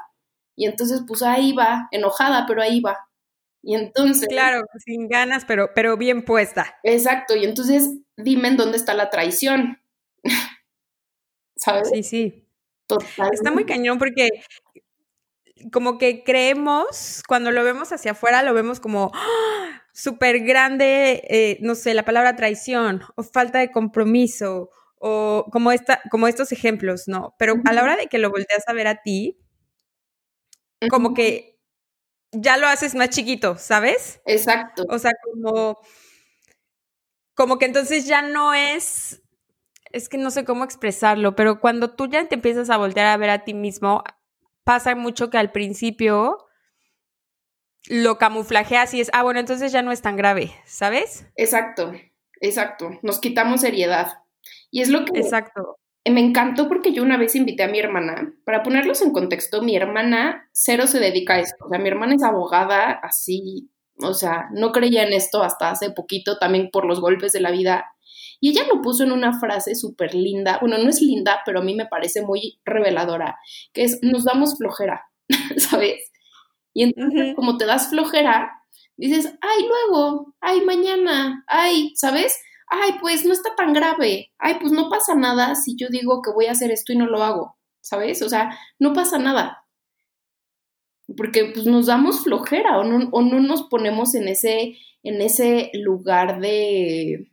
Y 0.58 0.66
entonces, 0.66 1.04
pues 1.08 1.22
ahí 1.22 1.54
va, 1.54 1.88
enojada, 1.92 2.46
pero 2.46 2.62
ahí 2.62 2.82
va. 2.82 2.98
Y 3.66 3.74
entonces... 3.74 4.28
Claro, 4.28 4.64
sin 4.86 5.08
ganas, 5.08 5.44
pero, 5.44 5.72
pero 5.74 5.98
bien 5.98 6.24
puesta. 6.24 6.78
Exacto, 6.84 7.36
y 7.36 7.46
entonces 7.46 7.90
dime 8.16 8.50
en 8.50 8.58
dónde 8.58 8.78
está 8.78 8.94
la 8.94 9.10
traición. 9.10 9.82
¿Sabes? 11.58 11.90
Sí, 11.92 12.04
sí. 12.04 12.48
Total. 12.86 13.32
Está 13.34 13.52
muy 13.52 13.66
cañón 13.66 13.98
porque 13.98 14.30
como 15.72 15.98
que 15.98 16.24
creemos, 16.24 17.24
cuando 17.28 17.50
lo 17.50 17.64
vemos 17.64 17.92
hacia 17.92 18.12
afuera, 18.12 18.44
lo 18.44 18.54
vemos 18.54 18.80
como 18.80 19.10
¡ah! 19.16 19.82
súper 19.94 20.42
grande, 20.42 21.24
eh, 21.28 21.58
no 21.62 21.74
sé, 21.74 21.96
la 21.96 22.06
palabra 22.06 22.36
traición 22.36 23.02
o 23.16 23.24
falta 23.24 23.58
de 23.58 23.72
compromiso 23.72 24.70
o 25.00 25.48
como, 25.52 25.72
esta, 25.72 26.02
como 26.12 26.28
estos 26.28 26.52
ejemplos, 26.52 27.08
¿no? 27.08 27.34
Pero 27.40 27.56
a 27.66 27.74
la 27.74 27.82
hora 27.82 27.96
de 27.96 28.06
que 28.06 28.20
lo 28.20 28.30
volteas 28.30 28.64
a 28.68 28.74
ver 28.74 28.86
a 28.86 29.02
ti, 29.02 29.40
como 30.88 31.16
que 31.16 31.55
ya 32.42 32.58
lo 32.58 32.68
haces 32.68 32.96
más 32.96 33.10
chiquito, 33.10 33.58
¿sabes? 33.58 34.22
Exacto. 34.26 34.84
O 34.90 35.00
sea, 35.00 35.12
como, 35.24 35.80
como 37.34 37.58
que 37.58 37.66
entonces 37.66 38.06
ya 38.06 38.22
no 38.22 38.54
es, 38.54 39.22
es 39.92 40.10
que 40.10 40.18
no 40.18 40.32
sé 40.32 40.46
cómo 40.46 40.64
expresarlo, 40.64 41.36
pero 41.36 41.60
cuando 41.60 41.96
tú 41.96 42.08
ya 42.08 42.28
te 42.28 42.36
empiezas 42.36 42.70
a 42.70 42.78
voltear 42.78 43.08
a 43.08 43.18
ver 43.18 43.30
a 43.30 43.44
ti 43.44 43.54
mismo, 43.54 44.04
pasa 44.64 44.96
mucho 44.96 45.30
que 45.30 45.38
al 45.38 45.52
principio 45.52 46.48
lo 47.88 48.18
camuflajeas 48.18 48.94
y 48.94 49.02
es, 49.02 49.10
ah, 49.14 49.24
bueno, 49.24 49.40
entonces 49.40 49.72
ya 49.72 49.82
no 49.82 49.92
es 49.92 50.02
tan 50.02 50.16
grave, 50.16 50.52
¿sabes? 50.66 51.26
Exacto, 51.36 51.94
exacto. 52.42 53.00
Nos 53.04 53.20
quitamos 53.20 53.62
seriedad. 53.62 54.24
Y 54.72 54.82
es 54.82 54.90
lo 54.90 55.06
que... 55.06 55.20
Exacto 55.20 55.78
me 56.12 56.22
encantó 56.22 56.68
porque 56.68 56.94
yo 56.94 57.02
una 57.04 57.18
vez 57.18 57.36
invité 57.36 57.64
a 57.64 57.68
mi 57.68 57.80
hermana, 57.80 58.34
para 58.46 58.62
ponerlos 58.62 59.02
en 59.02 59.12
contexto, 59.12 59.62
mi 59.62 59.76
hermana 59.76 60.50
cero 60.52 60.88
se 60.88 61.00
dedica 61.00 61.36
a 61.36 61.40
esto, 61.40 61.66
o 61.66 61.70
sea, 61.70 61.80
mi 61.80 61.90
hermana 61.90 62.16
es 62.16 62.24
abogada, 62.24 62.92
así, 62.92 63.72
o 63.98 64.14
sea, 64.14 64.48
no 64.54 64.72
creía 64.72 65.04
en 65.04 65.14
esto 65.14 65.42
hasta 65.42 65.72
hace 65.72 65.90
poquito, 65.92 66.38
también 66.38 66.70
por 66.72 66.86
los 66.86 67.02
golpes 67.02 67.32
de 67.34 67.42
la 67.42 67.52
vida, 67.52 67.86
y 68.40 68.50
ella 68.50 68.64
lo 68.72 68.82
puso 68.82 69.04
en 69.04 69.12
una 69.12 69.40
frase 69.40 69.74
súper 69.74 70.14
linda, 70.14 70.60
bueno, 70.60 70.78
no 70.78 70.90
es 70.90 71.02
linda, 71.02 71.40
pero 71.46 71.60
a 71.60 71.64
mí 71.64 71.74
me 71.74 71.88
parece 71.88 72.22
muy 72.22 72.60
reveladora, 72.66 73.38
que 73.74 73.84
es, 73.84 74.00
nos 74.04 74.26
damos 74.26 74.58
flojera, 74.58 75.06
¿sabes? 75.58 76.12
Y 76.74 76.84
entonces, 76.84 77.34
como 77.36 77.58
te 77.58 77.66
das 77.66 77.90
flojera, 77.90 78.52
dices, 78.98 79.34
ay, 79.42 79.66
luego, 79.68 80.36
ay, 80.42 80.62
mañana, 80.62 81.44
ay, 81.48 81.94
¿sabes? 81.96 82.38
Ay, 82.82 82.98
pues 83.00 83.26
no 83.26 83.34
está 83.34 83.56
tan 83.56 83.74
grave, 83.74 84.32
ay, 84.38 84.56
pues 84.60 84.72
no 84.72 84.90
pasa 84.90 85.16
nada 85.16 85.56
si 85.56 85.76
yo 85.76 85.88
digo 85.90 86.22
que 86.22 86.32
voy 86.32 86.46
a 86.46 86.52
hacer 86.52 86.72
esto 86.72 86.94
y 86.94 86.98
no 86.98 87.06
lo 87.08 87.24
hago, 87.24 87.58
¿sabes? 87.82 88.22
O 88.22 88.30
sea, 88.30 88.58
no 88.80 88.94
pasa 88.94 89.18
nada. 89.18 89.66
Porque 91.18 91.46
pues 91.54 91.66
nos 91.66 91.86
damos 91.86 92.24
flojera 92.24 92.80
o 92.80 92.84
no, 92.84 93.10
o 93.12 93.22
no 93.22 93.40
nos 93.40 93.64
ponemos 93.64 94.16
en 94.16 94.28
ese, 94.28 94.78
en 95.04 95.22
ese 95.22 95.72
lugar 95.74 96.40
de, 96.40 97.32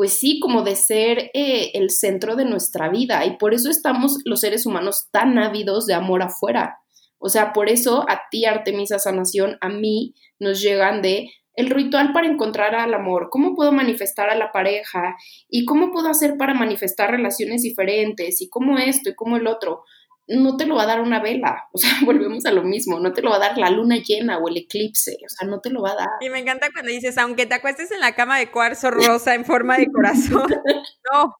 pues 0.00 0.18
sí, 0.18 0.40
como 0.40 0.62
de 0.62 0.76
ser 0.76 1.30
eh, 1.34 1.72
el 1.74 1.90
centro 1.90 2.34
de 2.34 2.46
nuestra 2.46 2.88
vida. 2.88 3.26
Y 3.26 3.36
por 3.36 3.52
eso 3.52 3.68
estamos 3.68 4.20
los 4.24 4.40
seres 4.40 4.64
humanos 4.64 5.08
tan 5.10 5.38
ávidos 5.38 5.86
de 5.86 5.92
amor 5.92 6.22
afuera. 6.22 6.78
O 7.18 7.28
sea, 7.28 7.52
por 7.52 7.68
eso 7.68 8.06
a 8.08 8.22
ti, 8.30 8.46
Artemisa 8.46 8.98
Sanación, 8.98 9.58
a 9.60 9.68
mí 9.68 10.14
nos 10.38 10.62
llegan 10.62 11.02
de 11.02 11.30
el 11.54 11.70
ritual 11.70 12.12
para 12.12 12.26
encontrar 12.26 12.74
al 12.74 12.94
amor, 12.94 13.28
cómo 13.30 13.54
puedo 13.54 13.72
manifestar 13.72 14.30
a 14.30 14.34
la 14.34 14.52
pareja 14.52 15.16
y 15.48 15.64
cómo 15.64 15.92
puedo 15.92 16.08
hacer 16.08 16.36
para 16.36 16.54
manifestar 16.54 17.10
relaciones 17.10 17.62
diferentes 17.62 18.40
y 18.40 18.48
cómo 18.48 18.78
esto 18.78 19.10
y 19.10 19.14
cómo 19.14 19.36
el 19.36 19.46
otro. 19.46 19.84
No 20.28 20.56
te 20.56 20.64
lo 20.64 20.76
va 20.76 20.84
a 20.84 20.86
dar 20.86 21.00
una 21.00 21.20
vela, 21.20 21.64
o 21.72 21.78
sea, 21.78 21.90
volvemos 22.06 22.46
a 22.46 22.52
lo 22.52 22.62
mismo, 22.62 23.00
no 23.00 23.12
te 23.12 23.22
lo 23.22 23.30
va 23.30 23.36
a 23.36 23.40
dar 23.40 23.58
la 23.58 23.70
luna 23.70 23.96
llena 23.96 24.38
o 24.38 24.48
el 24.48 24.58
eclipse, 24.58 25.16
o 25.24 25.28
sea, 25.28 25.48
no 25.48 25.60
te 25.60 25.70
lo 25.70 25.82
va 25.82 25.92
a 25.92 25.96
dar. 25.96 26.08
Y 26.20 26.30
me 26.30 26.38
encanta 26.38 26.68
cuando 26.72 26.92
dices, 26.92 27.18
aunque 27.18 27.46
te 27.46 27.54
acuestes 27.54 27.90
en 27.90 28.00
la 28.00 28.14
cama 28.14 28.38
de 28.38 28.50
cuarzo 28.50 28.90
rosa 28.90 29.34
en 29.34 29.44
forma 29.44 29.76
de 29.76 29.86
corazón, 29.86 30.46
no. 31.12 31.34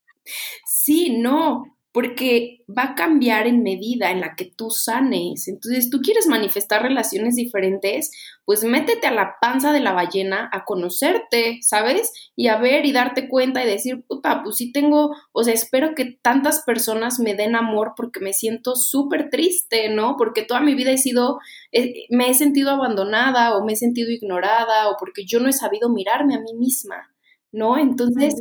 Sí, 0.67 1.17
no, 1.19 1.65
porque 1.93 2.63
va 2.69 2.85
a 2.85 2.95
cambiar 2.95 3.49
en 3.49 3.63
medida 3.65 4.13
en 4.13 4.21
la 4.21 4.37
que 4.37 4.45
tú 4.45 4.71
sanes. 4.71 5.49
Entonces, 5.49 5.91
tú 5.91 6.01
quieres 6.01 6.29
manifestar 6.29 6.83
relaciones 6.83 7.35
diferentes, 7.35 8.13
pues 8.45 8.63
métete 8.63 9.09
a 9.09 9.13
la 9.13 9.37
panza 9.41 9.73
de 9.73 9.81
la 9.81 9.93
ballena 9.93 10.49
a 10.53 10.65
conocerte, 10.65 11.59
¿sabes? 11.63 12.13
Y 12.37 12.47
a 12.47 12.59
ver 12.59 12.87
y 12.87 12.93
darte 12.93 13.29
cuenta 13.29 13.65
y 13.65 13.67
decir, 13.67 14.05
puta, 14.07 14.43
pues 14.45 14.57
sí 14.57 14.71
tengo, 14.71 15.17
o 15.33 15.43
sea, 15.43 15.53
espero 15.53 15.95
que 15.97 16.19
tantas 16.23 16.63
personas 16.65 17.19
me 17.19 17.35
den 17.35 17.57
amor 17.57 17.95
porque 17.97 18.21
me 18.21 18.33
siento 18.33 18.77
súper 18.77 19.29
triste, 19.29 19.89
¿no? 19.89 20.17
Porque 20.17 20.43
toda 20.43 20.61
mi 20.61 20.77
vida 20.77 20.93
he 20.93 20.99
sido, 20.99 21.39
eh, 21.73 22.07
me 22.11 22.31
he 22.31 22.35
sentido 22.35 22.71
abandonada 22.71 23.57
o 23.57 23.65
me 23.65 23.73
he 23.73 23.77
sentido 23.77 24.11
ignorada 24.11 24.91
o 24.91 24.97
porque 24.99 25.25
yo 25.27 25.41
no 25.41 25.49
he 25.49 25.53
sabido 25.53 25.89
mirarme 25.89 26.37
a 26.37 26.41
mí 26.41 26.55
misma, 26.55 27.13
¿no? 27.51 27.79
Entonces, 27.79 28.35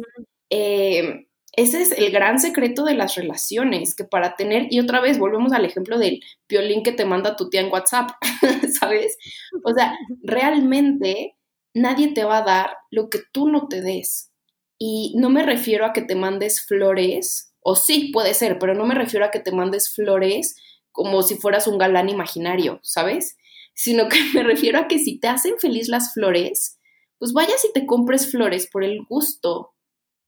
eh, 0.51 1.28
ese 1.59 1.81
es 1.81 1.91
el 1.91 2.11
gran 2.11 2.39
secreto 2.39 2.85
de 2.85 2.93
las 2.93 3.15
relaciones, 3.15 3.93
que 3.93 4.05
para 4.05 4.35
tener, 4.35 4.67
y 4.69 4.79
otra 4.79 5.01
vez 5.01 5.19
volvemos 5.19 5.51
al 5.51 5.65
ejemplo 5.65 5.99
del 5.99 6.21
violín 6.47 6.83
que 6.83 6.93
te 6.93 7.03
manda 7.03 7.35
tu 7.35 7.49
tía 7.49 7.59
en 7.59 7.71
WhatsApp, 7.71 8.11
¿sabes? 8.79 9.17
O 9.65 9.73
sea, 9.73 9.97
realmente 10.23 11.35
nadie 11.73 12.13
te 12.13 12.23
va 12.23 12.37
a 12.37 12.43
dar 12.43 12.77
lo 12.91 13.09
que 13.09 13.19
tú 13.33 13.49
no 13.49 13.67
te 13.67 13.81
des. 13.81 14.31
Y 14.77 15.13
no 15.17 15.29
me 15.29 15.43
refiero 15.43 15.85
a 15.85 15.91
que 15.91 16.01
te 16.01 16.15
mandes 16.15 16.61
flores, 16.65 17.53
o 17.59 17.75
sí, 17.75 18.09
puede 18.13 18.33
ser, 18.33 18.57
pero 18.57 18.73
no 18.73 18.85
me 18.85 18.95
refiero 18.95 19.25
a 19.25 19.31
que 19.31 19.41
te 19.41 19.51
mandes 19.51 19.93
flores 19.93 20.55
como 20.93 21.23
si 21.23 21.35
fueras 21.35 21.67
un 21.67 21.77
galán 21.77 22.07
imaginario, 22.07 22.79
¿sabes? 22.83 23.37
Sino 23.73 24.07
que 24.07 24.17
me 24.33 24.43
refiero 24.43 24.79
a 24.79 24.87
que 24.87 24.99
si 24.99 25.19
te 25.19 25.27
hacen 25.27 25.59
feliz 25.59 25.89
las 25.89 26.13
flores, 26.13 26.79
pues 27.17 27.33
vayas 27.33 27.65
y 27.65 27.73
te 27.73 27.85
compres 27.85 28.31
flores 28.31 28.69
por 28.71 28.85
el 28.85 29.03
gusto, 29.09 29.73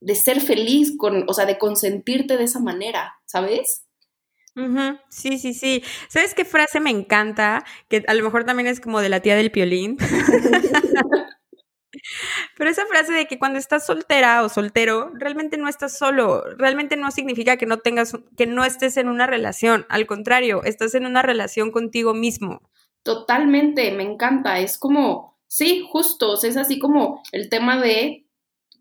de 0.02 0.16
ser 0.16 0.42
feliz, 0.42 0.96
con, 0.98 1.30
o 1.30 1.34
sea, 1.34 1.46
de 1.46 1.58
consentirte 1.58 2.38
de 2.38 2.44
esa 2.44 2.60
manera, 2.60 3.14
¿sabes? 3.26 3.86
Sí, 5.10 5.38
sí, 5.38 5.54
sí. 5.54 5.82
¿Sabes 6.10 6.34
qué 6.34 6.44
frase 6.44 6.80
me 6.82 6.90
encanta? 6.90 7.64
Que 7.88 8.04
a 8.08 8.14
lo 8.14 8.24
mejor 8.24 8.44
también 8.44 8.68
es 8.68 8.82
como 8.82 9.00
de 9.00 9.10
la 9.10 9.22
tía 9.22 9.36
del 9.36 9.52
piolín. 9.52 9.98
Pero 12.58 12.70
esa 12.70 12.86
frase 12.86 13.14
de 13.14 13.28
que 13.28 13.40
cuando 13.40 13.60
estás 13.60 13.86
soltera 13.86 14.44
o 14.44 14.50
soltero, 14.50 15.12
realmente 15.14 15.58
no 15.58 15.70
estás 15.70 15.98
solo, 15.98 16.44
realmente 16.58 16.98
no 16.98 17.12
significa 17.12 17.58
que 17.58 17.66
no 17.66 17.80
tengas, 17.80 18.14
que 18.38 18.48
no 18.48 18.66
estés 18.66 18.98
en 18.98 19.08
una 19.08 19.28
relación, 19.28 19.86
al 19.90 20.08
contrario, 20.08 20.64
estás 20.64 20.96
en 20.96 21.06
una 21.06 21.22
relación 21.22 21.72
contigo 21.72 22.14
mismo. 22.14 22.62
Totalmente, 23.04 23.92
me 23.92 24.04
encanta, 24.04 24.60
es 24.60 24.78
como, 24.78 25.38
sí, 25.48 25.88
justo, 25.92 26.36
es 26.42 26.58
así 26.58 26.80
como 26.80 27.22
el 27.32 27.50
tema 27.50 27.82
de 27.82 28.26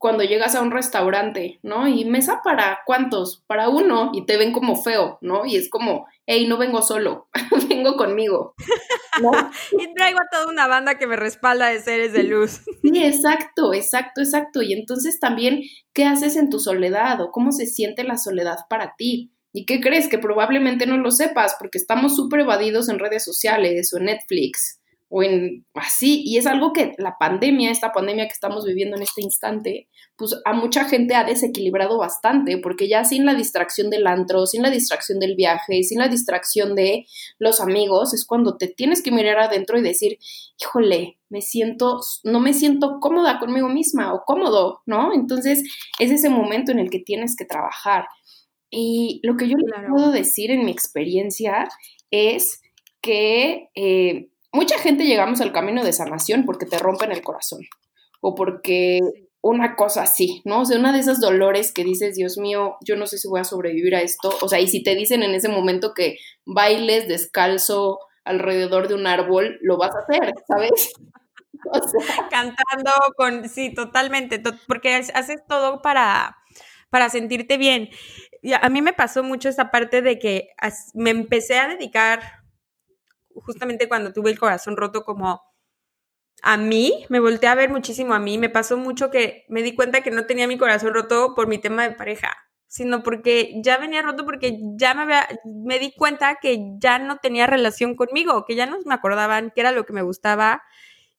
cuando 0.01 0.25
llegas 0.25 0.55
a 0.55 0.63
un 0.63 0.71
restaurante, 0.71 1.61
¿no? 1.63 1.87
Y 1.87 2.07
mesa 2.07 2.41
para 2.43 2.81
cuántos, 2.87 3.45
para 3.47 3.69
uno, 3.69 4.13
y 4.15 4.25
te 4.25 4.39
ven 4.39 4.51
como 4.51 4.83
feo, 4.83 5.19
¿no? 5.21 5.45
Y 5.45 5.57
es 5.57 5.69
como, 5.69 6.07
hey, 6.27 6.47
no 6.49 6.57
vengo 6.57 6.81
solo, 6.81 7.29
vengo 7.69 7.97
conmigo. 7.99 8.55
y 9.79 9.95
traigo 9.95 10.19
a 10.19 10.31
toda 10.33 10.51
una 10.51 10.67
banda 10.67 10.97
que 10.97 11.07
me 11.07 11.17
respalda 11.17 11.69
de 11.69 11.81
seres 11.81 12.15
de 12.15 12.23
luz. 12.23 12.63
sí, 12.83 13.05
exacto, 13.05 13.75
exacto, 13.75 14.23
exacto. 14.23 14.63
Y 14.63 14.73
entonces 14.73 15.21
también, 15.21 15.61
¿qué 15.93 16.07
haces 16.07 16.37
en 16.37 16.49
tu 16.49 16.61
soledad 16.61 17.21
o 17.21 17.31
cómo 17.31 17.53
se 17.53 17.67
siente 17.67 18.03
la 18.03 18.17
soledad 18.17 18.57
para 18.71 18.95
ti? 18.97 19.35
¿Y 19.53 19.67
qué 19.67 19.83
crees? 19.83 20.09
Que 20.09 20.17
probablemente 20.17 20.87
no 20.87 20.97
lo 20.97 21.11
sepas 21.11 21.57
porque 21.59 21.77
estamos 21.77 22.17
súper 22.17 22.41
evadidos 22.41 22.89
en 22.89 23.01
redes 23.01 23.23
sociales 23.23 23.93
o 23.93 23.99
en 23.99 24.07
Netflix 24.07 24.80
o 25.13 25.25
en 25.25 25.67
así, 25.75 26.23
y 26.25 26.39
es 26.39 26.47
algo 26.47 26.73
que 26.73 26.95
la 26.97 27.17
pandemia, 27.19 27.73
esta 27.73 27.93
pandemia 27.93 28.27
que 28.27 28.33
estamos 28.33 28.65
viviendo 28.65 28.97
en 28.97 29.03
este 29.03 29.23
instante, 29.23 29.89
pues 30.17 30.37
a 30.45 30.53
mucha 30.53 30.85
gente 30.85 31.17
ha 31.17 31.25
desequilibrado 31.25 31.99
bastante, 31.99 32.59
porque 32.59 32.89
ya 32.89 33.05
sin 33.05 33.27
la 33.27 33.35
distracción 33.35 33.91
del 33.91 34.07
antro, 34.07 34.47
sin 34.47 34.63
la 34.63 34.71
distracción 34.71 35.19
del 35.19 35.35
viaje, 35.35 35.83
sin 35.83 35.99
la 35.99 36.07
distracción 36.07 36.77
de 36.77 37.07
los 37.41 37.61
amigos, 37.61 38.15
es 38.15 38.25
cuando 38.25 38.57
te 38.57 38.69
tienes 38.69 39.03
que 39.03 39.11
mirar 39.11 39.41
adentro 39.41 39.77
y 39.77 39.83
decir, 39.83 40.19
híjole, 40.61 41.19
me 41.29 41.43
siento, 41.43 41.99
no 42.23 42.39
me 42.39 42.55
siento 42.55 42.99
cómoda 43.01 43.41
conmigo 43.41 43.69
misma 43.69 44.15
o 44.15 44.23
cómodo, 44.25 44.83
¿no? 44.87 45.13
Entonces 45.13 45.65
es 45.99 46.13
ese 46.13 46.31
momento 46.31 46.71
en 46.71 46.79
el 46.79 46.89
que 46.89 47.01
tienes 47.01 47.35
que 47.35 47.45
trabajar. 47.45 48.05
Y 48.71 49.19
lo 49.25 49.37
que 49.37 49.49
yo 49.49 49.57
le 49.57 49.89
puedo 49.89 50.13
decir 50.13 50.53
en 50.53 50.65
mi 50.65 50.71
experiencia 50.71 51.69
es 52.13 52.61
que 53.03 53.71
eh, 53.75 54.29
mucha 54.53 54.79
gente 54.79 55.05
llegamos 55.05 55.41
al 55.41 55.53
camino 55.53 55.85
de 55.85 55.93
sanación 55.93 56.45
porque 56.45 56.67
te 56.67 56.79
rompen 56.79 57.13
el 57.13 57.23
corazón 57.23 57.61
o 58.21 58.35
porque 58.35 59.01
una 59.43 59.75
cosa 59.75 60.03
así, 60.03 60.43
¿no? 60.45 60.61
O 60.61 60.65
sea, 60.65 60.79
una 60.79 60.93
de 60.93 60.99
esas 60.99 61.21
dolores 61.21 61.73
que 61.73 61.85
dices, 61.85 62.15
Dios 62.15 62.37
mío, 62.37 62.77
yo 62.85 62.97
no 62.97 63.07
sé 63.07 63.17
si 63.19 63.29
voy 63.29 63.41
a 63.41 63.45
sobrevivir 63.45 63.95
a 63.95 64.03
esto. 64.03 64.31
O 64.43 64.49
sea, 64.49 64.61
y 64.61 64.69
si 64.69 64.83
te 64.83 64.95
dicen 64.95 65.23
en 65.23 65.35
ese 65.35 65.49
momento 65.49 65.95
que 65.95 66.19
bailes 66.45 67.09
descalzo 67.09 67.99
alrededor 68.25 68.89
de 68.89 68.95
un 68.95 69.07
árbol, 69.07 69.59
lo 69.63 69.79
vas 69.79 69.93
a 69.95 70.01
hacer, 70.01 70.35
¿sabes? 70.47 70.93
Cantando 72.31 72.93
con, 73.17 73.49
sí, 73.49 73.73
totalmente, 73.73 74.43
porque 74.67 74.95
haces 74.95 75.41
todo 75.49 75.81
para, 75.81 76.37
para 76.91 77.09
sentirte 77.09 77.57
bien. 77.57 77.89
Y 78.43 78.53
a 78.53 78.69
mí 78.69 78.83
me 78.83 78.93
pasó 78.93 79.23
mucho 79.23 79.49
esa 79.49 79.71
parte 79.71 80.03
de 80.03 80.19
que 80.19 80.49
me 80.95 81.11
empecé 81.11 81.59
a 81.59 81.69
dedicar 81.69 82.40
justamente 83.45 83.89
cuando 83.89 84.13
tuve 84.13 84.31
el 84.31 84.39
corazón 84.39 84.77
roto 84.77 85.05
como 85.05 85.43
a 86.43 86.57
mí, 86.57 87.05
me 87.09 87.21
volteé 87.21 87.49
a 87.49 87.55
ver 87.55 87.71
muchísimo 87.71 88.15
a 88.15 88.19
mí, 88.19 88.39
me 88.39 88.49
pasó 88.49 88.77
mucho 88.77 89.11
que 89.11 89.45
me 89.49 89.63
di 89.63 89.75
cuenta 89.75 90.03
que 90.03 90.11
no 90.11 90.27
tenía 90.27 90.47
mi 90.47 90.59
corazón 90.59 90.95
roto 90.95 91.35
por 91.35 91.47
mi 91.49 91.59
tema 91.59 91.87
de 91.87 91.95
pareja, 91.95 92.35
sino 92.67 93.03
porque 93.03 93.61
ya 93.63 93.77
venía 93.79 94.03
roto 94.03 94.25
porque 94.25 94.59
ya 94.77 94.95
me 94.95 95.03
había, 95.03 95.29
me 95.45 95.79
di 95.79 95.93
cuenta 95.93 96.39
que 96.41 96.77
ya 96.79 96.99
no 96.99 97.19
tenía 97.19 97.47
relación 97.47 97.95
conmigo, 97.95 98.45
que 98.47 98.55
ya 98.55 98.67
no 98.67 98.79
me 98.85 98.95
acordaban 98.95 99.53
qué 99.55 99.61
era 99.61 99.73
lo 99.73 99.85
que 99.85 99.93
me 99.93 100.03
gustaba, 100.03 100.63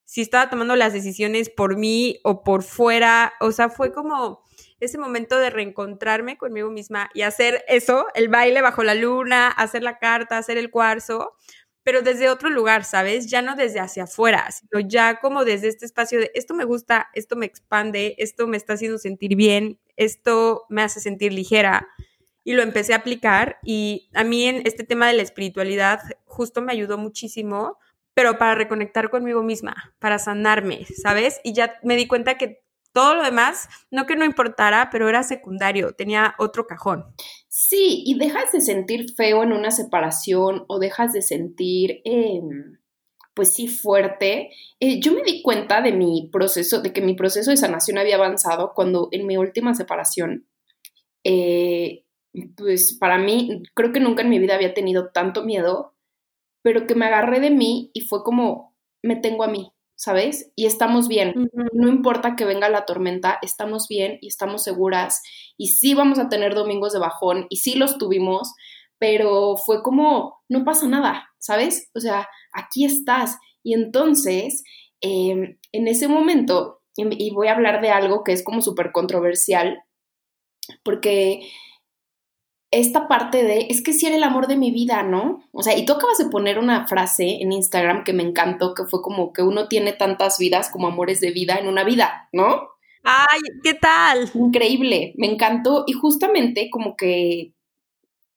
si 0.05 0.21
estaba 0.21 0.49
tomando 0.49 0.75
las 0.75 0.91
decisiones 0.91 1.49
por 1.49 1.77
mí 1.77 2.19
o 2.23 2.43
por 2.43 2.63
fuera, 2.63 3.33
o 3.39 3.51
sea, 3.51 3.69
fue 3.69 3.93
como 3.93 4.43
ese 4.81 4.97
momento 4.97 5.37
de 5.37 5.49
reencontrarme 5.49 6.37
conmigo 6.37 6.69
misma 6.69 7.09
y 7.13 7.21
hacer 7.21 7.63
eso, 7.67 8.07
el 8.15 8.27
baile 8.27 8.61
bajo 8.61 8.83
la 8.83 8.95
luna, 8.95 9.47
hacer 9.47 9.83
la 9.83 9.99
carta, 9.99 10.37
hacer 10.37 10.57
el 10.57 10.71
cuarzo, 10.71 11.33
pero 11.91 12.03
desde 12.03 12.29
otro 12.29 12.49
lugar, 12.49 12.85
¿sabes? 12.85 13.27
Ya 13.27 13.41
no 13.41 13.57
desde 13.57 13.81
hacia 13.81 14.03
afuera, 14.03 14.49
sino 14.49 14.79
ya 14.79 15.19
como 15.19 15.43
desde 15.43 15.67
este 15.67 15.85
espacio 15.85 16.21
de 16.21 16.31
esto 16.35 16.53
me 16.53 16.63
gusta, 16.63 17.09
esto 17.13 17.35
me 17.35 17.45
expande, 17.45 18.15
esto 18.17 18.47
me 18.47 18.55
está 18.55 18.75
haciendo 18.75 18.97
sentir 18.97 19.35
bien, 19.35 19.77
esto 19.97 20.63
me 20.69 20.83
hace 20.83 21.01
sentir 21.01 21.33
ligera. 21.33 21.89
Y 22.45 22.53
lo 22.53 22.63
empecé 22.63 22.93
a 22.93 22.99
aplicar 22.99 23.59
y 23.61 24.09
a 24.13 24.23
mí 24.23 24.45
en 24.45 24.65
este 24.65 24.85
tema 24.85 25.05
de 25.09 25.15
la 25.15 25.21
espiritualidad 25.21 25.99
justo 26.23 26.61
me 26.61 26.71
ayudó 26.71 26.97
muchísimo, 26.97 27.77
pero 28.13 28.37
para 28.37 28.55
reconectar 28.55 29.09
conmigo 29.09 29.43
misma, 29.43 29.93
para 29.99 30.17
sanarme, 30.17 30.85
¿sabes? 30.85 31.41
Y 31.43 31.51
ya 31.51 31.73
me 31.83 31.97
di 31.97 32.07
cuenta 32.07 32.37
que 32.37 32.63
todo 32.93 33.15
lo 33.15 33.23
demás, 33.23 33.69
no 33.89 34.05
que 34.05 34.15
no 34.15 34.25
importara, 34.25 34.89
pero 34.91 35.07
era 35.07 35.23
secundario, 35.23 35.93
tenía 35.93 36.35
otro 36.37 36.67
cajón. 36.67 37.05
Sí, 37.47 38.03
y 38.05 38.17
dejas 38.17 38.51
de 38.51 38.61
sentir 38.61 39.13
feo 39.15 39.43
en 39.43 39.53
una 39.53 39.71
separación 39.71 40.65
o 40.67 40.79
dejas 40.79 41.13
de 41.13 41.21
sentir, 41.21 42.01
em, 42.03 42.77
pues 43.33 43.53
sí, 43.53 43.67
fuerte. 43.67 44.51
Eh, 44.79 44.99
yo 44.99 45.13
me 45.13 45.23
di 45.23 45.41
cuenta 45.41 45.81
de 45.81 45.93
mi 45.93 46.29
proceso, 46.31 46.81
de 46.81 46.93
que 46.93 47.01
mi 47.01 47.15
proceso 47.15 47.51
de 47.51 47.57
sanación 47.57 47.97
había 47.97 48.15
avanzado 48.15 48.73
cuando 48.75 49.07
en 49.11 49.25
mi 49.25 49.37
última 49.37 49.73
separación, 49.73 50.47
eh, 51.23 52.05
pues 52.55 52.97
para 52.97 53.17
mí, 53.17 53.63
creo 53.73 53.91
que 53.91 53.99
nunca 53.99 54.21
en 54.23 54.29
mi 54.29 54.39
vida 54.39 54.55
había 54.55 54.73
tenido 54.73 55.11
tanto 55.11 55.43
miedo, 55.43 55.95
pero 56.61 56.87
que 56.87 56.95
me 56.95 57.05
agarré 57.05 57.39
de 57.39 57.51
mí 57.51 57.91
y 57.93 58.01
fue 58.01 58.23
como, 58.23 58.75
me 59.01 59.15
tengo 59.15 59.43
a 59.43 59.47
mí, 59.47 59.71
¿sabes? 60.01 60.51
Y 60.55 60.65
estamos 60.65 61.07
bien. 61.07 61.51
No 61.73 61.87
importa 61.87 62.35
que 62.35 62.43
venga 62.43 62.69
la 62.69 62.85
tormenta, 62.85 63.37
estamos 63.43 63.87
bien 63.87 64.17
y 64.19 64.29
estamos 64.29 64.63
seguras. 64.63 65.21
Y 65.57 65.67
sí 65.67 65.93
vamos 65.93 66.17
a 66.17 66.27
tener 66.27 66.55
domingos 66.55 66.91
de 66.91 66.97
bajón 66.97 67.45
y 67.49 67.57
sí 67.57 67.75
los 67.75 67.99
tuvimos, 67.99 68.51
pero 68.97 69.57
fue 69.57 69.83
como, 69.83 70.41
no 70.49 70.63
pasa 70.63 70.87
nada, 70.87 71.29
¿sabes? 71.37 71.91
O 71.93 71.99
sea, 71.99 72.27
aquí 72.51 72.83
estás. 72.83 73.37
Y 73.61 73.75
entonces, 73.75 74.63
em, 75.01 75.59
en 75.71 75.87
ese 75.87 76.07
momento, 76.07 76.81
y 76.97 77.31
voy 77.31 77.49
a 77.49 77.53
hablar 77.53 77.79
de 77.79 77.91
algo 77.91 78.23
que 78.23 78.31
es 78.31 78.43
como 78.43 78.63
súper 78.63 78.91
controversial, 78.91 79.83
porque 80.83 81.47
esta 82.71 83.09
parte 83.09 83.43
de, 83.43 83.67
es 83.69 83.83
que 83.83 83.91
si 83.91 84.07
era 84.07 84.15
el 84.15 84.23
amor 84.23 84.47
de 84.47 84.55
mi 84.55 84.71
vida, 84.71 85.03
¿no? 85.03 85.43
O 85.51 85.61
sea, 85.61 85.77
y 85.77 85.85
tú 85.85 85.93
acabas 85.93 86.17
de 86.17 86.29
poner 86.29 86.57
una 86.57 86.87
frase 86.87 87.41
en 87.41 87.51
Instagram 87.51 88.05
que 88.05 88.13
me 88.13 88.23
encantó, 88.23 88.73
que 88.73 88.85
fue 88.85 89.01
como 89.01 89.33
que 89.33 89.41
uno 89.41 89.67
tiene 89.67 89.91
tantas 89.91 90.39
vidas 90.39 90.69
como 90.69 90.87
amores 90.87 91.19
de 91.19 91.31
vida 91.31 91.55
en 91.55 91.67
una 91.67 91.83
vida, 91.83 92.29
¿no? 92.31 92.69
Ay, 93.03 93.41
¿qué 93.63 93.73
tal? 93.73 94.31
Increíble, 94.33 95.13
me 95.17 95.27
encantó 95.27 95.83
y 95.85 95.93
justamente 95.93 96.69
como 96.69 96.95
que, 96.95 97.53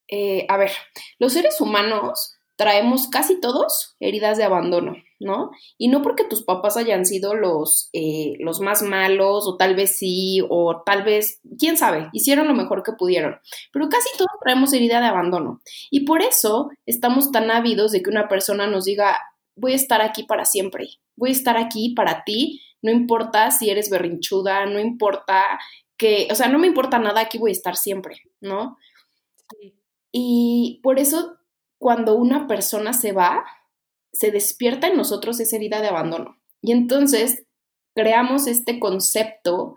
eh, 0.08 0.46
a 0.48 0.56
ver, 0.56 0.72
los 1.18 1.32
seres 1.32 1.60
humanos 1.60 2.33
traemos 2.56 3.08
casi 3.08 3.40
todos 3.40 3.96
heridas 3.98 4.38
de 4.38 4.44
abandono, 4.44 4.94
¿no? 5.18 5.50
Y 5.76 5.88
no 5.88 6.02
porque 6.02 6.24
tus 6.24 6.44
papás 6.44 6.76
hayan 6.76 7.04
sido 7.04 7.34
los, 7.34 7.90
eh, 7.92 8.34
los 8.38 8.60
más 8.60 8.82
malos, 8.82 9.46
o 9.46 9.56
tal 9.56 9.74
vez 9.74 9.98
sí, 9.98 10.40
o 10.48 10.82
tal 10.84 11.02
vez, 11.02 11.40
quién 11.58 11.76
sabe, 11.76 12.08
hicieron 12.12 12.46
lo 12.46 12.54
mejor 12.54 12.82
que 12.82 12.92
pudieron, 12.92 13.36
pero 13.72 13.88
casi 13.88 14.08
todos 14.16 14.30
traemos 14.42 14.72
herida 14.72 15.00
de 15.00 15.06
abandono. 15.06 15.60
Y 15.90 16.04
por 16.04 16.22
eso 16.22 16.70
estamos 16.86 17.32
tan 17.32 17.50
ávidos 17.50 17.92
de 17.92 18.02
que 18.02 18.10
una 18.10 18.28
persona 18.28 18.66
nos 18.66 18.84
diga, 18.84 19.18
voy 19.56 19.72
a 19.72 19.76
estar 19.76 20.00
aquí 20.00 20.22
para 20.24 20.44
siempre, 20.44 20.88
voy 21.16 21.30
a 21.30 21.32
estar 21.32 21.56
aquí 21.56 21.94
para 21.94 22.24
ti, 22.24 22.62
no 22.82 22.90
importa 22.90 23.50
si 23.50 23.70
eres 23.70 23.90
berrinchuda, 23.90 24.66
no 24.66 24.78
importa 24.78 25.42
que, 25.96 26.28
o 26.30 26.34
sea, 26.34 26.48
no 26.48 26.58
me 26.58 26.66
importa 26.66 26.98
nada, 26.98 27.22
aquí 27.22 27.38
voy 27.38 27.50
a 27.50 27.52
estar 27.52 27.76
siempre, 27.76 28.20
¿no? 28.40 28.76
Y 30.12 30.80
por 30.82 30.98
eso 30.98 31.38
cuando 31.84 32.14
una 32.14 32.46
persona 32.46 32.94
se 32.94 33.12
va, 33.12 33.44
se 34.10 34.30
despierta 34.30 34.86
en 34.86 34.96
nosotros 34.96 35.38
esa 35.38 35.56
herida 35.56 35.82
de 35.82 35.88
abandono. 35.88 36.38
Y 36.62 36.72
entonces 36.72 37.44
creamos 37.94 38.46
este 38.46 38.80
concepto 38.80 39.74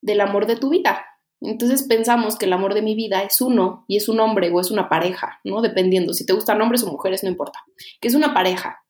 del 0.00 0.22
amor 0.22 0.46
de 0.46 0.56
tu 0.56 0.70
vida. 0.70 1.04
Entonces 1.42 1.82
pensamos 1.82 2.38
que 2.38 2.46
el 2.46 2.54
amor 2.54 2.72
de 2.72 2.80
mi 2.80 2.94
vida 2.94 3.22
es 3.22 3.42
uno 3.42 3.84
y 3.86 3.98
es 3.98 4.08
un 4.08 4.20
hombre 4.20 4.50
o 4.50 4.60
es 4.60 4.70
una 4.70 4.88
pareja, 4.88 5.40
¿no? 5.44 5.60
Dependiendo, 5.60 6.14
si 6.14 6.24
te 6.24 6.32
gustan 6.32 6.58
hombres 6.62 6.84
o 6.84 6.90
mujeres, 6.90 7.22
no 7.22 7.28
importa, 7.28 7.58
que 8.00 8.08
es 8.08 8.14
una 8.14 8.32
pareja. 8.32 8.86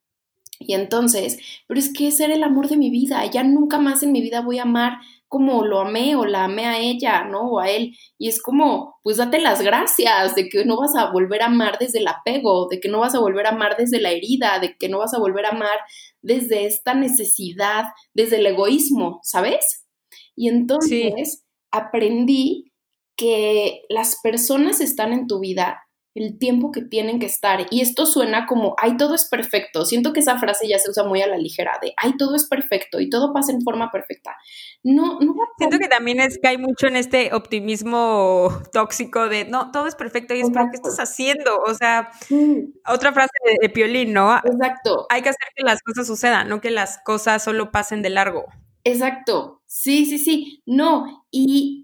Y 0.61 0.75
entonces, 0.75 1.41
pero 1.67 1.81
es 1.81 1.93
que 1.93 2.07
ese 2.07 2.27
era 2.27 2.35
el 2.35 2.45
amor 2.45 2.69
de 2.69 2.77
mi 2.77 2.91
vida, 2.91 3.27
ya 3.27 3.43
nunca 3.43 3.81
más 3.81 4.05
en 4.05 4.13
mi 4.13 4.21
vida 4.21 4.41
voy 4.41 4.61
a 4.61 4.63
amar 4.63 4.99
como 5.33 5.65
lo 5.65 5.81
amé 5.81 6.15
o 6.15 6.27
la 6.27 6.45
amé 6.45 6.67
a 6.67 6.79
ella, 6.79 7.25
¿no? 7.25 7.53
O 7.53 7.59
a 7.59 7.71
él. 7.71 7.97
Y 8.19 8.29
es 8.29 8.43
como, 8.43 9.01
pues 9.03 9.17
date 9.17 9.41
las 9.41 9.63
gracias 9.63 10.35
de 10.35 10.51
que 10.51 10.67
no 10.67 10.77
vas 10.77 10.95
a 10.95 11.11
volver 11.11 11.41
a 11.41 11.47
amar 11.47 11.79
desde 11.81 12.01
el 12.01 12.07
apego, 12.07 12.69
de 12.71 12.81
que 12.81 12.91
no 12.91 13.01
vas 13.01 13.15
a 13.15 13.19
volver 13.19 13.47
a 13.47 13.53
amar 13.53 13.79
desde 13.79 13.99
la 13.99 14.11
herida, 14.11 14.59
de 14.59 14.77
que 14.77 14.91
no 14.91 14.99
vas 14.99 15.15
a 15.15 15.19
volver 15.19 15.47
a 15.47 15.53
amar 15.53 15.79
desde 16.21 16.67
esta 16.67 16.93
necesidad, 16.93 17.87
desde 18.13 18.37
el 18.37 18.47
egoísmo, 18.47 19.21
¿sabes? 19.23 19.87
Y 20.37 20.51
entonces 20.51 21.47
aprendí 21.71 22.71
que 23.17 23.85
las 23.89 24.21
personas 24.23 24.83
están 24.83 25.15
en 25.15 25.27
tu 25.27 25.41
vida 25.41 25.81
el 26.15 26.39
tiempo 26.39 26.73
que 26.73 26.83
tienen 26.83 27.19
que 27.19 27.27
estar. 27.27 27.67
Y 27.71 27.81
esto 27.81 28.07
suena 28.07 28.47
como, 28.47 28.75
ay, 28.79 28.97
todo 28.97 29.15
es 29.15 29.25
perfecto. 29.25 29.85
Siento 29.85 30.13
que 30.13 30.21
esa 30.21 30.39
frase 30.39 30.69
ya 30.69 30.79
se 30.79 30.91
usa 30.91 31.05
muy 31.05 31.23
a 31.23 31.27
la 31.27 31.39
ligera, 31.39 31.79
de, 31.81 31.95
ay, 31.97 32.17
todo 32.17 32.37
es 32.37 32.47
perfecto 32.47 33.01
y 33.01 33.09
todo 33.09 33.33
pasa 33.33 33.53
en 33.53 33.63
forma 33.63 33.91
perfecta. 33.91 34.37
No, 34.83 35.19
no. 35.21 35.35
Siento 35.57 35.79
que 35.79 35.89
también 35.89 36.21
es 36.21 36.39
que 36.39 36.49
hay 36.49 36.59
mucho 36.59 36.87
en 36.87 36.97
este 36.97 37.35
optimismo 37.35 38.51
tóxico 38.73 39.29
de, 39.29 39.45
no, 39.47 39.71
todo 39.71 39.87
es 39.87 39.95
perfecto 39.95 40.35
y 40.35 40.41
es, 40.41 40.51
¿pero 40.51 40.67
qué 40.71 40.77
estás 40.77 40.99
haciendo? 40.99 41.59
O 41.67 41.75
sea, 41.75 42.11
otra 42.87 43.13
frase 43.13 43.33
de, 43.45 43.57
de, 43.61 43.69
Piolín, 43.71 44.13
¿no? 44.13 44.37
Exacto. 44.37 45.07
Hay 45.09 45.23
que 45.23 45.31
hacer 45.31 45.49
que 45.55 45.65
las 45.65 45.83
cosas 45.83 46.07
sucedan, 46.07 46.49
no 46.49 46.61
que 46.61 46.71
las 46.71 46.99
cosas 47.05 47.43
solo 47.43 47.71
pasen 47.71 48.03
de 48.03 48.11
largo. 48.11 48.47
Exacto. 48.85 49.63
Sí, 49.67 50.05
sí, 50.07 50.19
sí. 50.19 50.63
No, 50.67 51.25
y 51.31 51.82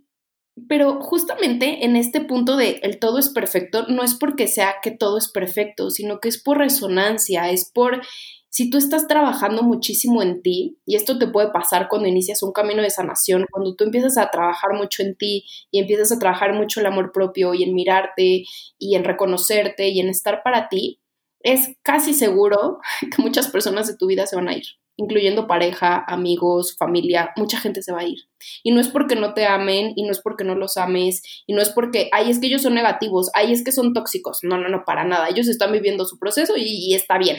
pero 0.69 1.01
justamente 1.01 1.85
en 1.85 1.97
este 1.97 2.21
punto 2.21 2.57
de 2.57 2.81
el 2.83 2.99
todo 2.99 3.19
es 3.19 3.29
perfecto, 3.29 3.87
no 3.89 4.03
es 4.03 4.15
porque 4.15 4.49
sea 4.49 4.77
que 4.83 4.91
todo 4.91 5.19
es 5.19 5.29
perfecto, 5.29 5.91
sino 5.91 6.21
que 6.21 6.29
es 6.29 6.43
por 6.43 6.59
resonancia, 6.59 7.51
es 7.51 7.71
por 7.71 8.01
si 8.51 8.71
tú 8.71 8.79
estás 8.79 9.07
trabajando 9.07 9.63
muchísimo 9.63 10.23
en 10.23 10.43
ti, 10.43 10.79
y 10.87 10.97
esto 10.97 11.19
te 11.19 11.27
puede 11.27 11.51
pasar 11.51 11.89
cuando 11.89 12.09
inicias 12.09 12.43
un 12.43 12.53
camino 12.53 12.83
de 12.83 12.91
sanación, 12.91 13.47
cuando 13.51 13.77
tú 13.77 13.85
empiezas 13.85 14.17
a 14.17 14.31
trabajar 14.31 14.73
mucho 14.73 15.03
en 15.03 15.17
ti 15.17 15.45
y 15.71 15.79
empiezas 15.79 16.13
a 16.13 16.19
trabajar 16.19 16.55
mucho 16.55 16.81
el 16.81 16.87
amor 16.87 17.13
propio 17.13 17.55
y 17.55 17.63
en 17.63 17.75
mirarte 17.75 18.45
y 18.79 18.95
en 18.97 19.05
reconocerte 19.05 19.89
y 19.89 20.01
en 20.01 20.09
estar 20.09 20.43
para 20.43 20.69
ti, 20.69 21.01
es 21.41 21.77
casi 21.83 22.15
seguro 22.15 22.79
que 23.15 23.23
muchas 23.23 23.49
personas 23.49 23.87
de 23.87 23.97
tu 23.97 24.07
vida 24.07 24.27
se 24.27 24.37
van 24.37 24.49
a 24.49 24.57
ir 24.57 24.65
incluyendo 24.99 25.47
pareja, 25.47 26.05
amigos, 26.07 26.77
familia, 26.77 27.31
mucha 27.37 27.59
gente 27.59 27.83
se 27.83 27.93
va 27.93 28.01
a 28.01 28.05
ir. 28.05 28.19
Y 28.65 28.73
no 28.73 28.81
es 28.81 28.89
porque 28.89 29.15
no 29.15 29.33
te 29.33 29.47
amen, 29.47 29.93
y 29.95 30.03
no 30.03 30.11
es 30.11 30.21
porque 30.21 30.45
no 30.45 30.57
los 30.57 30.77
ames, 30.77 31.23
y 31.47 31.55
no 31.55 31.63
es 31.63 31.71
porque, 31.71 32.11
ay, 32.13 32.31
es 32.31 32.41
que 32.41 32.49
ellos 32.49 32.63
son 32.63 32.75
negativos, 32.75 33.31
ay, 33.33 33.53
es 33.53 33.65
que 33.65 33.71
son 33.71 33.95
tóxicos. 33.95 34.41
No, 34.43 34.59
no, 34.59 34.69
no, 34.69 34.85
para 34.85 35.05
nada. 35.05 35.29
Ellos 35.29 35.47
están 35.47 35.71
viviendo 35.71 36.05
su 36.05 36.19
proceso 36.19 36.55
y, 36.57 36.95
está 36.95 37.17
bien. 37.17 37.39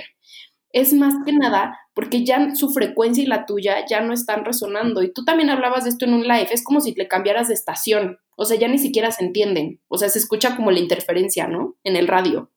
Es 0.71 0.93
más 0.93 1.13
que 1.25 1.33
nada 1.33 1.77
porque 1.93 2.23
ya 2.23 2.55
su 2.55 2.71
frecuencia 2.71 3.23
y 3.23 3.27
la 3.27 3.45
tuya 3.45 3.85
ya 3.89 3.99
no 4.01 4.13
están 4.13 4.45
resonando. 4.45 5.03
Y 5.03 5.11
tú 5.11 5.25
también 5.25 5.49
hablabas 5.49 5.83
de 5.83 5.89
esto 5.89 6.05
en 6.05 6.13
un 6.13 6.23
live, 6.23 6.47
es 6.51 6.63
como 6.63 6.79
si 6.79 6.93
le 6.93 7.09
cambiaras 7.09 7.49
de 7.49 7.55
estación. 7.55 8.19
O 8.37 8.45
sea, 8.45 8.57
ya 8.57 8.69
ni 8.69 8.77
siquiera 8.77 9.11
se 9.11 9.25
entienden. 9.25 9.81
O 9.89 9.97
sea, 9.97 10.07
se 10.07 10.19
escucha 10.19 10.55
como 10.55 10.71
la 10.71 10.79
interferencia, 10.79 11.47
¿no? 11.47 11.75
En 11.83 11.97
el 11.97 12.07
radio. 12.07 12.53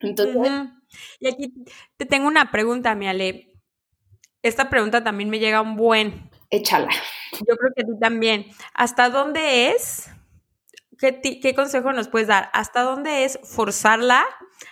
Entonces... 0.00 0.36
Y 1.20 1.28
aquí 1.28 1.54
te 1.96 2.06
tengo 2.06 2.26
una 2.26 2.50
pregunta, 2.50 2.94
mi 2.94 3.06
Ale 3.06 3.51
esta 4.42 4.68
pregunta 4.68 5.04
también 5.04 5.30
me 5.30 5.38
llega 5.38 5.60
un 5.60 5.76
buen. 5.76 6.30
Échala. 6.50 6.90
Yo 7.32 7.56
creo 7.56 7.72
que 7.74 7.84
tú 7.84 7.98
también. 8.00 8.46
¿Hasta 8.74 9.08
dónde 9.08 9.70
es? 9.70 10.10
¿Qué, 10.98 11.20
¿Qué, 11.40 11.54
consejo 11.54 11.92
nos 11.92 12.08
puedes 12.08 12.28
dar? 12.28 12.50
¿Hasta 12.52 12.82
dónde 12.82 13.24
es 13.24 13.38
forzarla? 13.42 14.24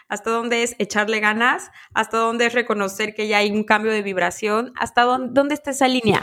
¿Hasta 0.09 0.31
dónde 0.31 0.63
es 0.63 0.77
echarle 0.79 1.21
ganas? 1.21 1.71
¿Hasta 1.95 2.19
dónde 2.19 2.47
es 2.47 2.53
reconocer 2.53 3.15
que 3.15 3.29
ya 3.29 3.39
hay 3.39 3.51
un 3.51 3.65
cambio 3.65 3.93
de 3.93 4.03
vibración? 4.03 4.73
¿Hasta 4.77 5.03
dónde, 5.03 5.33
dónde 5.33 5.55
está 5.55 5.71
esa 5.71 5.89
línea? 5.89 6.23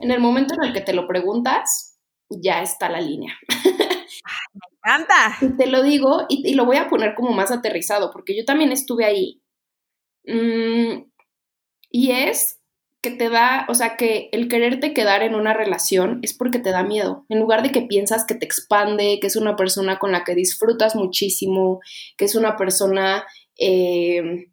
En 0.00 0.10
el 0.10 0.20
momento 0.20 0.54
en 0.54 0.68
el 0.68 0.72
que 0.72 0.80
te 0.80 0.94
lo 0.94 1.06
preguntas, 1.06 1.98
ya 2.28 2.62
está 2.62 2.88
la 2.88 3.00
línea. 3.00 3.36
me 3.64 4.76
encanta. 4.78 5.36
Y 5.40 5.56
te 5.56 5.66
lo 5.66 5.82
digo 5.82 6.26
y, 6.28 6.48
y, 6.50 6.54
lo 6.54 6.64
voy 6.64 6.78
a 6.78 6.88
poner 6.88 7.14
como 7.14 7.32
más 7.32 7.50
aterrizado, 7.50 8.10
porque 8.12 8.36
yo 8.36 8.44
también 8.44 8.72
estuve 8.72 9.04
ahí. 9.04 9.42
Mm, 10.24 11.10
y 11.90 12.12
es 12.12 12.59
que 13.02 13.10
te 13.10 13.30
da, 13.30 13.64
o 13.68 13.74
sea, 13.74 13.96
que 13.96 14.28
el 14.32 14.48
quererte 14.48 14.92
quedar 14.92 15.22
en 15.22 15.34
una 15.34 15.54
relación 15.54 16.20
es 16.22 16.34
porque 16.34 16.58
te 16.58 16.70
da 16.70 16.82
miedo. 16.82 17.24
En 17.28 17.40
lugar 17.40 17.62
de 17.62 17.72
que 17.72 17.82
piensas 17.82 18.26
que 18.26 18.34
te 18.34 18.44
expande, 18.44 19.18
que 19.20 19.26
es 19.26 19.36
una 19.36 19.56
persona 19.56 19.98
con 19.98 20.12
la 20.12 20.22
que 20.22 20.34
disfrutas 20.34 20.94
muchísimo, 20.94 21.80
que 22.18 22.26
es 22.26 22.34
una 22.34 22.56
persona 22.56 23.24
eh, 23.58 24.48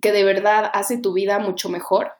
que 0.00 0.12
de 0.12 0.24
verdad 0.24 0.70
hace 0.72 0.98
tu 0.98 1.12
vida 1.12 1.40
mucho 1.40 1.68
mejor. 1.68 2.12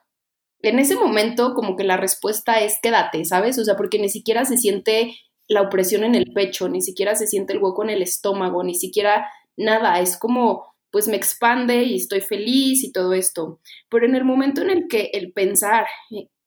En 0.63 0.81
ese 0.81 0.97
momento, 0.97 1.55
como 1.55 1.77
que 1.77 1.85
la 1.85 1.97
respuesta 1.97 2.61
es 2.61 2.79
quédate, 2.83 3.25
¿sabes? 3.25 3.59
O 3.59 3.65
sea, 3.65 3.77
porque 3.77 4.01
ni 4.01 4.09
siquiera 4.09 4.45
se 4.45 4.57
siente 4.57 5.15
la 5.47 5.63
opresión 5.63 6.03
en 6.03 6.17
el 6.17 6.33
pecho, 6.33 6.69
ni 6.69 6.83
siquiera 6.83 7.15
se 7.15 7.29
siente 7.29 7.53
el 7.53 7.63
hueco 7.63 7.85
en 7.85 7.91
el 7.91 8.03
estómago, 8.03 8.65
ni 8.65 8.75
siquiera 8.75 9.31
nada. 9.57 10.01
Es 10.01 10.19
como 10.19 10.75
pues 10.91 11.09
me 11.09 11.17
expande 11.17 11.83
y 11.85 11.97
estoy 11.97 12.21
feliz 12.21 12.85
y 12.85 12.93
todo 12.93 13.13
esto. 13.13 13.61
Pero 13.89 14.07
en 14.07 14.15
el 14.15 14.25
momento 14.25 14.63
en 14.63 14.71
el 14.71 14.89
que 14.89 15.11
el 15.13 15.33
pensar, 15.33 15.87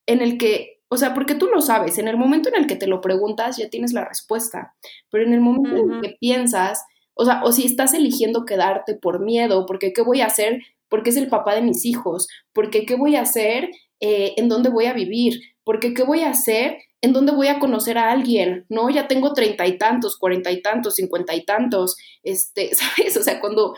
en 0.05 0.21
el 0.21 0.37
que, 0.37 0.81
o 0.89 0.97
sea, 0.97 1.13
porque 1.13 1.35
tú 1.35 1.47
lo 1.47 1.61
sabes, 1.61 1.97
en 1.97 2.07
el 2.07 2.17
momento 2.17 2.49
en 2.49 2.55
el 2.55 2.67
que 2.67 2.75
te 2.75 2.87
lo 2.87 3.01
preguntas 3.01 3.57
ya 3.57 3.69
tienes 3.69 3.93
la 3.93 4.05
respuesta, 4.05 4.75
pero 5.09 5.23
en 5.23 5.33
el 5.33 5.41
momento 5.41 5.77
en 5.77 5.91
el 5.91 6.01
que 6.01 6.17
piensas, 6.19 6.83
o 7.13 7.25
sea, 7.25 7.41
o 7.43 7.51
si 7.51 7.65
estás 7.65 7.93
eligiendo 7.93 8.45
quedarte 8.45 8.95
por 8.95 9.19
miedo, 9.19 9.65
porque 9.65 9.93
qué 9.93 10.01
voy 10.01 10.21
a 10.21 10.27
hacer, 10.27 10.61
porque 10.89 11.11
es 11.11 11.17
el 11.17 11.29
papá 11.29 11.55
de 11.55 11.61
mis 11.61 11.85
hijos, 11.85 12.27
porque 12.53 12.85
qué 12.85 12.95
voy 12.95 13.15
a 13.15 13.21
hacer, 13.21 13.69
eh, 14.01 14.33
en 14.37 14.49
dónde 14.49 14.69
voy 14.69 14.85
a 14.85 14.93
vivir, 14.93 15.39
porque 15.63 15.93
qué 15.93 16.03
voy 16.03 16.21
a 16.21 16.31
hacer, 16.31 16.79
en 17.01 17.13
dónde 17.13 17.31
voy 17.31 17.47
a 17.47 17.59
conocer 17.59 17.97
a 17.97 18.11
alguien, 18.11 18.65
¿no? 18.69 18.89
Ya 18.89 19.07
tengo 19.07 19.33
treinta 19.33 19.65
y 19.67 19.77
tantos, 19.77 20.17
cuarenta 20.17 20.51
y 20.51 20.61
tantos, 20.61 20.95
cincuenta 20.95 21.35
y 21.35 21.45
tantos, 21.45 21.95
este, 22.23 22.71
¿sabes? 22.75 23.17
O 23.17 23.23
sea, 23.23 23.39
cuando 23.39 23.75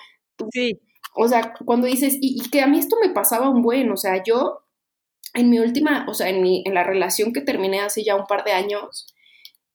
Sí. 0.51 0.79
O 1.15 1.27
sea, 1.27 1.53
cuando 1.65 1.87
dices, 1.87 2.17
y, 2.19 2.49
que 2.49 2.61
a 2.61 2.67
mí 2.67 2.79
esto 2.79 2.95
me 3.01 3.09
pasaba 3.09 3.49
un 3.49 3.61
buen, 3.61 3.91
o 3.91 3.97
sea, 3.97 4.23
yo 4.23 4.59
en 5.33 5.49
mi 5.49 5.59
última, 5.59 6.05
o 6.09 6.13
sea, 6.13 6.29
en, 6.29 6.41
mi, 6.41 6.63
en 6.65 6.73
la 6.73 6.83
relación 6.83 7.33
que 7.33 7.41
terminé 7.41 7.79
hace 7.81 8.03
ya 8.03 8.15
un 8.15 8.25
par 8.25 8.43
de 8.43 8.51
años, 8.51 9.13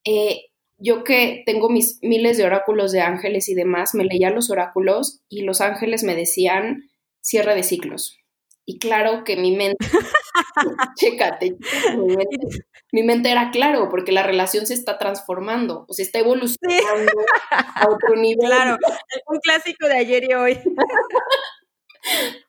eh, 0.04 0.46
yo 0.78 1.04
que 1.04 1.42
tengo 1.44 1.68
mis 1.68 1.98
miles 2.02 2.38
de 2.38 2.44
oráculos 2.44 2.92
de 2.92 3.00
ángeles 3.00 3.48
y 3.48 3.54
demás, 3.54 3.94
me 3.94 4.04
leía 4.04 4.30
los 4.30 4.50
oráculos 4.50 5.20
y 5.28 5.42
los 5.42 5.60
ángeles 5.60 6.04
me 6.04 6.14
decían 6.14 6.88
cierre 7.20 7.54
de 7.54 7.64
ciclos. 7.64 8.16
Y 8.64 8.78
claro 8.78 9.24
que 9.24 9.36
mi 9.36 9.56
mente, 9.56 9.78
chécate, 10.96 11.56
mi 12.92 13.02
mente, 13.02 13.30
era 13.30 13.50
claro, 13.50 13.88
porque 13.90 14.12
la 14.12 14.22
relación 14.22 14.66
se 14.66 14.74
está 14.74 14.98
transformando, 14.98 15.84
o 15.88 15.92
sea, 15.92 16.04
está 16.04 16.18
evolucionando 16.18 17.12
a 17.50 17.88
otro 17.88 18.16
nivel. 18.16 18.46
Claro, 18.46 18.76
un 19.26 19.38
clásico 19.38 19.86
de 19.86 19.98
ayer 19.98 20.24
y 20.30 20.34
hoy. 20.34 20.58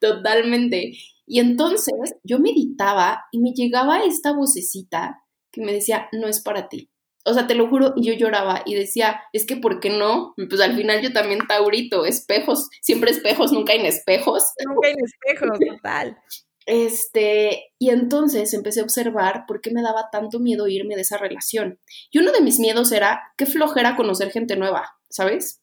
Totalmente. 0.00 0.92
Y 1.26 1.38
entonces 1.38 1.94
yo 2.24 2.38
meditaba 2.38 3.24
y 3.30 3.38
me 3.40 3.52
llegaba 3.52 4.02
esta 4.02 4.32
vocecita 4.32 5.22
que 5.52 5.62
me 5.62 5.72
decía, 5.72 6.08
no 6.12 6.26
es 6.26 6.40
para 6.40 6.68
ti. 6.68 6.90
O 7.24 7.34
sea, 7.34 7.46
te 7.46 7.54
lo 7.54 7.68
juro, 7.68 7.92
y 7.96 8.06
yo 8.06 8.14
lloraba 8.14 8.62
y 8.64 8.74
decía, 8.74 9.20
es 9.32 9.44
que 9.44 9.56
¿por 9.56 9.78
qué 9.78 9.90
no? 9.90 10.32
Pues 10.48 10.60
al 10.60 10.74
final 10.74 11.02
yo 11.02 11.12
también 11.12 11.46
taurito, 11.46 12.06
espejos, 12.06 12.68
siempre 12.80 13.10
espejos, 13.10 13.52
nunca 13.52 13.74
en 13.74 13.84
espejos. 13.84 14.42
Nunca 14.66 14.88
en 14.88 14.96
espejos, 15.04 15.58
total. 15.58 16.16
Este, 16.66 17.72
y 17.78 17.90
entonces 17.90 18.52
empecé 18.54 18.80
a 18.80 18.84
observar 18.84 19.44
por 19.46 19.60
qué 19.60 19.70
me 19.70 19.82
daba 19.82 20.10
tanto 20.10 20.38
miedo 20.38 20.68
irme 20.68 20.94
de 20.94 21.02
esa 21.02 21.16
relación. 21.16 21.80
Y 22.10 22.18
uno 22.18 22.32
de 22.32 22.40
mis 22.40 22.58
miedos 22.58 22.92
era 22.92 23.32
qué 23.36 23.46
flojera 23.46 23.96
conocer 23.96 24.30
gente 24.30 24.56
nueva, 24.56 24.96
¿sabes? 25.08 25.62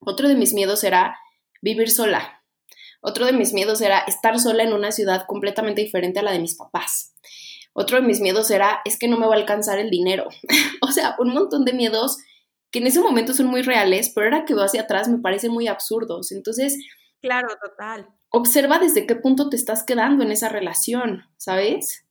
Otro 0.00 0.28
de 0.28 0.34
mis 0.34 0.52
miedos 0.52 0.84
era 0.84 1.16
vivir 1.62 1.90
sola. 1.90 2.42
Otro 3.00 3.26
de 3.26 3.32
mis 3.32 3.52
miedos 3.52 3.80
era 3.80 4.00
estar 4.00 4.38
sola 4.38 4.64
en 4.64 4.72
una 4.72 4.92
ciudad 4.92 5.24
completamente 5.26 5.80
diferente 5.80 6.18
a 6.20 6.22
la 6.22 6.32
de 6.32 6.40
mis 6.40 6.56
papás. 6.56 7.14
Otro 7.72 8.00
de 8.00 8.06
mis 8.06 8.20
miedos 8.20 8.50
era, 8.50 8.80
es 8.84 8.98
que 8.98 9.08
no 9.08 9.18
me 9.18 9.26
va 9.26 9.34
a 9.34 9.38
alcanzar 9.38 9.78
el 9.78 9.90
dinero. 9.90 10.28
o 10.82 10.90
sea, 10.90 11.14
un 11.18 11.32
montón 11.32 11.64
de 11.64 11.72
miedos 11.72 12.18
que 12.70 12.80
en 12.80 12.86
ese 12.86 13.00
momento 13.00 13.32
son 13.32 13.46
muy 13.46 13.62
reales, 13.62 14.10
pero 14.14 14.26
ahora 14.26 14.44
que 14.44 14.54
veo 14.54 14.64
hacia 14.64 14.82
atrás 14.82 15.08
me 15.08 15.18
parecen 15.18 15.52
muy 15.52 15.68
absurdos. 15.68 16.32
Entonces, 16.32 16.76
claro, 17.20 17.48
total. 17.62 18.08
Observa 18.30 18.78
desde 18.78 19.06
qué 19.06 19.16
punto 19.16 19.48
te 19.48 19.56
estás 19.56 19.84
quedando 19.84 20.22
en 20.22 20.32
esa 20.32 20.48
relación, 20.48 21.24
¿sabes? 21.36 22.06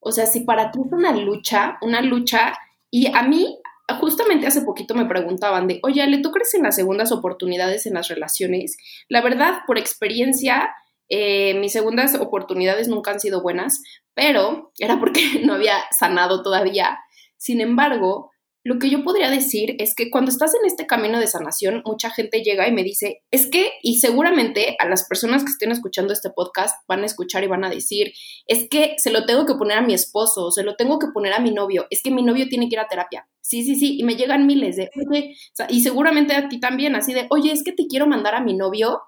O 0.00 0.12
sea, 0.12 0.26
si 0.26 0.40
para 0.40 0.70
ti 0.70 0.80
es 0.84 0.92
una 0.92 1.12
lucha, 1.12 1.78
una 1.82 2.00
lucha, 2.00 2.54
y 2.90 3.08
a 3.14 3.22
mí 3.22 3.58
justamente 4.00 4.46
hace 4.46 4.62
poquito 4.62 4.94
me 4.94 5.06
preguntaban 5.06 5.66
de, 5.66 5.80
oye, 5.82 6.06
¿le 6.06 6.18
tú 6.18 6.30
crees 6.30 6.54
en 6.54 6.62
las 6.62 6.76
segundas 6.76 7.12
oportunidades 7.12 7.86
en 7.86 7.94
las 7.94 8.08
relaciones? 8.08 8.76
La 9.08 9.20
verdad, 9.20 9.58
por 9.66 9.78
experiencia, 9.78 10.74
eh, 11.08 11.54
mis 11.54 11.72
segundas 11.72 12.14
oportunidades 12.14 12.88
nunca 12.88 13.10
han 13.10 13.20
sido 13.20 13.42
buenas, 13.42 13.82
pero 14.14 14.72
era 14.78 14.98
porque 14.98 15.20
no 15.44 15.54
había 15.54 15.76
sanado 15.90 16.42
todavía. 16.42 16.98
Sin 17.36 17.60
embargo, 17.60 18.30
lo 18.64 18.78
que 18.78 18.88
yo 18.88 19.04
podría 19.04 19.30
decir 19.30 19.76
es 19.78 19.94
que 19.94 20.10
cuando 20.10 20.30
estás 20.30 20.54
en 20.54 20.66
este 20.66 20.86
camino 20.86 21.20
de 21.20 21.26
sanación, 21.26 21.82
mucha 21.84 22.08
gente 22.08 22.42
llega 22.42 22.66
y 22.66 22.72
me 22.72 22.82
dice, 22.82 23.22
es 23.30 23.46
que, 23.46 23.72
y 23.82 24.00
seguramente 24.00 24.76
a 24.78 24.88
las 24.88 25.06
personas 25.06 25.44
que 25.44 25.50
estén 25.50 25.70
escuchando 25.70 26.14
este 26.14 26.30
podcast 26.30 26.74
van 26.88 27.02
a 27.02 27.06
escuchar 27.06 27.44
y 27.44 27.46
van 27.46 27.64
a 27.64 27.68
decir, 27.68 28.14
es 28.46 28.66
que 28.70 28.94
se 28.96 29.12
lo 29.12 29.26
tengo 29.26 29.44
que 29.44 29.54
poner 29.54 29.76
a 29.76 29.82
mi 29.82 29.92
esposo, 29.92 30.50
se 30.50 30.62
lo 30.62 30.76
tengo 30.76 30.98
que 30.98 31.08
poner 31.08 31.34
a 31.34 31.40
mi 31.40 31.50
novio, 31.50 31.86
es 31.90 32.02
que 32.02 32.10
mi 32.10 32.22
novio 32.22 32.48
tiene 32.48 32.70
que 32.70 32.76
ir 32.76 32.80
a 32.80 32.88
terapia. 32.88 33.28
Sí, 33.42 33.64
sí, 33.64 33.76
sí, 33.76 33.98
y 33.98 34.02
me 34.02 34.16
llegan 34.16 34.46
miles 34.46 34.76
de, 34.76 34.88
oye, 35.10 35.36
y 35.68 35.82
seguramente 35.82 36.34
a 36.34 36.48
ti 36.48 36.58
también, 36.58 36.96
así 36.96 37.12
de, 37.12 37.26
oye, 37.28 37.52
es 37.52 37.62
que 37.64 37.72
te 37.72 37.86
quiero 37.86 38.06
mandar 38.06 38.34
a 38.34 38.40
mi 38.40 38.54
novio 38.54 39.02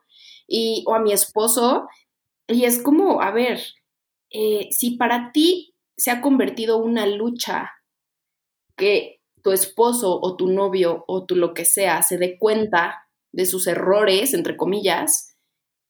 y, 0.47 0.85
o 0.87 0.95
a 0.95 1.01
mi 1.01 1.15
esposo, 1.15 1.89
y 2.47 2.67
es 2.67 2.83
como, 2.83 3.23
a 3.23 3.31
ver, 3.31 3.59
eh, 4.31 4.69
si 4.71 4.99
para 4.99 5.33
ti 5.33 5.75
se 5.97 6.11
ha 6.11 6.21
convertido 6.21 6.77
una 6.77 7.07
lucha 7.07 7.73
que 8.77 9.16
tu 9.47 9.53
esposo 9.53 10.19
o 10.21 10.35
tu 10.35 10.49
novio 10.49 11.05
o 11.07 11.25
tu 11.25 11.37
lo 11.37 11.55
que 11.55 11.65
sea 11.65 12.03
se 12.03 12.19
dé 12.19 12.37
cuenta 12.37 13.07
de 13.31 13.47
sus 13.47 13.69
errores, 13.69 14.35
entre 14.35 14.57
comillas, 14.57 15.37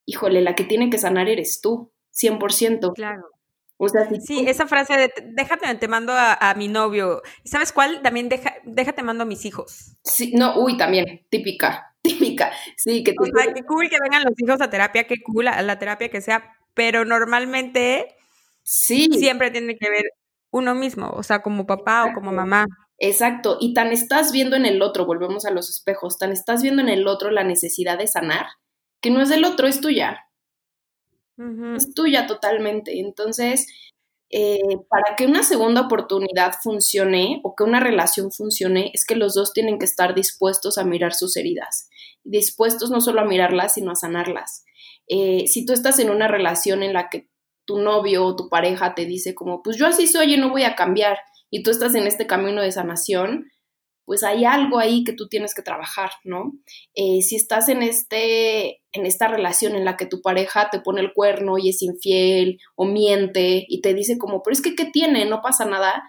híjole, 0.05 0.43
la 0.43 0.55
que 0.55 0.65
tiene 0.65 0.91
que 0.91 0.99
sanar 0.99 1.31
eres 1.31 1.63
tú, 1.63 1.91
100%. 2.13 2.93
Claro. 2.95 3.31
O 3.79 3.89
sea, 3.89 4.11
sí, 4.21 4.45
esa 4.47 4.67
frase 4.67 4.99
de 4.99 5.11
déjate, 5.33 5.75
te 5.77 5.89
mando 5.89 6.13
a, 6.15 6.55
mi 6.55 6.69
novio. 6.69 7.23
¿Sabes 7.47 7.73
cuál? 7.73 8.03
También 8.03 8.29
deja, 8.29 8.57
déjate, 8.65 9.03
mando 9.03 9.23
a 9.23 9.27
mis 9.27 9.47
hijos. 9.47 9.97
Sí, 10.05 10.35
no, 10.35 10.59
uy, 10.61 10.77
también, 10.77 11.27
típica, 11.31 11.97
típica. 12.03 12.53
Sí, 12.77 13.03
que 13.03 13.15
O 13.19 13.25
sea, 13.25 13.55
qué 13.55 13.63
cool 13.63 13.89
que 13.89 13.97
vengan 14.03 14.23
los 14.23 14.35
hijos 14.37 14.61
a 14.61 14.69
terapia, 14.69 15.05
qué 15.05 15.23
cool 15.23 15.49
a 15.49 15.63
la 15.63 15.79
terapia 15.79 16.11
que 16.11 16.21
sea, 16.21 16.59
pero 16.75 17.07
normalmente 17.07 18.17
sí. 18.65 19.09
siempre 19.15 19.51
tiene 19.51 19.79
que 19.79 19.89
ver 19.89 20.05
uno 20.51 20.75
mismo, 20.75 21.09
o 21.09 21.23
sea, 21.23 21.41
como 21.41 21.65
papá 21.65 22.05
o 22.05 22.13
como 22.13 22.33
mamá. 22.33 22.67
Exacto, 22.99 23.59
y 23.61 23.75
tan 23.75 23.93
estás 23.93 24.33
viendo 24.33 24.57
en 24.57 24.65
el 24.65 24.81
otro, 24.81 25.05
volvemos 25.05 25.45
a 25.45 25.51
los 25.51 25.69
espejos, 25.69 26.19
tan 26.19 26.33
estás 26.33 26.63
viendo 26.63 26.81
en 26.81 26.89
el 26.89 27.07
otro 27.07 27.31
la 27.31 27.45
necesidad 27.45 27.99
de 27.99 28.07
sanar, 28.07 28.47
que 29.01 29.11
no 29.11 29.21
es 29.21 29.29
del 29.29 29.45
otro, 29.45 29.67
es 29.67 29.81
tuya. 29.81 30.27
Es 31.77 31.93
tuya 31.93 32.27
totalmente. 32.27 32.99
Entonces, 32.99 33.67
eh, 34.31 34.59
para 34.89 35.17
que 35.17 35.27
una 35.27 35.43
segunda 35.43 35.83
oportunidad 35.83 36.55
funcione 36.63 37.41
o 37.45 37.55
que 37.55 37.65
una 37.65 37.79
relación 37.79 38.33
funcione, 38.33 38.91
es 38.95 39.05
que 39.05 39.17
los 39.17 39.35
dos 39.35 39.53
tienen 39.53 39.79
que 39.79 39.85
estar 39.85 40.15
dispuestos 40.15 40.79
a 40.79 40.85
mirar 40.85 41.13
sus 41.13 41.37
heridas. 41.37 41.91
Dispuestos 42.25 42.91
no 42.91 43.01
solo 43.01 43.21
a 43.21 43.27
mirarlas, 43.27 43.75
sino 43.75 43.93
a 43.93 43.97
sanarlas. 43.97 44.65
Eh, 45.09 45.47
si 45.47 45.67
tú 45.67 45.73
estás 45.73 45.99
en 45.99 46.11
una 46.11 46.27
relación 46.27 46.83
en 46.83 46.95
la 46.95 47.11
que 47.11 47.29
tu 47.67 47.79
novio 47.79 48.25
o 48.25 48.37
tu 48.37 48.49
pareja 48.49 48.95
te 48.95 49.05
dice 49.05 49.35
como, 49.35 49.63
pues 49.63 49.77
yo 49.77 49.87
así 49.87 50.07
soy 50.07 50.35
y 50.35 50.37
no 50.39 50.51
voy 50.51 50.63
a 50.63 50.75
cambiar, 50.75 51.19
y 51.57 51.63
tú 51.63 51.71
estás 51.71 51.95
en 51.95 52.07
este 52.07 52.27
camino 52.27 52.61
de 52.61 52.71
sanación, 52.71 53.51
pues 54.05 54.23
hay 54.23 54.45
algo 54.45 54.79
ahí 54.79 55.05
que 55.05 55.15
tú 55.15 55.27
tienes 55.27 55.55
que 55.55 55.63
trabajar, 55.63 56.11
¿no? 56.23 56.53
Eh, 56.95 57.23
si 57.23 57.35
estás 57.35 57.71
en, 57.71 57.83
este, 57.83 58.83
en 58.93 59.07
esta 59.07 59.27
relación 59.27 59.75
en 59.75 59.87
la 59.87 59.97
que 59.97 60.05
tu 60.05 60.21
pareja 60.21 60.69
te 60.71 60.81
pone 60.81 61.01
el 61.01 61.15
cuerno 61.15 61.57
y 61.57 61.71
es 61.71 61.81
infiel 61.81 62.59
o 62.75 62.85
miente 62.85 63.65
y 63.67 63.81
te 63.81 63.95
dice 63.95 64.19
como, 64.19 64.43
pero 64.43 64.53
es 64.53 64.61
que, 64.61 64.75
¿qué 64.75 64.85
tiene? 64.85 65.25
No 65.25 65.41
pasa 65.41 65.65
nada. 65.65 66.05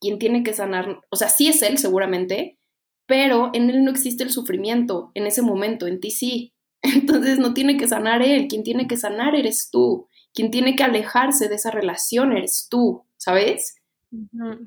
Quien 0.00 0.18
tiene 0.18 0.42
que 0.42 0.52
sanar, 0.52 0.98
o 1.10 1.14
sea, 1.14 1.28
sí 1.28 1.46
es 1.46 1.62
él 1.62 1.78
seguramente, 1.78 2.58
pero 3.06 3.50
en 3.54 3.70
él 3.70 3.84
no 3.84 3.92
existe 3.92 4.24
el 4.24 4.32
sufrimiento 4.32 5.12
en 5.14 5.28
ese 5.28 5.42
momento, 5.42 5.86
en 5.86 6.00
ti 6.00 6.10
sí. 6.10 6.54
Entonces 6.82 7.38
no 7.38 7.54
tiene 7.54 7.76
que 7.76 7.86
sanar 7.86 8.20
él, 8.20 8.48
quien 8.48 8.64
tiene 8.64 8.88
que 8.88 8.96
sanar 8.96 9.36
eres 9.36 9.70
tú, 9.70 10.08
quien 10.34 10.50
tiene 10.50 10.74
que 10.74 10.82
alejarse 10.82 11.48
de 11.48 11.54
esa 11.54 11.70
relación 11.70 12.36
eres 12.36 12.66
tú, 12.68 13.06
¿sabes? 13.16 13.76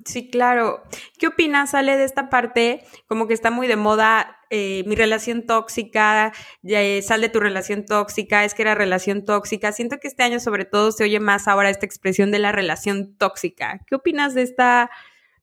Sí, 0.05 0.29
claro. 0.29 0.83
¿Qué 1.19 1.27
opinas, 1.27 1.75
Ale, 1.75 1.97
de 1.97 2.03
esta 2.03 2.29
parte? 2.29 2.83
Como 3.07 3.27
que 3.27 3.33
está 3.33 3.51
muy 3.51 3.67
de 3.67 3.75
moda 3.75 4.37
eh, 4.49 4.83
mi 4.87 4.95
relación 4.95 5.45
tóxica, 5.45 6.33
ya, 6.61 6.81
eh, 6.81 7.01
sal 7.01 7.21
de 7.21 7.29
tu 7.29 7.39
relación 7.39 7.85
tóxica, 7.85 8.43
es 8.43 8.53
que 8.53 8.63
era 8.63 8.75
relación 8.75 9.23
tóxica. 9.23 9.71
Siento 9.71 9.97
que 9.99 10.07
este 10.07 10.23
año 10.23 10.39
sobre 10.39 10.65
todo 10.65 10.91
se 10.91 11.03
oye 11.03 11.19
más 11.19 11.47
ahora 11.47 11.69
esta 11.69 11.85
expresión 11.85 12.31
de 12.31 12.39
la 12.39 12.51
relación 12.51 13.15
tóxica. 13.17 13.81
¿Qué 13.87 13.95
opinas 13.95 14.33
de 14.33 14.43
esta, 14.43 14.89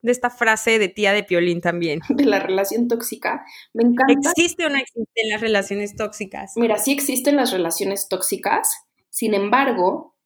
de 0.03 0.13
esta 0.13 0.31
frase 0.31 0.79
de 0.79 0.89
tía 0.89 1.13
de 1.13 1.25
Piolín 1.25 1.61
también? 1.61 2.01
De 2.09 2.25
la 2.25 2.41
relación 2.41 2.89
tóxica. 2.89 3.45
Me 3.73 3.85
encanta. 3.85 4.31
¿Existe 4.31 4.67
o 4.67 4.69
no 4.69 4.79
existen 4.79 5.29
las 5.31 5.41
relaciones 5.41 5.95
tóxicas? 5.95 6.53
Mira, 6.57 6.79
sí 6.79 6.93
existen 6.93 7.37
las 7.37 7.53
relaciones 7.53 8.09
tóxicas, 8.09 8.69
sin 9.11 9.35
embargo, 9.35 10.17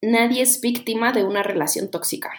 nadie 0.00 0.42
es 0.42 0.60
víctima 0.60 1.12
de 1.12 1.24
una 1.24 1.42
relación 1.42 1.90
tóxica. 1.90 2.30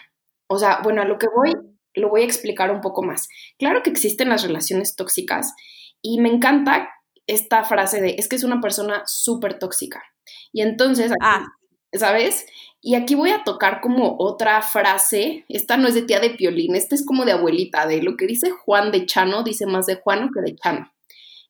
O 0.49 0.57
sea, 0.57 0.79
bueno, 0.83 1.01
a 1.01 1.05
lo 1.05 1.17
que 1.17 1.27
voy, 1.33 1.53
lo 1.93 2.09
voy 2.09 2.21
a 2.21 2.25
explicar 2.25 2.71
un 2.71 2.81
poco 2.81 3.03
más. 3.03 3.27
Claro 3.57 3.83
que 3.83 3.89
existen 3.89 4.29
las 4.29 4.43
relaciones 4.43 4.95
tóxicas 4.95 5.53
y 6.01 6.19
me 6.19 6.29
encanta 6.29 6.89
esta 7.27 7.63
frase 7.63 8.01
de, 8.01 8.15
es 8.17 8.27
que 8.27 8.35
es 8.35 8.43
una 8.43 8.59
persona 8.59 9.03
súper 9.05 9.59
tóxica. 9.59 10.03
Y 10.51 10.61
entonces, 10.61 11.11
ah. 11.21 11.45
¿sabes? 11.93 12.45
Y 12.81 12.95
aquí 12.95 13.15
voy 13.15 13.31
a 13.31 13.43
tocar 13.43 13.81
como 13.81 14.15
otra 14.19 14.61
frase, 14.61 15.45
esta 15.49 15.77
no 15.77 15.87
es 15.87 15.95
de 15.95 16.03
tía 16.03 16.19
de 16.19 16.31
Piolín, 16.31 16.75
esta 16.75 16.95
es 16.95 17.05
como 17.05 17.25
de 17.25 17.33
abuelita, 17.33 17.85
de 17.87 18.01
lo 18.01 18.15
que 18.15 18.25
dice 18.25 18.51
Juan 18.51 18.91
de 18.91 19.05
Chano, 19.05 19.43
dice 19.43 19.65
más 19.65 19.85
de 19.85 19.95
Juan 19.95 20.29
que 20.33 20.41
de 20.41 20.55
Chano. 20.55 20.91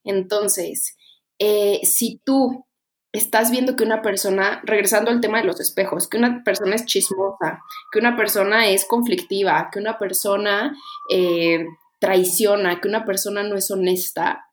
Entonces, 0.03 0.97
eh, 1.37 1.81
si 1.83 2.19
tú 2.23 2.65
estás 3.11 3.51
viendo 3.51 3.75
que 3.75 3.83
una 3.83 4.01
persona, 4.01 4.61
regresando 4.63 5.11
al 5.11 5.21
tema 5.21 5.39
de 5.39 5.47
los 5.47 5.59
espejos, 5.59 6.07
que 6.07 6.17
una 6.17 6.43
persona 6.43 6.75
es 6.75 6.85
chismosa, 6.85 7.61
que 7.91 7.99
una 7.99 8.15
persona 8.15 8.67
es 8.67 8.85
conflictiva, 8.85 9.69
que 9.71 9.79
una 9.79 9.97
persona 9.97 10.75
eh, 11.11 11.65
traiciona, 11.99 12.79
que 12.79 12.87
una 12.87 13.05
persona 13.05 13.43
no 13.43 13.55
es 13.55 13.71
honesta, 13.71 14.45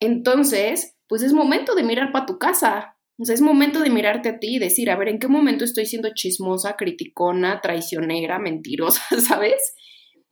entonces, 0.00 0.96
pues 1.08 1.22
es 1.22 1.32
momento 1.32 1.74
de 1.74 1.82
mirar 1.82 2.12
para 2.12 2.26
tu 2.26 2.38
casa. 2.38 2.96
O 3.18 3.24
sea, 3.24 3.34
es 3.34 3.40
momento 3.40 3.80
de 3.80 3.90
mirarte 3.90 4.28
a 4.28 4.38
ti 4.38 4.56
y 4.56 4.58
decir, 4.58 4.90
a 4.90 4.96
ver, 4.96 5.08
¿en 5.08 5.18
qué 5.18 5.26
momento 5.26 5.64
estoy 5.64 5.86
siendo 5.86 6.14
chismosa, 6.14 6.76
criticona, 6.76 7.60
traicionera, 7.60 8.38
mentirosa, 8.38 9.02
¿sabes? 9.20 9.74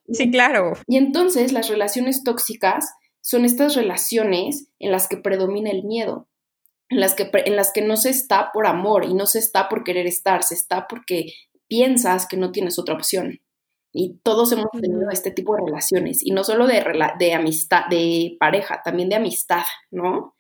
Sí, 0.09 0.31
claro. 0.31 0.75
Y 0.87 0.97
entonces 0.97 1.53
las 1.53 1.69
relaciones 1.69 2.23
tóxicas 2.23 2.89
son 3.21 3.45
estas 3.45 3.75
relaciones 3.75 4.69
en 4.79 4.93
las 4.93 5.09
que 5.09 5.17
predomina 5.17 5.71
el 5.71 5.83
miedo 5.83 6.29
en 6.89 7.01
las, 7.01 7.15
que, 7.15 7.31
en 7.33 7.57
las 7.57 7.73
que 7.73 7.83
no 7.83 7.97
se 7.97 8.11
está 8.11 8.51
por 8.53 8.67
amor 8.67 9.05
y 9.05 9.15
no 9.15 9.27
se 9.27 9.39
está 9.39 9.69
por 9.69 9.85
querer 9.85 10.07
estar, 10.07 10.43
se 10.43 10.55
está 10.55 10.87
porque 10.87 11.33
piensas 11.69 12.27
que 12.27 12.37
no 12.37 12.53
tienes 12.53 12.79
otra 12.79 12.95
opción. 12.95 13.41
Y 13.99 14.19
todos 14.23 14.53
hemos 14.53 14.71
tenido 14.73 15.09
este 15.11 15.31
tipo 15.31 15.55
de 15.55 15.63
relaciones, 15.65 16.19
y 16.23 16.33
no 16.33 16.45
solo 16.45 16.67
de, 16.67 16.85
de 17.19 17.33
amistad, 17.33 17.87
de 17.89 18.37
pareja, 18.39 18.83
también 18.85 19.09
de 19.09 19.17
amistad, 19.17 19.65
¿no? 19.91 20.35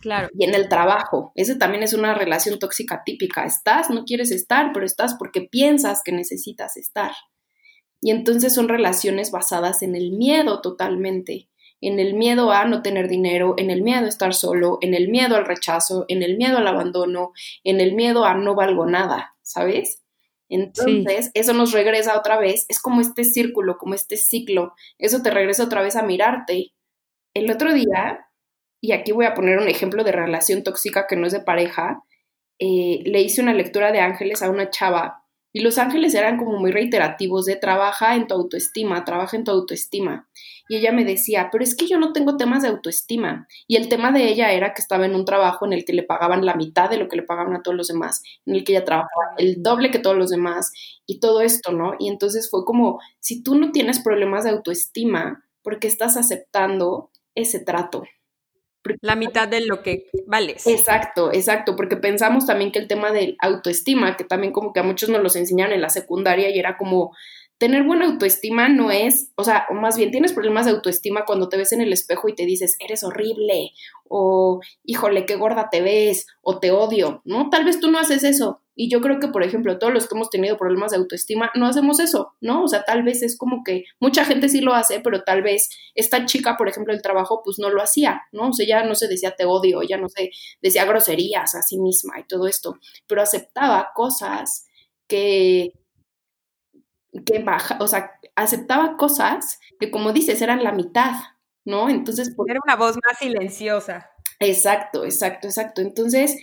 claro. 0.00 0.28
Y 0.38 0.44
en 0.44 0.54
el 0.54 0.68
trabajo, 0.68 1.32
ese 1.34 1.56
también 1.56 1.82
es 1.82 1.94
una 1.94 2.14
relación 2.14 2.60
tóxica 2.60 3.02
típica. 3.04 3.44
Estás, 3.44 3.90
no 3.90 4.04
quieres 4.04 4.30
estar, 4.30 4.70
pero 4.72 4.86
estás 4.86 5.16
porque 5.18 5.40
piensas 5.40 6.02
que 6.04 6.12
necesitas 6.12 6.76
estar. 6.76 7.10
Y 8.00 8.12
entonces 8.12 8.54
son 8.54 8.68
relaciones 8.68 9.32
basadas 9.32 9.82
en 9.82 9.96
el 9.96 10.12
miedo 10.12 10.60
totalmente 10.60 11.49
en 11.80 11.98
el 11.98 12.14
miedo 12.14 12.52
a 12.52 12.64
no 12.64 12.82
tener 12.82 13.08
dinero, 13.08 13.54
en 13.56 13.70
el 13.70 13.82
miedo 13.82 14.04
a 14.04 14.08
estar 14.08 14.34
solo, 14.34 14.78
en 14.80 14.94
el 14.94 15.08
miedo 15.08 15.36
al 15.36 15.46
rechazo, 15.46 16.04
en 16.08 16.22
el 16.22 16.36
miedo 16.36 16.58
al 16.58 16.66
abandono, 16.66 17.32
en 17.64 17.80
el 17.80 17.94
miedo 17.94 18.24
a 18.24 18.34
no 18.34 18.54
valgo 18.54 18.86
nada, 18.86 19.34
¿sabes? 19.42 20.02
Entonces, 20.48 21.30
eso 21.34 21.52
nos 21.52 21.72
regresa 21.72 22.18
otra 22.18 22.38
vez, 22.38 22.66
es 22.68 22.80
como 22.80 23.00
este 23.00 23.24
círculo, 23.24 23.78
como 23.78 23.94
este 23.94 24.16
ciclo, 24.16 24.74
eso 24.98 25.22
te 25.22 25.30
regresa 25.30 25.64
otra 25.64 25.80
vez 25.80 25.96
a 25.96 26.02
mirarte. 26.02 26.72
El 27.34 27.50
otro 27.50 27.72
día, 27.72 28.26
y 28.80 28.92
aquí 28.92 29.12
voy 29.12 29.26
a 29.26 29.34
poner 29.34 29.58
un 29.58 29.68
ejemplo 29.68 30.02
de 30.02 30.12
relación 30.12 30.64
tóxica 30.64 31.06
que 31.06 31.16
no 31.16 31.26
es 31.26 31.32
de 31.32 31.40
pareja, 31.40 32.02
eh, 32.58 33.02
le 33.04 33.20
hice 33.22 33.40
una 33.40 33.54
lectura 33.54 33.92
de 33.92 34.00
ángeles 34.00 34.42
a 34.42 34.50
una 34.50 34.70
chava 34.70 35.19
y 35.52 35.60
los 35.60 35.78
ángeles 35.78 36.14
eran 36.14 36.38
como 36.38 36.58
muy 36.58 36.70
reiterativos 36.70 37.44
de 37.46 37.56
trabaja 37.56 38.14
en 38.14 38.26
tu 38.26 38.34
autoestima, 38.34 39.04
trabaja 39.04 39.36
en 39.36 39.44
tu 39.44 39.50
autoestima. 39.50 40.28
Y 40.68 40.76
ella 40.76 40.92
me 40.92 41.04
decía, 41.04 41.48
pero 41.50 41.64
es 41.64 41.74
que 41.74 41.88
yo 41.88 41.98
no 41.98 42.12
tengo 42.12 42.36
temas 42.36 42.62
de 42.62 42.68
autoestima. 42.68 43.48
Y 43.66 43.76
el 43.76 43.88
tema 43.88 44.12
de 44.12 44.28
ella 44.28 44.52
era 44.52 44.72
que 44.72 44.80
estaba 44.80 45.06
en 45.06 45.16
un 45.16 45.24
trabajo 45.24 45.66
en 45.66 45.72
el 45.72 45.84
que 45.84 45.92
le 45.92 46.04
pagaban 46.04 46.46
la 46.46 46.54
mitad 46.54 46.88
de 46.88 46.96
lo 46.96 47.08
que 47.08 47.16
le 47.16 47.24
pagaban 47.24 47.54
a 47.56 47.62
todos 47.62 47.76
los 47.76 47.88
demás, 47.88 48.22
en 48.46 48.54
el 48.54 48.64
que 48.64 48.72
ella 48.72 48.84
trabajaba 48.84 49.34
el 49.38 49.62
doble 49.62 49.90
que 49.90 49.98
todos 49.98 50.16
los 50.16 50.30
demás 50.30 50.72
y 51.06 51.18
todo 51.18 51.40
esto, 51.40 51.72
¿no? 51.72 51.94
Y 51.98 52.08
entonces 52.08 52.48
fue 52.48 52.64
como, 52.64 53.00
si 53.18 53.42
tú 53.42 53.56
no 53.56 53.72
tienes 53.72 54.00
problemas 54.00 54.44
de 54.44 54.50
autoestima, 54.50 55.44
¿por 55.62 55.80
qué 55.80 55.88
estás 55.88 56.16
aceptando 56.16 57.10
ese 57.34 57.58
trato? 57.58 58.04
La 59.00 59.16
mitad 59.16 59.48
de 59.48 59.60
lo 59.66 59.82
que 59.82 60.06
vales. 60.26 60.66
Exacto, 60.66 61.32
exacto, 61.32 61.76
porque 61.76 61.96
pensamos 61.96 62.46
también 62.46 62.72
que 62.72 62.78
el 62.78 62.88
tema 62.88 63.12
del 63.12 63.36
autoestima, 63.40 64.16
que 64.16 64.24
también 64.24 64.52
como 64.52 64.72
que 64.72 64.80
a 64.80 64.84
muchos 64.84 65.08
nos 65.08 65.22
los 65.22 65.36
enseñaron 65.36 65.74
en 65.74 65.82
la 65.82 65.90
secundaria 65.90 66.48
y 66.50 66.58
era 66.58 66.76
como, 66.76 67.12
tener 67.60 67.84
buena 67.84 68.06
autoestima 68.06 68.70
no 68.70 68.90
es, 68.90 69.32
o 69.36 69.44
sea, 69.44 69.66
o 69.68 69.74
más 69.74 69.98
bien 69.98 70.10
tienes 70.10 70.32
problemas 70.32 70.64
de 70.64 70.72
autoestima 70.72 71.26
cuando 71.26 71.50
te 71.50 71.58
ves 71.58 71.72
en 71.72 71.82
el 71.82 71.92
espejo 71.92 72.26
y 72.30 72.34
te 72.34 72.46
dices, 72.46 72.74
eres 72.80 73.04
horrible, 73.04 73.72
o 74.08 74.60
híjole, 74.82 75.26
qué 75.26 75.36
gorda 75.36 75.68
te 75.70 75.82
ves, 75.82 76.26
o 76.40 76.58
te 76.58 76.70
odio, 76.70 77.20
¿no? 77.26 77.50
Tal 77.50 77.66
vez 77.66 77.78
tú 77.78 77.90
no 77.90 77.98
haces 77.98 78.24
eso. 78.24 78.62
Y 78.82 78.88
yo 78.88 79.02
creo 79.02 79.20
que, 79.20 79.28
por 79.28 79.42
ejemplo, 79.42 79.78
todos 79.78 79.92
los 79.92 80.08
que 80.08 80.14
hemos 80.14 80.30
tenido 80.30 80.56
problemas 80.56 80.92
de 80.92 80.96
autoestima 80.96 81.50
no 81.54 81.66
hacemos 81.66 82.00
eso, 82.00 82.34
¿no? 82.40 82.64
O 82.64 82.66
sea, 82.66 82.82
tal 82.82 83.02
vez 83.02 83.22
es 83.22 83.36
como 83.36 83.62
que 83.62 83.84
mucha 84.00 84.24
gente 84.24 84.48
sí 84.48 84.62
lo 84.62 84.72
hace, 84.72 85.00
pero 85.00 85.22
tal 85.22 85.42
vez 85.42 85.68
esta 85.94 86.24
chica, 86.24 86.56
por 86.56 86.66
ejemplo, 86.66 86.94
el 86.94 87.02
trabajo, 87.02 87.42
pues 87.44 87.58
no 87.58 87.68
lo 87.68 87.82
hacía, 87.82 88.22
¿no? 88.32 88.48
O 88.48 88.52
sea, 88.54 88.66
ya 88.66 88.82
no 88.82 88.94
se 88.94 89.06
decía 89.06 89.36
te 89.36 89.44
odio, 89.44 89.82
ya 89.82 89.98
no 89.98 90.08
se 90.08 90.30
decía 90.62 90.86
groserías 90.86 91.54
a 91.54 91.60
sí 91.60 91.78
misma 91.78 92.20
y 92.20 92.24
todo 92.24 92.46
esto, 92.46 92.78
pero 93.06 93.20
aceptaba 93.20 93.90
cosas 93.94 94.64
que 95.06 95.74
que 97.26 97.40
baja, 97.40 97.76
o 97.82 97.86
sea, 97.86 98.12
aceptaba 98.34 98.96
cosas 98.96 99.60
que 99.78 99.90
como 99.90 100.14
dices 100.14 100.40
eran 100.40 100.64
la 100.64 100.72
mitad, 100.72 101.16
¿no? 101.66 101.90
Entonces... 101.90 102.34
Era 102.48 102.60
una 102.64 102.76
voz 102.76 102.96
más 103.06 103.18
silenciosa. 103.18 104.10
Exacto, 104.38 105.04
exacto, 105.04 105.48
exacto. 105.48 105.82
Entonces, 105.82 106.34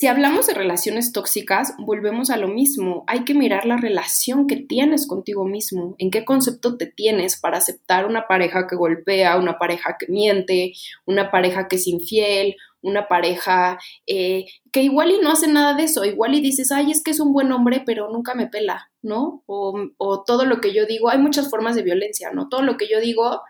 si 0.00 0.06
hablamos 0.06 0.46
de 0.46 0.54
relaciones 0.54 1.10
tóxicas, 1.10 1.74
volvemos 1.76 2.30
a 2.30 2.36
lo 2.36 2.46
mismo. 2.46 3.02
Hay 3.08 3.24
que 3.24 3.34
mirar 3.34 3.66
la 3.66 3.76
relación 3.76 4.46
que 4.46 4.54
tienes 4.54 5.08
contigo 5.08 5.44
mismo, 5.44 5.96
en 5.98 6.12
qué 6.12 6.24
concepto 6.24 6.76
te 6.76 6.86
tienes 6.86 7.36
para 7.40 7.58
aceptar 7.58 8.06
una 8.06 8.28
pareja 8.28 8.68
que 8.68 8.76
golpea, 8.76 9.36
una 9.36 9.58
pareja 9.58 9.96
que 9.98 10.06
miente, 10.06 10.74
una 11.04 11.32
pareja 11.32 11.66
que 11.66 11.74
es 11.76 11.88
infiel, 11.88 12.54
una 12.80 13.08
pareja 13.08 13.80
eh, 14.06 14.44
que 14.70 14.82
igual 14.82 15.10
y 15.10 15.18
no 15.20 15.32
hace 15.32 15.48
nada 15.48 15.74
de 15.74 15.82
eso, 15.82 16.04
igual 16.04 16.32
y 16.36 16.40
dices, 16.40 16.70
ay, 16.70 16.92
es 16.92 17.02
que 17.02 17.10
es 17.10 17.18
un 17.18 17.32
buen 17.32 17.50
hombre, 17.50 17.82
pero 17.84 18.08
nunca 18.08 18.36
me 18.36 18.46
pela, 18.46 18.92
¿no? 19.02 19.42
O, 19.46 19.74
o 19.96 20.22
todo 20.22 20.44
lo 20.44 20.60
que 20.60 20.72
yo 20.72 20.86
digo, 20.86 21.10
hay 21.10 21.18
muchas 21.18 21.50
formas 21.50 21.74
de 21.74 21.82
violencia, 21.82 22.30
¿no? 22.32 22.48
Todo 22.48 22.62
lo 22.62 22.76
que 22.76 22.88
yo 22.88 23.00
digo, 23.00 23.40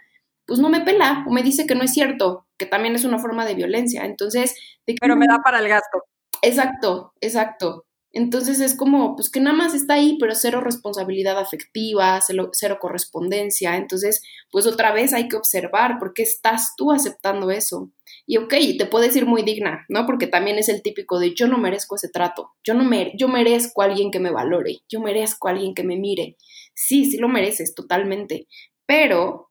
pues 0.47 0.61
no 0.61 0.71
me 0.71 0.81
pela 0.81 1.27
o 1.29 1.31
me 1.31 1.43
dice 1.43 1.67
que 1.67 1.75
no 1.75 1.85
es 1.85 1.93
cierto, 1.93 2.47
que 2.57 2.65
también 2.65 2.95
es 2.95 3.05
una 3.05 3.19
forma 3.19 3.45
de 3.45 3.55
violencia. 3.55 4.07
Entonces, 4.07 4.55
pero 4.99 5.15
me 5.15 5.27
da 5.27 5.43
para 5.45 5.59
el 5.59 5.69
gasto. 5.69 6.05
Exacto, 6.43 7.13
exacto. 7.21 7.85
Entonces 8.13 8.61
es 8.61 8.75
como, 8.75 9.15
pues 9.17 9.31
que 9.31 9.39
nada 9.41 9.55
más 9.57 9.75
está 9.75 9.95
ahí, 9.95 10.17
pero 10.19 10.35
cero 10.35 10.61
responsabilidad 10.63 11.39
afectiva, 11.39 12.19
cero, 12.23 12.79
correspondencia. 12.81 13.77
Entonces, 13.77 14.23
pues 14.51 14.67
otra 14.67 14.93
vez 14.93 15.13
hay 15.13 15.29
que 15.29 15.37
observar 15.37 15.99
por 15.99 16.15
qué 16.15 16.23
estás 16.23 16.75
tú 16.77 16.91
aceptando 16.91 17.51
eso. 17.51 17.91
Y 18.27 18.39
ok, 18.39 18.55
te 18.79 18.87
puedes 18.87 19.15
ir 19.15 19.27
muy 19.27 19.43
digna, 19.43 19.85
¿no? 19.89 20.07
Porque 20.07 20.27
también 20.27 20.59
es 20.59 20.69
el 20.71 20.83
típico 20.83 21.19
de 21.19 21.35
yo 21.35 21.47
no 21.49 21.59
merezco 21.59 21.97
ese 21.97 22.09
trato, 22.09 22.53
yo 22.65 22.73
no 22.75 22.83
me, 22.85 23.13
yo 23.19 23.29
merezco 23.29 23.83
a 23.83 23.85
alguien 23.87 24.11
que 24.11 24.21
me 24.21 24.31
valore, 24.31 24.79
yo 24.89 25.01
merezco 25.01 25.49
a 25.49 25.51
alguien 25.53 25.75
que 25.75 25.85
me 25.85 25.97
mire. 25.99 26.37
Sí, 26.75 27.05
sí 27.11 27.19
lo 27.19 27.29
mereces 27.29 27.75
totalmente, 27.75 28.47
pero 28.87 29.51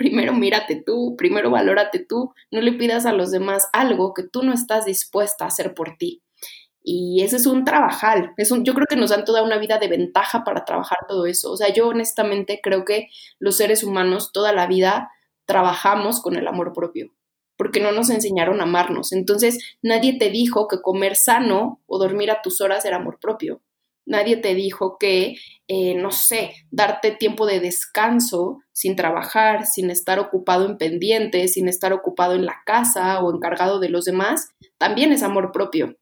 primero 0.00 0.32
mírate 0.32 0.82
tú, 0.82 1.14
primero 1.14 1.50
valórate 1.50 1.98
tú, 1.98 2.32
no 2.50 2.62
le 2.62 2.72
pidas 2.72 3.04
a 3.04 3.12
los 3.12 3.30
demás 3.30 3.68
algo 3.74 4.14
que 4.14 4.22
tú 4.22 4.42
no 4.42 4.54
estás 4.54 4.86
dispuesta 4.86 5.44
a 5.44 5.48
hacer 5.48 5.74
por 5.74 5.98
ti. 5.98 6.22
Y 6.82 7.22
ese 7.22 7.36
es 7.36 7.44
un 7.44 7.64
trabajal, 7.64 8.32
es 8.38 8.50
un, 8.50 8.64
yo 8.64 8.72
creo 8.72 8.86
que 8.88 8.96
nos 8.96 9.10
dan 9.10 9.26
toda 9.26 9.42
una 9.42 9.58
vida 9.58 9.76
de 9.76 9.88
ventaja 9.88 10.42
para 10.42 10.64
trabajar 10.64 11.00
todo 11.06 11.26
eso. 11.26 11.52
O 11.52 11.56
sea, 11.58 11.70
yo 11.70 11.86
honestamente 11.86 12.60
creo 12.62 12.86
que 12.86 13.08
los 13.38 13.58
seres 13.58 13.84
humanos 13.84 14.32
toda 14.32 14.54
la 14.54 14.66
vida 14.66 15.10
trabajamos 15.44 16.22
con 16.22 16.34
el 16.34 16.48
amor 16.48 16.72
propio, 16.72 17.12
porque 17.58 17.80
no 17.80 17.92
nos 17.92 18.08
enseñaron 18.08 18.60
a 18.60 18.62
amarnos. 18.62 19.12
Entonces, 19.12 19.76
nadie 19.82 20.16
te 20.18 20.30
dijo 20.30 20.66
que 20.66 20.80
comer 20.80 21.14
sano 21.14 21.82
o 21.86 21.98
dormir 21.98 22.30
a 22.30 22.40
tus 22.40 22.62
horas 22.62 22.86
era 22.86 22.96
amor 22.96 23.18
propio. 23.20 23.60
Nadie 24.06 24.36
te 24.36 24.54
dijo 24.54 24.96
que, 24.98 25.36
eh, 25.68 25.94
no 25.94 26.10
sé, 26.10 26.52
darte 26.70 27.12
tiempo 27.12 27.46
de 27.46 27.60
descanso 27.60 28.58
sin 28.72 28.96
trabajar, 28.96 29.66
sin 29.66 29.90
estar 29.90 30.18
ocupado 30.18 30.66
en 30.66 30.78
pendientes, 30.78 31.52
sin 31.52 31.68
estar 31.68 31.92
ocupado 31.92 32.34
en 32.34 32.46
la 32.46 32.62
casa 32.64 33.20
o 33.22 33.34
encargado 33.34 33.78
de 33.78 33.90
los 33.90 34.04
demás, 34.04 34.50
también 34.78 35.12
es 35.12 35.22
amor 35.22 35.52
propio. 35.52 35.96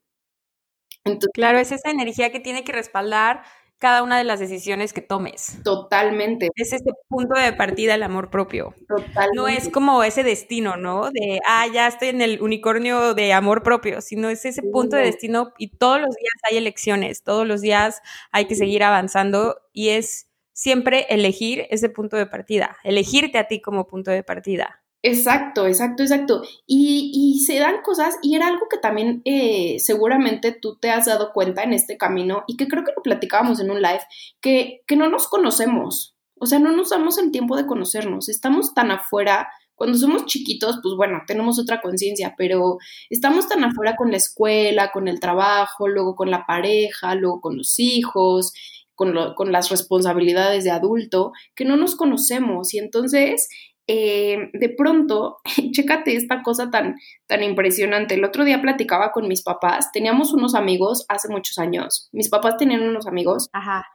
claro, 1.33 1.59
es 1.59 1.71
esa 1.71 1.91
energía 1.91 2.31
que 2.31 2.39
tiene 2.39 2.63
que 2.63 2.71
respaldar 2.71 3.43
cada 3.79 4.03
una 4.03 4.17
de 4.17 4.25
las 4.25 4.39
decisiones 4.39 4.91
que 4.93 5.01
tomes. 5.01 5.57
Totalmente. 5.63 6.49
Es 6.55 6.73
ese 6.73 6.91
punto 7.07 7.39
de 7.39 7.53
partida 7.53 7.95
el 7.95 8.03
amor 8.03 8.29
propio. 8.29 8.75
Totalmente. 8.87 9.35
No 9.35 9.47
es 9.47 9.69
como 9.69 10.03
ese 10.03 10.23
destino, 10.23 10.75
¿no? 10.75 11.09
De, 11.11 11.39
ah, 11.47 11.65
ya 11.73 11.87
estoy 11.87 12.09
en 12.09 12.21
el 12.21 12.41
unicornio 12.41 13.13
de 13.13 13.31
amor 13.33 13.63
propio, 13.63 14.01
sino 14.01 14.29
es 14.29 14.43
ese 14.45 14.61
punto 14.61 14.97
de 14.97 15.03
destino 15.03 15.53
y 15.57 15.69
todos 15.69 16.01
los 16.01 16.13
días 16.15 16.33
hay 16.49 16.57
elecciones, 16.57 17.23
todos 17.23 17.47
los 17.47 17.61
días 17.61 18.01
hay 18.31 18.45
que 18.45 18.55
seguir 18.55 18.83
avanzando 18.83 19.61
y 19.71 19.89
es 19.89 20.27
siempre 20.51 21.05
elegir 21.09 21.65
ese 21.69 21.87
punto 21.87 22.17
de 22.17 22.25
partida, 22.25 22.75
elegirte 22.83 23.37
a 23.37 23.47
ti 23.47 23.61
como 23.61 23.87
punto 23.87 24.11
de 24.11 24.23
partida. 24.23 24.78
Exacto, 25.01 25.65
exacto, 25.65 26.03
exacto. 26.03 26.41
Y, 26.67 27.41
se 27.45 27.57
dan 27.57 27.81
cosas, 27.83 28.17
y 28.21 28.35
era 28.35 28.47
algo 28.47 28.67
que 28.69 28.77
también 28.77 29.21
eh, 29.23 29.77
seguramente 29.79 30.51
tú 30.51 30.77
te 30.77 30.89
has 30.89 31.05
dado 31.05 31.31
cuenta 31.31 31.63
en 31.63 31.73
este 31.73 31.97
camino, 31.97 32.43
y 32.47 32.57
que 32.57 32.67
creo 32.67 32.83
que 32.83 32.91
lo 32.95 33.01
platicábamos 33.01 33.59
en 33.61 33.71
un 33.71 33.81
live, 33.81 34.01
que, 34.41 34.81
que 34.87 34.97
no 34.97 35.09
nos 35.09 35.27
conocemos. 35.27 36.15
O 36.39 36.45
sea, 36.45 36.59
no 36.59 36.71
nos 36.71 36.89
damos 36.89 37.17
el 37.17 37.31
tiempo 37.31 37.55
de 37.55 37.65
conocernos. 37.65 38.29
Estamos 38.29 38.73
tan 38.73 38.91
afuera. 38.91 39.49
Cuando 39.75 39.97
somos 39.97 40.25
chiquitos, 40.25 40.79
pues 40.81 40.95
bueno, 40.95 41.21
tenemos 41.27 41.59
otra 41.59 41.81
conciencia, 41.81 42.35
pero 42.37 42.77
estamos 43.09 43.47
tan 43.47 43.63
afuera 43.63 43.95
con 43.95 44.11
la 44.11 44.17
escuela, 44.17 44.91
con 44.91 45.07
el 45.07 45.19
trabajo, 45.21 45.87
luego 45.87 46.15
con 46.15 46.31
la 46.31 46.45
pareja, 46.45 47.15
luego 47.15 47.39
con 47.39 47.57
los 47.57 47.79
hijos, 47.79 48.53
con, 48.95 49.13
con, 49.35 49.51
las 49.53 49.69
responsabilidades 49.69 50.65
de 50.65 50.71
adulto, 50.71 51.31
que 51.55 51.63
no 51.63 51.77
nos 51.77 51.95
conocemos. 51.95 52.73
Y 52.73 52.79
entonces 52.79 53.47
eh, 53.91 54.51
de 54.53 54.69
pronto, 54.69 55.37
chécate 55.71 56.15
esta 56.15 56.43
cosa 56.43 56.69
tan, 56.69 56.95
tan 57.25 57.41
impresionante. 57.41 58.13
El 58.13 58.23
otro 58.23 58.45
día 58.45 58.61
platicaba 58.61 59.11
con 59.11 59.27
mis 59.27 59.41
papás, 59.41 59.91
teníamos 59.91 60.31
unos 60.31 60.53
amigos 60.53 61.05
hace 61.09 61.27
muchos 61.27 61.57
años, 61.57 62.07
mis 62.11 62.29
papás 62.29 62.57
tenían 62.57 62.83
unos 62.83 63.07
amigos 63.07 63.49
Ajá. 63.51 63.87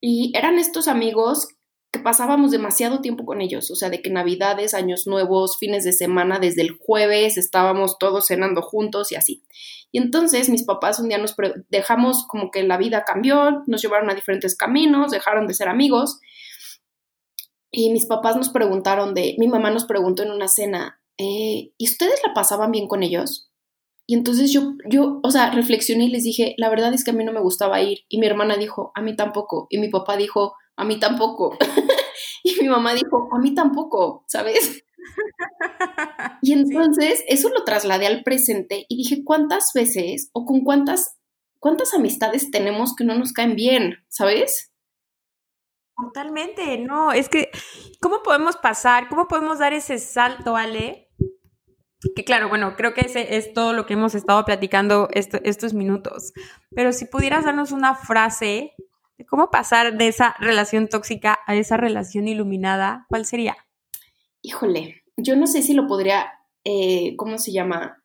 y 0.00 0.32
eran 0.34 0.58
estos 0.58 0.88
amigos 0.88 1.48
que 1.92 1.98
pasábamos 1.98 2.50
demasiado 2.50 3.02
tiempo 3.02 3.26
con 3.26 3.42
ellos, 3.42 3.70
o 3.70 3.74
sea, 3.76 3.90
de 3.90 4.00
que 4.00 4.08
navidades, 4.08 4.72
años 4.72 5.06
nuevos, 5.06 5.58
fines 5.58 5.84
de 5.84 5.92
semana, 5.92 6.38
desde 6.38 6.62
el 6.62 6.70
jueves 6.70 7.36
estábamos 7.36 7.98
todos 7.98 8.28
cenando 8.28 8.62
juntos 8.62 9.12
y 9.12 9.16
así. 9.16 9.44
Y 9.92 9.98
entonces 9.98 10.48
mis 10.48 10.64
papás 10.64 10.98
un 10.98 11.10
día 11.10 11.18
nos 11.18 11.36
dejamos 11.68 12.26
como 12.26 12.50
que 12.50 12.62
la 12.62 12.78
vida 12.78 13.04
cambió, 13.04 13.62
nos 13.66 13.82
llevaron 13.82 14.08
a 14.08 14.14
diferentes 14.14 14.56
caminos, 14.56 15.10
dejaron 15.10 15.46
de 15.46 15.52
ser 15.52 15.68
amigos 15.68 16.20
y 17.70 17.90
mis 17.90 18.06
papás 18.06 18.36
nos 18.36 18.48
preguntaron 18.48 19.14
de, 19.14 19.34
mi 19.38 19.48
mamá 19.48 19.70
nos 19.70 19.84
preguntó 19.84 20.22
en 20.22 20.30
una 20.30 20.48
cena, 20.48 21.00
eh, 21.18 21.72
¿y 21.76 21.84
ustedes 21.84 22.20
la 22.26 22.34
pasaban 22.34 22.70
bien 22.70 22.88
con 22.88 23.02
ellos? 23.02 23.50
Y 24.06 24.14
entonces 24.14 24.52
yo, 24.52 24.74
yo, 24.88 25.20
o 25.22 25.30
sea, 25.30 25.50
reflexioné 25.50 26.04
y 26.04 26.10
les 26.10 26.22
dije, 26.22 26.54
la 26.58 26.68
verdad 26.68 26.94
es 26.94 27.02
que 27.02 27.10
a 27.10 27.14
mí 27.14 27.24
no 27.24 27.32
me 27.32 27.40
gustaba 27.40 27.82
ir. 27.82 28.00
Y 28.08 28.18
mi 28.18 28.26
hermana 28.26 28.56
dijo, 28.56 28.92
a 28.94 29.02
mí 29.02 29.16
tampoco. 29.16 29.66
Y 29.68 29.78
mi 29.78 29.88
papá 29.88 30.16
dijo, 30.16 30.54
a 30.76 30.84
mí 30.84 31.00
tampoco. 31.00 31.56
y 32.44 32.54
mi 32.60 32.68
mamá 32.68 32.94
dijo, 32.94 33.28
a 33.32 33.38
mí 33.40 33.52
tampoco, 33.52 34.24
¿sabes? 34.28 34.84
y 36.42 36.52
entonces 36.52 37.24
eso 37.26 37.48
lo 37.48 37.64
trasladé 37.64 38.06
al 38.06 38.22
presente 38.22 38.86
y 38.88 38.96
dije, 38.96 39.24
¿cuántas 39.24 39.72
veces 39.74 40.30
o 40.32 40.44
con 40.44 40.60
cuántas, 40.60 41.16
cuántas 41.58 41.92
amistades 41.92 42.50
tenemos 42.52 42.94
que 42.94 43.04
no 43.04 43.18
nos 43.18 43.32
caen 43.32 43.56
bien, 43.56 44.04
¿sabes? 44.08 44.72
Totalmente, 45.96 46.78
no, 46.78 47.12
es 47.12 47.28
que, 47.28 47.50
¿cómo 48.00 48.22
podemos 48.22 48.56
pasar? 48.56 49.08
¿Cómo 49.08 49.28
podemos 49.28 49.58
dar 49.58 49.72
ese 49.72 49.98
salto, 49.98 50.56
Ale? 50.56 51.08
Que 52.14 52.24
claro, 52.24 52.50
bueno, 52.50 52.76
creo 52.76 52.92
que 52.92 53.00
ese 53.02 53.36
es 53.36 53.54
todo 53.54 53.72
lo 53.72 53.86
que 53.86 53.94
hemos 53.94 54.14
estado 54.14 54.44
platicando 54.44 55.08
estos 55.12 55.72
minutos. 55.72 56.32
Pero 56.70 56.92
si 56.92 57.06
pudieras 57.06 57.46
darnos 57.46 57.72
una 57.72 57.94
frase 57.94 58.74
de 59.16 59.24
cómo 59.24 59.50
pasar 59.50 59.96
de 59.96 60.08
esa 60.08 60.36
relación 60.38 60.88
tóxica 60.88 61.38
a 61.46 61.54
esa 61.54 61.78
relación 61.78 62.28
iluminada, 62.28 63.06
¿cuál 63.08 63.24
sería? 63.24 63.56
Híjole, 64.42 65.02
yo 65.16 65.34
no 65.34 65.46
sé 65.46 65.62
si 65.62 65.72
lo 65.72 65.86
podría, 65.86 66.30
eh, 66.64 67.16
¿cómo 67.16 67.38
se 67.38 67.52
llama? 67.52 68.04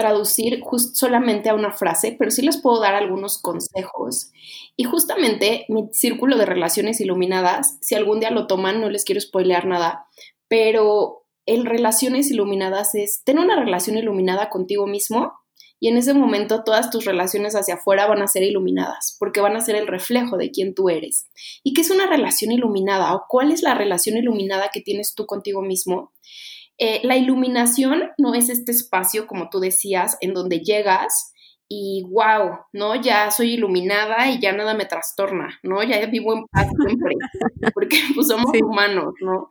Traducir 0.00 0.62
solamente 0.94 1.50
a 1.50 1.54
una 1.54 1.72
frase, 1.72 2.16
pero 2.18 2.30
sí 2.30 2.40
les 2.40 2.56
puedo 2.56 2.80
dar 2.80 2.94
algunos 2.94 3.36
consejos. 3.36 4.32
Y 4.76 4.84
justamente 4.84 5.66
mi 5.68 5.88
círculo 5.92 6.38
de 6.38 6.46
relaciones 6.46 7.02
iluminadas, 7.02 7.76
si 7.82 7.94
algún 7.94 8.18
día 8.18 8.30
lo 8.30 8.46
toman, 8.46 8.80
no 8.80 8.88
les 8.88 9.04
quiero 9.04 9.20
spoilear 9.20 9.66
nada, 9.66 10.06
pero 10.48 11.26
el 11.44 11.66
relaciones 11.66 12.30
iluminadas 12.30 12.94
es 12.94 13.22
tener 13.24 13.44
una 13.44 13.62
relación 13.62 13.98
iluminada 13.98 14.48
contigo 14.48 14.86
mismo 14.86 15.34
y 15.78 15.88
en 15.88 15.98
ese 15.98 16.14
momento 16.14 16.64
todas 16.64 16.90
tus 16.90 17.04
relaciones 17.04 17.54
hacia 17.54 17.74
afuera 17.74 18.06
van 18.06 18.22
a 18.22 18.26
ser 18.26 18.42
iluminadas, 18.42 19.16
porque 19.18 19.42
van 19.42 19.56
a 19.56 19.60
ser 19.60 19.76
el 19.76 19.86
reflejo 19.86 20.38
de 20.38 20.50
quién 20.50 20.74
tú 20.74 20.88
eres. 20.88 21.26
¿Y 21.62 21.74
qué 21.74 21.82
es 21.82 21.90
una 21.90 22.06
relación 22.06 22.52
iluminada 22.52 23.14
o 23.14 23.24
cuál 23.28 23.52
es 23.52 23.62
la 23.62 23.74
relación 23.74 24.16
iluminada 24.16 24.70
que 24.72 24.80
tienes 24.80 25.14
tú 25.14 25.26
contigo 25.26 25.60
mismo? 25.60 26.12
Eh, 26.82 27.02
la 27.04 27.18
iluminación 27.18 28.10
no 28.16 28.34
es 28.34 28.48
este 28.48 28.72
espacio, 28.72 29.26
como 29.26 29.50
tú 29.50 29.60
decías, 29.60 30.16
en 30.22 30.32
donde 30.32 30.60
llegas 30.60 31.34
y 31.68 32.06
wow, 32.08 32.52
¿no? 32.72 32.94
Ya 33.00 33.30
soy 33.30 33.52
iluminada 33.52 34.30
y 34.30 34.40
ya 34.40 34.52
nada 34.52 34.72
me 34.72 34.86
trastorna, 34.86 35.60
¿no? 35.62 35.82
Ya 35.82 36.04
vivo 36.06 36.32
en 36.32 36.46
paz 36.46 36.68
siempre, 36.86 37.16
porque 37.74 37.98
pues 38.14 38.28
somos 38.28 38.50
humanos, 38.58 39.12
¿no? 39.20 39.50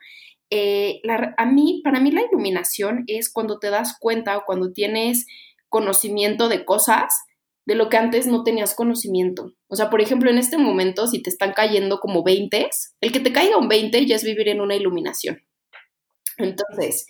Eh, 0.49 1.01
a 1.37 1.45
mí, 1.45 1.81
para 1.83 1.99
mí 1.99 2.09
la 2.09 2.23
iluminación 2.23 3.03
es 3.05 3.31
cuando 3.31 3.59
te 3.59 3.69
das 3.69 3.95
cuenta 3.99 4.35
o 4.35 4.45
cuando 4.45 4.73
tienes 4.73 5.27
conocimiento 5.69 6.49
de 6.49 6.65
cosas 6.65 7.13
de 7.67 7.75
lo 7.75 7.89
que 7.89 7.97
antes 7.97 8.25
no 8.25 8.41
tenías 8.41 8.73
conocimiento. 8.73 9.53
O 9.67 9.75
sea, 9.75 9.91
por 9.91 10.01
ejemplo, 10.01 10.31
en 10.31 10.39
este 10.39 10.57
momento, 10.57 11.05
si 11.05 11.21
te 11.21 11.29
están 11.29 11.53
cayendo 11.53 11.99
como 11.99 12.23
20, 12.23 12.71
el 13.01 13.11
que 13.11 13.19
te 13.19 13.31
caiga 13.31 13.57
un 13.57 13.67
20 13.67 14.07
ya 14.07 14.15
es 14.15 14.23
vivir 14.23 14.47
en 14.47 14.61
una 14.61 14.75
iluminación. 14.75 15.43
Entonces, 16.39 17.05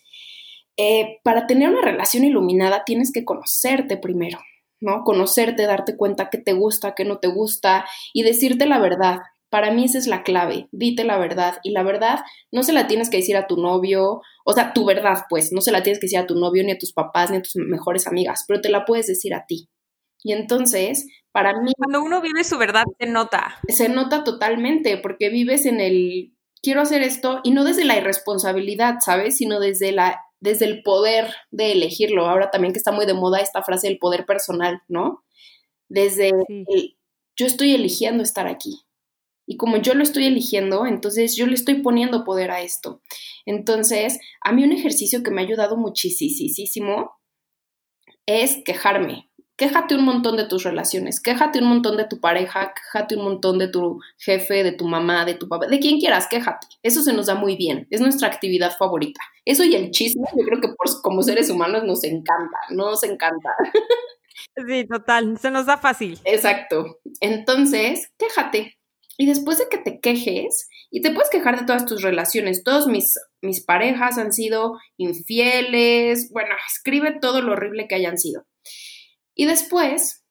eh, 0.81 1.19
para 1.25 1.45
tener 1.45 1.69
una 1.69 1.81
relación 1.81 2.23
iluminada 2.23 2.85
tienes 2.85 3.11
que 3.11 3.25
conocerte 3.25 3.97
primero, 3.97 4.39
¿no? 4.79 5.03
Conocerte, 5.03 5.65
darte 5.65 5.97
cuenta 5.97 6.29
qué 6.29 6.37
te 6.37 6.53
gusta, 6.53 6.95
qué 6.95 7.03
no 7.03 7.17
te 7.19 7.27
gusta 7.27 7.85
y 8.13 8.23
decirte 8.23 8.65
la 8.65 8.79
verdad. 8.79 9.17
Para 9.49 9.71
mí 9.71 9.83
esa 9.83 9.97
es 9.97 10.07
la 10.07 10.23
clave, 10.23 10.69
dite 10.71 11.03
la 11.03 11.17
verdad. 11.17 11.57
Y 11.63 11.71
la 11.71 11.83
verdad 11.83 12.19
no 12.49 12.63
se 12.63 12.71
la 12.71 12.87
tienes 12.87 13.09
que 13.09 13.17
decir 13.17 13.35
a 13.35 13.45
tu 13.45 13.57
novio, 13.57 14.21
o 14.45 14.53
sea, 14.53 14.71
tu 14.71 14.85
verdad, 14.85 15.25
pues, 15.29 15.51
no 15.51 15.59
se 15.59 15.73
la 15.73 15.83
tienes 15.83 15.99
que 15.99 16.05
decir 16.05 16.19
a 16.19 16.27
tu 16.27 16.35
novio, 16.35 16.63
ni 16.63 16.71
a 16.71 16.77
tus 16.77 16.93
papás, 16.93 17.29
ni 17.29 17.37
a 17.37 17.41
tus 17.41 17.57
mejores 17.57 18.07
amigas, 18.07 18.45
pero 18.47 18.61
te 18.61 18.69
la 18.69 18.85
puedes 18.85 19.07
decir 19.07 19.33
a 19.33 19.45
ti. 19.45 19.67
Y 20.23 20.31
entonces, 20.31 21.07
para 21.33 21.59
mí... 21.59 21.73
Cuando 21.75 22.01
uno 22.01 22.21
vive 22.21 22.45
su 22.45 22.57
verdad, 22.57 22.85
se 22.97 23.05
nota. 23.05 23.59
Se 23.67 23.89
nota 23.89 24.23
totalmente, 24.23 24.95
porque 24.97 25.27
vives 25.27 25.65
en 25.65 25.81
el, 25.81 26.37
quiero 26.61 26.79
hacer 26.79 27.01
esto, 27.01 27.41
y 27.43 27.51
no 27.51 27.65
desde 27.65 27.83
la 27.83 27.97
irresponsabilidad, 27.97 28.99
¿sabes? 29.01 29.35
Sino 29.35 29.59
desde, 29.59 29.91
la, 29.91 30.21
desde 30.39 30.65
el 30.65 30.83
poder 30.83 31.33
de 31.51 31.71
elegirlo. 31.71 32.27
Ahora 32.27 32.51
también 32.51 32.73
que 32.73 32.79
está 32.79 32.91
muy 32.91 33.05
de 33.05 33.13
moda 33.13 33.39
esta 33.39 33.63
frase 33.63 33.87
del 33.87 33.99
poder 33.99 34.25
personal, 34.25 34.81
¿no? 34.87 35.23
Desde 35.87 36.29
el, 36.29 36.97
yo 37.35 37.45
estoy 37.45 37.73
eligiendo 37.73 38.23
estar 38.23 38.47
aquí. 38.47 38.85
Y 39.47 39.57
como 39.57 39.77
yo 39.77 39.95
lo 39.95 40.03
estoy 40.03 40.25
eligiendo, 40.25 40.85
entonces 40.85 41.35
yo 41.35 41.47
le 41.47 41.55
estoy 41.55 41.81
poniendo 41.81 42.23
poder 42.23 42.51
a 42.51 42.61
esto. 42.61 43.01
Entonces, 43.45 44.19
a 44.41 44.51
mí 44.51 44.63
un 44.63 44.73
ejercicio 44.73 45.23
que 45.23 45.31
me 45.31 45.41
ha 45.41 45.45
ayudado 45.45 45.75
muchísimo 45.75 47.11
es 48.27 48.59
quejarme. 48.63 49.31
Quéjate 49.57 49.95
un 49.95 50.05
montón 50.05 50.37
de 50.37 50.45
tus 50.45 50.63
relaciones, 50.63 51.19
quéjate 51.19 51.59
un 51.59 51.65
montón 51.65 51.97
de 51.97 52.05
tu 52.05 52.21
pareja, 52.21 52.73
quéjate 52.73 53.17
un 53.17 53.23
montón 53.23 53.57
de 53.57 53.67
tu 53.67 53.99
jefe, 54.17 54.63
de 54.63 54.71
tu 54.71 54.87
mamá, 54.87 55.25
de 55.25 55.33
tu 55.33 55.49
papá, 55.49 55.67
de 55.67 55.79
quien 55.79 55.99
quieras, 55.99 56.27
quéjate. 56.29 56.67
Eso 56.83 57.01
se 57.01 57.11
nos 57.11 57.25
da 57.25 57.35
muy 57.35 57.57
bien, 57.57 57.87
es 57.89 57.99
nuestra 57.99 58.27
actividad 58.27 58.77
favorita. 58.77 59.19
Eso 59.49 59.63
y 59.63 59.73
el 59.73 59.89
chisme, 59.89 60.27
yo 60.37 60.45
creo 60.45 60.61
que 60.61 60.67
como 61.01 61.23
seres 61.23 61.49
humanos 61.49 61.83
nos 61.83 62.03
encanta, 62.03 62.59
nos 62.69 63.03
encanta. 63.03 63.49
Sí, 64.67 64.85
total, 64.85 65.39
se 65.39 65.49
nos 65.49 65.65
da 65.65 65.77
fácil. 65.77 66.19
Exacto. 66.23 66.99
Entonces, 67.19 68.11
quéjate. 68.19 68.77
Y 69.17 69.25
después 69.25 69.57
de 69.57 69.67
que 69.67 69.79
te 69.79 69.99
quejes, 69.99 70.69
y 70.91 71.01
te 71.01 71.09
puedes 71.09 71.31
quejar 71.31 71.59
de 71.59 71.65
todas 71.65 71.85
tus 71.85 72.03
relaciones, 72.03 72.63
todos 72.63 72.85
mis, 72.85 73.15
mis 73.41 73.65
parejas 73.65 74.19
han 74.19 74.33
sido 74.33 74.77
infieles, 74.97 76.29
bueno, 76.31 76.53
escribe 76.67 77.17
todo 77.19 77.41
lo 77.41 77.53
horrible 77.53 77.87
que 77.87 77.95
hayan 77.95 78.19
sido. 78.19 78.45
Y 79.33 79.47
después, 79.47 80.23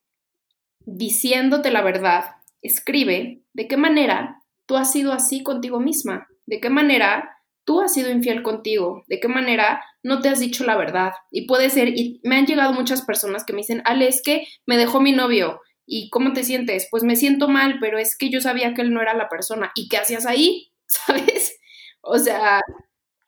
diciéndote 0.87 1.73
la 1.73 1.83
verdad, 1.83 2.37
escribe 2.63 3.43
de 3.53 3.67
qué 3.67 3.77
manera 3.77 4.45
tú 4.67 4.77
has 4.77 4.93
sido 4.93 5.13
así 5.13 5.43
contigo 5.43 5.81
misma, 5.81 6.29
de 6.47 6.61
qué 6.61 6.71
manera 6.71 7.38
tú 7.69 7.83
has 7.83 7.93
sido 7.93 8.11
infiel 8.11 8.43
contigo, 8.43 9.05
de 9.09 9.21
qué 9.21 9.29
manera 9.29 9.85
no 10.03 10.23
te 10.23 10.31
has 10.31 10.41
dicho 10.41 10.65
la 10.65 10.75
verdad. 10.75 11.13
Y 11.31 11.47
puede 11.47 11.69
ser, 11.69 11.89
y 11.89 12.19
me 12.25 12.37
han 12.37 12.47
llegado 12.47 12.73
muchas 12.73 13.03
personas 13.03 13.45
que 13.45 13.53
me 13.53 13.59
dicen, 13.59 13.83
Ale, 13.85 14.09
es 14.09 14.23
que 14.25 14.47
me 14.65 14.79
dejó 14.79 15.03
mi 15.03 15.13
novio. 15.13 15.61
¿Y 15.85 16.09
cómo 16.09 16.33
te 16.33 16.45
sientes? 16.45 16.89
Pues 16.91 17.03
me 17.05 17.15
siento 17.15 17.47
mal, 17.47 17.77
pero 17.79 17.99
es 17.99 18.17
que 18.17 18.31
yo 18.31 18.41
sabía 18.41 18.73
que 18.73 18.81
él 18.81 18.95
no 18.95 19.03
era 19.03 19.13
la 19.13 19.29
persona. 19.29 19.71
¿Y 19.75 19.89
qué 19.89 19.99
hacías 19.99 20.25
ahí? 20.25 20.73
¿Sabes? 20.87 21.59
O 22.01 22.17
sea, 22.17 22.63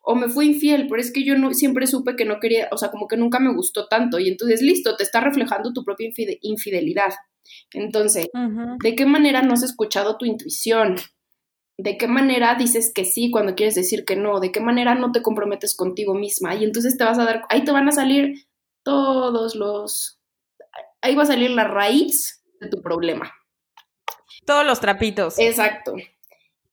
o 0.01 0.15
me 0.15 0.27
fue 0.27 0.45
infiel, 0.45 0.87
pero 0.89 0.99
es 0.99 1.13
que 1.13 1.23
yo 1.23 1.37
no, 1.37 1.53
siempre 1.53 1.85
supe 1.85 2.15
que 2.15 2.25
no 2.25 2.39
quería, 2.39 2.67
o 2.71 2.77
sea, 2.77 2.89
como 2.89 3.07
que 3.07 3.17
nunca 3.17 3.39
me 3.39 3.53
gustó 3.53 3.87
tanto. 3.87 4.17
Y 4.17 4.27
entonces, 4.27 4.63
listo, 4.63 4.95
te 4.95 5.03
está 5.03 5.21
reflejando 5.21 5.71
tu 5.71 5.83
propia 5.83 6.09
infidelidad. 6.41 7.13
Entonces, 7.73 8.27
¿de 8.83 8.95
qué 8.95 9.05
manera 9.05 9.43
no 9.43 9.53
has 9.53 9.61
escuchado 9.61 10.17
tu 10.17 10.25
intuición? 10.25 10.95
¿De 11.83 11.97
qué 11.97 12.07
manera 12.07 12.53
dices 12.53 12.91
que 12.93 13.05
sí 13.05 13.31
cuando 13.31 13.55
quieres 13.55 13.73
decir 13.73 14.05
que 14.05 14.15
no? 14.15 14.39
¿De 14.39 14.51
qué 14.51 14.59
manera 14.59 14.93
no 14.93 15.11
te 15.11 15.23
comprometes 15.23 15.75
contigo 15.75 16.13
misma? 16.13 16.53
Y 16.53 16.63
entonces 16.63 16.95
te 16.95 17.03
vas 17.03 17.17
a 17.17 17.25
dar, 17.25 17.41
ahí 17.49 17.63
te 17.63 17.71
van 17.71 17.87
a 17.87 17.91
salir 17.91 18.45
todos 18.83 19.55
los, 19.55 20.21
ahí 21.01 21.15
va 21.15 21.23
a 21.23 21.25
salir 21.25 21.49
la 21.49 21.63
raíz 21.63 22.43
de 22.59 22.69
tu 22.69 22.83
problema. 22.83 23.33
Todos 24.45 24.63
los 24.63 24.79
trapitos. 24.79 25.39
Exacto. 25.39 25.95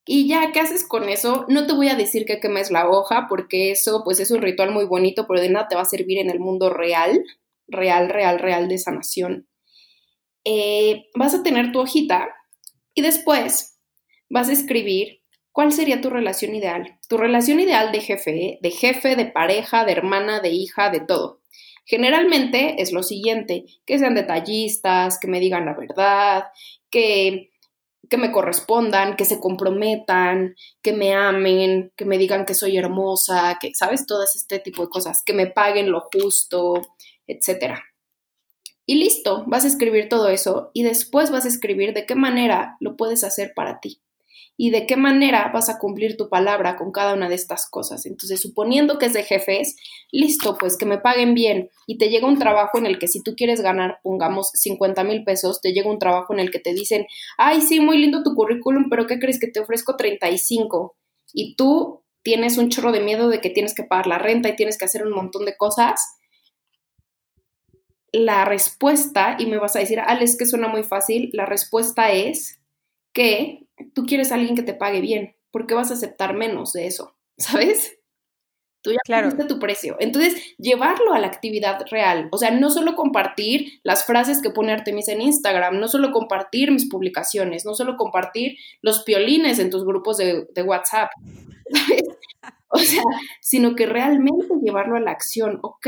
Y 0.05 0.27
ya, 0.27 0.51
¿qué 0.51 0.59
haces 0.59 0.87
con 0.87 1.09
eso? 1.09 1.45
No 1.47 1.65
te 1.65 1.73
voy 1.73 1.87
a 1.87 1.95
decir 1.95 2.25
que 2.25 2.39
quemes 2.39 2.69
la 2.69 2.87
hoja, 2.87 3.25
porque 3.27 3.71
eso, 3.71 4.03
pues 4.03 4.19
es 4.19 4.29
un 4.29 4.43
ritual 4.43 4.69
muy 4.71 4.85
bonito, 4.85 5.25
pero 5.27 5.41
de 5.41 5.49
nada 5.49 5.67
te 5.67 5.75
va 5.75 5.81
a 5.81 5.85
servir 5.85 6.19
en 6.19 6.29
el 6.29 6.39
mundo 6.39 6.69
real, 6.69 7.23
real, 7.67 8.09
real, 8.09 8.37
real 8.37 8.67
de 8.67 8.77
sanación. 8.77 9.49
Eh, 10.45 11.07
vas 11.15 11.33
a 11.33 11.41
tener 11.41 11.71
tu 11.71 11.79
hojita 11.79 12.29
y 12.93 13.01
después 13.01 13.78
vas 14.29 14.49
a 14.49 14.53
escribir 14.53 15.19
cuál 15.51 15.71
sería 15.71 16.01
tu 16.01 16.09
relación 16.09 16.55
ideal. 16.55 16.97
Tu 17.09 17.17
relación 17.17 17.59
ideal 17.59 17.91
de 17.91 18.01
jefe, 18.01 18.59
de 18.61 18.71
jefe, 18.71 19.15
de 19.15 19.25
pareja, 19.25 19.85
de 19.85 19.91
hermana, 19.91 20.39
de 20.39 20.49
hija, 20.49 20.89
de 20.89 21.01
todo. 21.01 21.41
Generalmente 21.85 22.81
es 22.81 22.91
lo 22.91 23.01
siguiente, 23.01 23.65
que 23.85 23.97
sean 23.97 24.13
detallistas, 24.13 25.19
que 25.19 25.27
me 25.27 25.39
digan 25.39 25.65
la 25.65 25.73
verdad, 25.73 26.45
que, 26.91 27.49
que 28.09 28.17
me 28.17 28.31
correspondan, 28.31 29.15
que 29.15 29.25
se 29.25 29.39
comprometan, 29.39 30.55
que 30.83 30.93
me 30.93 31.13
amen, 31.13 31.91
que 31.97 32.05
me 32.05 32.19
digan 32.19 32.45
que 32.45 32.53
soy 32.53 32.77
hermosa, 32.77 33.57
que, 33.59 33.71
¿sabes? 33.73 34.05
Todas 34.05 34.35
este 34.35 34.59
tipo 34.59 34.83
de 34.83 34.89
cosas, 34.89 35.23
que 35.25 35.33
me 35.33 35.47
paguen 35.47 35.91
lo 35.91 36.07
justo, 36.13 36.75
etcétera. 37.25 37.83
Y 38.85 38.95
listo, 38.95 39.43
vas 39.47 39.65
a 39.65 39.67
escribir 39.67 40.09
todo 40.09 40.29
eso 40.29 40.69
y 40.73 40.83
después 40.83 41.31
vas 41.31 41.45
a 41.45 41.49
escribir 41.49 41.93
de 41.93 42.05
qué 42.05 42.15
manera 42.15 42.77
lo 42.79 42.95
puedes 42.95 43.23
hacer 43.23 43.53
para 43.55 43.79
ti 43.79 44.01
y 44.61 44.71
de 44.71 44.85
qué 44.85 44.97
manera 44.97 45.51
vas 45.53 45.69
a 45.69 45.79
cumplir 45.79 46.17
tu 46.17 46.27
palabra 46.27 46.75
con 46.75 46.91
cada 46.91 47.13
una 47.13 47.29
de 47.29 47.35
estas 47.35 47.69
cosas. 47.69 48.05
Entonces, 48.05 48.41
suponiendo 48.41 48.97
que 48.97 49.05
es 49.05 49.13
de 49.13 49.23
jefes, 49.23 49.77
listo, 50.11 50.57
pues 50.57 50.75
que 50.75 50.85
me 50.85 50.97
paguen 50.97 51.33
bien 51.33 51.69
y 51.87 51.97
te 51.97 52.09
llega 52.09 52.27
un 52.27 52.37
trabajo 52.37 52.77
en 52.77 52.85
el 52.85 52.99
que 52.99 53.07
si 53.07 53.23
tú 53.23 53.35
quieres 53.37 53.61
ganar, 53.61 53.99
pongamos 54.03 54.49
50 54.53 55.05
mil 55.05 55.23
pesos, 55.23 55.61
te 55.61 55.71
llega 55.71 55.89
un 55.89 55.97
trabajo 55.97 56.33
en 56.33 56.41
el 56.41 56.51
que 56.51 56.59
te 56.59 56.73
dicen, 56.73 57.07
ay, 57.37 57.61
sí, 57.61 57.79
muy 57.79 57.99
lindo 57.99 58.21
tu 58.21 58.35
currículum, 58.35 58.89
pero 58.89 59.07
¿qué 59.07 59.17
crees 59.17 59.39
que 59.39 59.47
te 59.47 59.61
ofrezco 59.61 59.95
35? 59.95 60.97
Y 61.31 61.55
tú 61.55 62.03
tienes 62.21 62.57
un 62.57 62.67
chorro 62.67 62.91
de 62.91 62.99
miedo 62.99 63.29
de 63.29 63.39
que 63.39 63.51
tienes 63.51 63.73
que 63.73 63.83
pagar 63.83 64.07
la 64.07 64.17
renta 64.17 64.49
y 64.49 64.57
tienes 64.57 64.77
que 64.77 64.83
hacer 64.83 65.07
un 65.07 65.13
montón 65.13 65.45
de 65.45 65.55
cosas. 65.55 66.17
La 68.11 68.43
respuesta, 68.43 69.37
y 69.39 69.45
me 69.45 69.57
vas 69.57 69.77
a 69.77 69.79
decir, 69.79 70.01
Alex, 70.01 70.37
que 70.37 70.45
suena 70.45 70.67
muy 70.67 70.83
fácil, 70.83 71.29
la 71.31 71.45
respuesta 71.45 72.11
es 72.11 72.58
que 73.13 73.67
tú 73.93 74.05
quieres 74.05 74.31
a 74.31 74.35
alguien 74.35 74.55
que 74.55 74.63
te 74.63 74.73
pague 74.73 75.01
bien, 75.01 75.35
¿por 75.51 75.67
qué 75.67 75.75
vas 75.75 75.91
a 75.91 75.95
aceptar 75.95 76.35
menos 76.35 76.73
de 76.73 76.87
eso? 76.87 77.15
¿Sabes? 77.37 77.95
Tú 78.81 78.91
ya 78.91 78.99
claro. 79.03 79.35
tu 79.45 79.59
precio. 79.59 79.97
Entonces, 79.99 80.55
llevarlo 80.57 81.13
a 81.13 81.19
la 81.19 81.27
actividad 81.27 81.85
real. 81.91 82.29
O 82.31 82.37
sea, 82.37 82.51
no 82.51 82.69
solo 82.69 82.95
compartir 82.95 83.81
las 83.83 84.05
frases 84.05 84.41
que 84.41 84.51
pone 84.51 84.71
Artemis 84.71 85.09
en 85.09 85.21
Instagram, 85.21 85.81
no 85.81 85.89
solo 85.89 86.11
compartir 86.11 86.71
mis 86.71 86.87
publicaciones, 86.87 87.65
no 87.65 87.73
solo 87.73 87.97
compartir 87.97 88.55
los 88.81 89.03
piolines 89.03 89.59
en 89.59 89.69
tus 89.69 89.83
grupos 89.83 90.15
de, 90.15 90.47
de 90.55 90.63
WhatsApp, 90.63 91.09
¿sabes? 91.73 92.03
O 92.69 92.77
sea, 92.77 93.03
sino 93.41 93.75
que 93.75 93.85
realmente 93.85 94.53
llevarlo 94.63 94.95
a 94.95 95.01
la 95.01 95.11
acción. 95.11 95.59
Ok, 95.61 95.87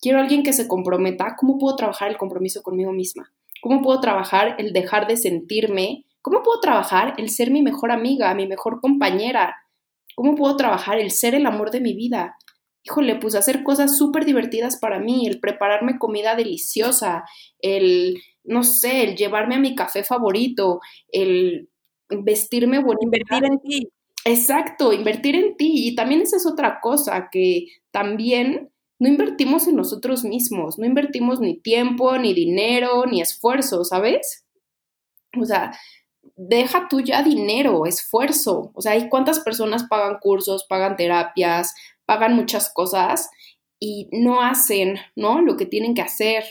quiero 0.00 0.18
a 0.18 0.22
alguien 0.22 0.42
que 0.42 0.52
se 0.52 0.68
comprometa. 0.68 1.36
¿Cómo 1.38 1.58
puedo 1.58 1.76
trabajar 1.76 2.10
el 2.10 2.16
compromiso 2.16 2.62
conmigo 2.62 2.92
misma? 2.92 3.32
¿Cómo 3.60 3.82
puedo 3.82 4.00
trabajar 4.00 4.56
el 4.58 4.72
dejar 4.72 5.06
de 5.06 5.16
sentirme 5.16 6.06
¿Cómo 6.22 6.42
puedo 6.42 6.60
trabajar 6.60 7.14
el 7.18 7.28
ser 7.28 7.50
mi 7.50 7.62
mejor 7.62 7.90
amiga, 7.90 8.34
mi 8.34 8.46
mejor 8.46 8.80
compañera? 8.80 9.56
¿Cómo 10.14 10.34
puedo 10.36 10.56
trabajar 10.56 10.98
el 10.98 11.10
ser 11.10 11.34
el 11.34 11.46
amor 11.46 11.70
de 11.70 11.80
mi 11.80 11.94
vida? 11.94 12.36
Híjole, 12.84 13.16
pues 13.16 13.34
hacer 13.34 13.62
cosas 13.62 13.96
súper 13.96 14.24
divertidas 14.24 14.78
para 14.78 14.98
mí, 14.98 15.26
el 15.26 15.40
prepararme 15.40 15.98
comida 15.98 16.34
deliciosa, 16.34 17.24
el, 17.58 18.20
no 18.44 18.62
sé, 18.62 19.04
el 19.04 19.16
llevarme 19.16 19.56
a 19.56 19.60
mi 19.60 19.74
café 19.74 20.04
favorito, 20.04 20.80
el 21.08 21.68
vestirme 22.08 22.78
bonito. 22.78 23.04
Invertir 23.04 23.44
en 23.44 23.60
ti. 23.60 23.88
Exacto, 24.24 24.92
invertir 24.92 25.34
en 25.34 25.56
ti. 25.56 25.88
Y 25.88 25.94
también 25.94 26.22
esa 26.22 26.36
es 26.36 26.46
otra 26.46 26.80
cosa, 26.80 27.28
que 27.30 27.66
también 27.90 28.70
no 28.98 29.08
invertimos 29.08 29.66
en 29.66 29.76
nosotros 29.76 30.24
mismos, 30.24 30.78
no 30.78 30.86
invertimos 30.86 31.40
ni 31.40 31.60
tiempo, 31.60 32.16
ni 32.18 32.34
dinero, 32.34 33.04
ni 33.06 33.20
esfuerzo, 33.20 33.84
¿sabes? 33.84 34.46
O 35.40 35.44
sea, 35.44 35.72
deja 36.36 36.88
tú 36.88 37.00
ya 37.00 37.22
dinero, 37.22 37.86
esfuerzo. 37.86 38.72
O 38.74 38.82
sea, 38.82 38.92
hay 38.92 39.08
cuántas 39.08 39.40
personas 39.40 39.84
pagan 39.84 40.18
cursos, 40.20 40.64
pagan 40.68 40.96
terapias, 40.96 41.74
pagan 42.06 42.34
muchas 42.34 42.72
cosas 42.72 43.30
y 43.78 44.08
no 44.12 44.42
hacen, 44.42 44.98
¿no? 45.16 45.40
Lo 45.40 45.56
que 45.56 45.66
tienen 45.66 45.94
que 45.94 46.02
hacer. 46.02 46.44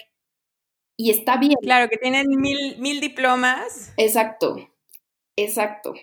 Y 0.97 1.09
está 1.11 1.37
bien. 1.37 1.55
Claro, 1.61 1.89
que 1.89 1.97
tienen 1.97 2.27
mil, 2.29 2.77
mil 2.77 2.99
diplomas. 2.99 3.93
Exacto, 3.97 4.69
exacto. 5.35 5.93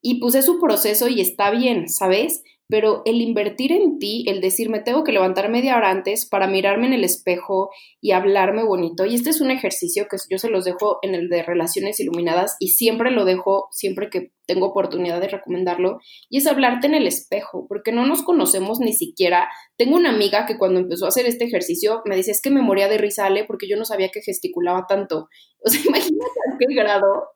Y 0.00 0.20
pues 0.20 0.34
es 0.34 0.46
su 0.46 0.60
proceso 0.60 1.08
y 1.08 1.20
está 1.20 1.50
bien, 1.50 1.88
¿sabes? 1.88 2.42
Pero 2.68 3.02
el 3.06 3.20
invertir 3.20 3.72
en 3.72 3.98
ti, 3.98 4.24
el 4.28 4.40
decirme 4.40 4.80
tengo 4.80 5.02
que 5.02 5.12
levantar 5.12 5.50
media 5.50 5.76
hora 5.76 5.90
antes 5.90 6.26
para 6.26 6.46
mirarme 6.46 6.86
en 6.86 6.92
el 6.92 7.04
espejo 7.04 7.70
y 8.00 8.12
hablarme 8.12 8.62
bonito, 8.62 9.06
y 9.06 9.14
este 9.14 9.30
es 9.30 9.40
un 9.40 9.50
ejercicio 9.50 10.06
que 10.08 10.18
yo 10.30 10.38
se 10.38 10.50
los 10.50 10.64
dejo 10.64 10.98
en 11.02 11.14
el 11.14 11.28
de 11.28 11.42
relaciones 11.42 11.98
iluminadas 11.98 12.56
y 12.60 12.68
siempre 12.68 13.10
lo 13.10 13.24
dejo, 13.24 13.68
siempre 13.70 14.10
que 14.10 14.32
tengo 14.46 14.66
oportunidad 14.66 15.20
de 15.20 15.28
recomendarlo, 15.28 15.98
y 16.30 16.38
es 16.38 16.46
hablarte 16.46 16.86
en 16.86 16.94
el 16.94 17.06
espejo, 17.06 17.66
porque 17.68 17.92
no 17.92 18.06
nos 18.06 18.22
conocemos 18.22 18.80
ni 18.80 18.94
siquiera. 18.94 19.48
Tengo 19.76 19.96
una 19.96 20.10
amiga 20.10 20.46
que 20.46 20.56
cuando 20.56 20.80
empezó 20.80 21.04
a 21.04 21.08
hacer 21.08 21.26
este 21.26 21.44
ejercicio 21.44 22.00
me 22.06 22.16
dice, 22.16 22.30
es 22.30 22.40
que 22.40 22.50
me 22.50 22.62
moría 22.62 22.88
de 22.88 22.98
risa, 22.98 23.26
Ale, 23.26 23.44
porque 23.44 23.68
yo 23.68 23.76
no 23.76 23.84
sabía 23.84 24.10
que 24.10 24.22
gesticulaba 24.22 24.86
tanto. 24.86 25.28
O 25.60 25.70
sea, 25.70 25.80
imagínate 25.84 26.24
a 26.24 26.56
qué 26.56 26.72
grado 26.72 27.30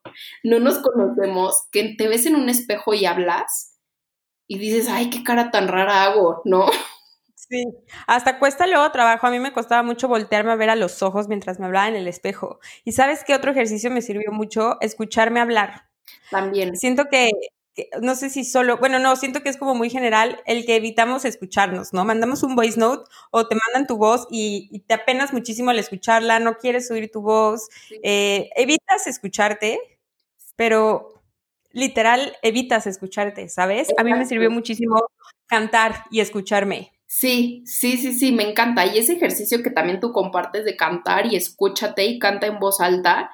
no 0.45 0.61
nos 0.61 0.79
conocemos, 0.79 1.57
que 1.73 1.97
te 1.99 2.07
ves 2.07 2.25
en 2.25 2.37
un 2.37 2.49
espejo 2.49 2.95
y 2.95 3.05
hablas 3.05 3.72
y 4.53 4.59
dices, 4.59 4.89
ay, 4.91 5.09
qué 5.09 5.25
cara 5.25 5.51
tan 5.51 5.67
rara 5.67 6.05
hago, 6.05 6.43
¿no? 6.45 6.67
Sí, 7.35 7.65
hasta 8.07 8.39
cuesta 8.39 8.67
luego 8.67 8.91
trabajo. 8.93 9.27
A 9.27 9.31
mí 9.31 9.41
me 9.41 9.55
costaba 9.55 9.83
mucho 9.83 10.09
voltearme 10.09 10.53
a 10.53 10.57
ver 10.57 10.69
a 10.69 10.77
los 10.77 11.03
ojos 11.03 11.27
mientras 11.27 11.59
me 11.59 11.65
hablaba 11.65 11.89
en 11.89 11.97
el 11.97 12.07
espejo. 12.07 12.61
¿Y 12.85 12.93
sabes 12.93 13.25
qué 13.25 13.35
otro 13.35 13.51
ejercicio 13.51 13.91
me 13.91 14.03
sirvió 14.03 14.31
mucho? 14.31 14.77
Escucharme 14.83 15.41
hablar. 15.41 15.89
También. 16.31 16.77
Siento 16.77 17.07
que, 17.07 17.31
no 18.03 18.15
sé 18.15 18.29
si 18.29 18.45
solo, 18.45 18.77
bueno, 18.77 18.99
no, 18.99 19.17
siento 19.17 19.43
que 19.43 19.49
es 19.49 19.57
como 19.57 19.75
muy 19.75 19.89
general 19.89 20.43
el 20.45 20.67
que 20.67 20.77
evitamos 20.77 21.25
escucharnos, 21.25 21.95
¿no? 21.95 22.05
Mandamos 22.05 22.43
un 22.43 22.57
voice 22.57 22.79
note 22.79 23.11
o 23.31 23.49
te 23.49 23.57
mandan 23.67 23.87
tu 23.87 23.97
voz 23.97 24.27
y, 24.31 24.85
te 24.87 24.93
apenas 24.93 25.33
muchísimo 25.33 25.71
al 25.71 25.79
escucharla, 25.79 26.41
no 26.41 26.59
quieres 26.59 26.91
oír 26.91 27.11
tu 27.11 27.23
voz, 27.23 27.71
eh, 28.03 28.51
evitas 28.57 29.07
escucharte, 29.07 29.79
pero 30.57 31.22
literal 31.73 32.37
evitas 32.43 32.87
escucharte, 32.87 33.49
¿sabes? 33.49 33.89
A 33.99 34.05
mí 34.05 34.13
me 34.13 34.27
sirvió 34.27 34.51
muchísimo 34.51 35.01
cantar 35.47 36.05
y 36.11 36.21
escucharme. 36.21 36.93
Sí, 37.07 37.63
sí, 37.67 37.99
sí, 37.99 38.15
sí, 38.15 38.33
me 38.33 38.49
encanta. 38.49 38.87
Y 38.87 38.99
ese 38.99 39.15
ejercicio 39.15 39.63
que 39.63 39.71
también 39.71 40.01
tú 40.01 40.13
compartes 40.13 40.65
de 40.65 40.77
cantar 40.77 41.27
y 41.27 41.37
escúchate 41.37 42.07
y 42.07 42.19
canta 42.19 42.47
en 42.47 42.59
voz 42.59 42.81
alta 42.81 43.31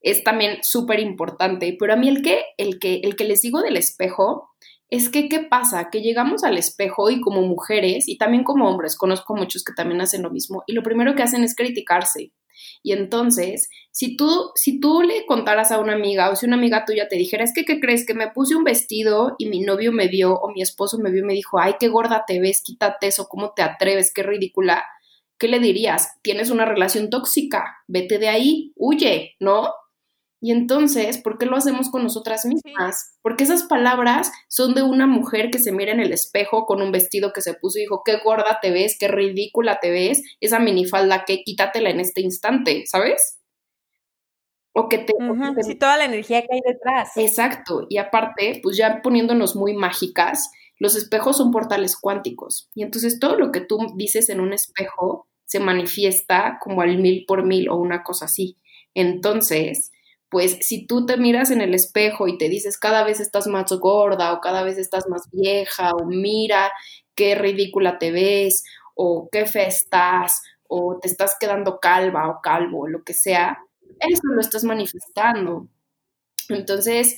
es 0.00 0.24
también 0.24 0.58
súper 0.62 1.00
importante. 1.00 1.76
Pero 1.78 1.92
a 1.92 1.96
mí 1.96 2.08
el 2.08 2.22
que, 2.22 2.42
el 2.56 2.78
que, 2.78 3.00
el 3.04 3.16
que 3.16 3.24
les 3.24 3.42
digo 3.42 3.60
del 3.60 3.76
espejo 3.76 4.50
es 4.90 5.10
que, 5.10 5.28
¿qué 5.28 5.40
pasa? 5.40 5.90
Que 5.90 6.00
llegamos 6.00 6.44
al 6.44 6.56
espejo 6.56 7.10
y 7.10 7.20
como 7.20 7.42
mujeres 7.42 8.08
y 8.08 8.16
también 8.16 8.44
como 8.44 8.68
hombres, 8.68 8.96
conozco 8.96 9.36
muchos 9.36 9.62
que 9.62 9.74
también 9.74 10.00
hacen 10.00 10.22
lo 10.22 10.30
mismo, 10.30 10.62
y 10.66 10.72
lo 10.72 10.82
primero 10.82 11.14
que 11.14 11.22
hacen 11.22 11.44
es 11.44 11.54
criticarse. 11.54 12.32
Y 12.82 12.92
entonces, 12.92 13.68
si 13.90 14.16
tú, 14.16 14.50
si 14.54 14.80
tú 14.80 15.02
le 15.02 15.26
contaras 15.26 15.72
a 15.72 15.80
una 15.80 15.94
amiga 15.94 16.30
o 16.30 16.36
si 16.36 16.46
una 16.46 16.56
amiga 16.56 16.84
tuya 16.84 17.08
te 17.08 17.16
dijera, 17.16 17.44
es 17.44 17.52
que, 17.54 17.64
¿qué 17.64 17.80
crees? 17.80 18.06
Que 18.06 18.14
me 18.14 18.30
puse 18.30 18.54
un 18.56 18.64
vestido 18.64 19.34
y 19.38 19.46
mi 19.46 19.60
novio 19.60 19.92
me 19.92 20.08
vio 20.08 20.34
o 20.34 20.50
mi 20.52 20.62
esposo 20.62 20.98
me 20.98 21.10
vio 21.10 21.22
y 21.22 21.26
me 21.26 21.34
dijo, 21.34 21.58
ay, 21.58 21.74
qué 21.78 21.88
gorda 21.88 22.24
te 22.26 22.40
ves, 22.40 22.62
quítate 22.62 23.08
eso, 23.08 23.28
¿cómo 23.28 23.52
te 23.54 23.62
atreves? 23.62 24.12
Qué 24.12 24.22
ridícula. 24.22 24.84
¿Qué 25.38 25.48
le 25.48 25.60
dirías? 25.60 26.20
Tienes 26.22 26.50
una 26.50 26.64
relación 26.64 27.10
tóxica, 27.10 27.78
vete 27.86 28.18
de 28.18 28.28
ahí, 28.28 28.72
huye, 28.76 29.36
¿no? 29.38 29.72
Y 30.40 30.52
entonces, 30.52 31.18
¿por 31.18 31.36
qué 31.36 31.46
lo 31.46 31.56
hacemos 31.56 31.90
con 31.90 32.04
nosotras 32.04 32.44
mismas? 32.44 33.16
Porque 33.22 33.42
esas 33.42 33.64
palabras 33.64 34.30
son 34.48 34.74
de 34.74 34.82
una 34.82 35.06
mujer 35.06 35.50
que 35.50 35.58
se 35.58 35.72
mira 35.72 35.92
en 35.92 36.00
el 36.00 36.12
espejo 36.12 36.64
con 36.64 36.80
un 36.80 36.92
vestido 36.92 37.32
que 37.32 37.40
se 37.40 37.54
puso 37.54 37.78
y 37.78 37.82
dijo, 37.82 38.02
qué 38.04 38.18
gorda 38.24 38.58
te 38.62 38.70
ves, 38.70 38.96
qué 39.00 39.08
ridícula 39.08 39.80
te 39.80 39.90
ves, 39.90 40.22
esa 40.40 40.60
minifalda 40.60 41.24
que 41.24 41.42
quítatela 41.42 41.90
en 41.90 41.98
este 41.98 42.20
instante, 42.20 42.84
¿sabes? 42.86 43.40
O 44.72 44.88
que 44.88 44.98
te... 44.98 45.12
sí, 45.62 45.74
toda 45.74 45.96
la 45.96 46.04
energía 46.04 46.42
que 46.42 46.48
hay 46.52 46.60
detrás. 46.64 47.16
Exacto. 47.16 47.86
Y 47.88 47.98
aparte, 47.98 48.60
pues 48.62 48.76
ya 48.76 49.02
poniéndonos 49.02 49.56
muy 49.56 49.74
mágicas, 49.74 50.52
los 50.78 50.94
espejos 50.94 51.36
son 51.36 51.50
portales 51.50 51.96
cuánticos. 51.96 52.70
Y 52.74 52.84
entonces 52.84 53.18
todo 53.18 53.36
lo 53.36 53.50
que 53.50 53.60
tú 53.60 53.78
dices 53.96 54.28
en 54.28 54.38
un 54.38 54.52
espejo 54.52 55.26
se 55.46 55.58
manifiesta 55.58 56.58
como 56.60 56.82
al 56.82 56.98
mil 56.98 57.24
por 57.26 57.44
mil 57.44 57.68
o 57.68 57.76
una 57.76 58.04
cosa 58.04 58.26
así. 58.26 58.56
Entonces, 58.94 59.90
pues 60.30 60.58
si 60.60 60.86
tú 60.86 61.06
te 61.06 61.16
miras 61.16 61.50
en 61.50 61.60
el 61.60 61.74
espejo 61.74 62.28
y 62.28 62.36
te 62.38 62.48
dices 62.48 62.78
cada 62.78 63.02
vez 63.04 63.20
estás 63.20 63.46
más 63.46 63.70
gorda 63.72 64.32
o 64.32 64.40
cada 64.40 64.62
vez 64.62 64.78
estás 64.78 65.08
más 65.08 65.30
vieja 65.32 65.92
o 65.92 66.04
mira 66.04 66.70
qué 67.14 67.34
ridícula 67.34 67.98
te 67.98 68.10
ves 68.12 68.64
o 68.94 69.28
qué 69.32 69.46
fe 69.46 69.66
estás 69.66 70.42
o 70.68 70.98
te 71.00 71.08
estás 71.08 71.36
quedando 71.40 71.80
calva 71.80 72.28
o 72.28 72.40
calvo 72.42 72.82
o 72.82 72.88
lo 72.88 73.02
que 73.02 73.14
sea, 73.14 73.58
eso 74.00 74.22
lo 74.24 74.40
estás 74.40 74.64
manifestando. 74.64 75.66
Entonces, 76.48 77.16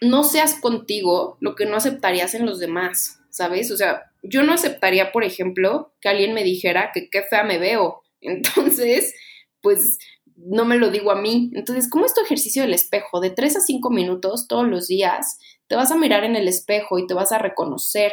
no 0.00 0.24
seas 0.24 0.60
contigo 0.60 1.36
lo 1.40 1.54
que 1.54 1.66
no 1.66 1.76
aceptarías 1.76 2.34
en 2.34 2.46
los 2.46 2.58
demás, 2.58 3.20
¿sabes? 3.30 3.70
O 3.70 3.76
sea, 3.76 4.12
yo 4.22 4.42
no 4.42 4.52
aceptaría, 4.52 5.12
por 5.12 5.24
ejemplo, 5.24 5.92
que 6.00 6.08
alguien 6.08 6.34
me 6.34 6.44
dijera 6.44 6.90
que 6.92 7.08
qué 7.08 7.22
fea 7.22 7.44
me 7.44 7.58
veo. 7.58 8.02
Entonces, 8.20 9.14
pues 9.60 9.98
no 10.46 10.64
me 10.64 10.76
lo 10.76 10.90
digo 10.90 11.10
a 11.10 11.20
mí. 11.20 11.50
Entonces, 11.54 11.90
¿cómo 11.90 12.06
es 12.06 12.14
tu 12.14 12.22
ejercicio 12.22 12.62
del 12.62 12.74
espejo? 12.74 13.20
De 13.20 13.30
3 13.30 13.56
a 13.56 13.60
5 13.60 13.90
minutos 13.90 14.46
todos 14.48 14.66
los 14.66 14.86
días, 14.86 15.38
te 15.66 15.76
vas 15.76 15.90
a 15.90 15.96
mirar 15.96 16.24
en 16.24 16.36
el 16.36 16.48
espejo 16.48 16.98
y 16.98 17.06
te 17.06 17.14
vas 17.14 17.32
a 17.32 17.38
reconocer 17.38 18.12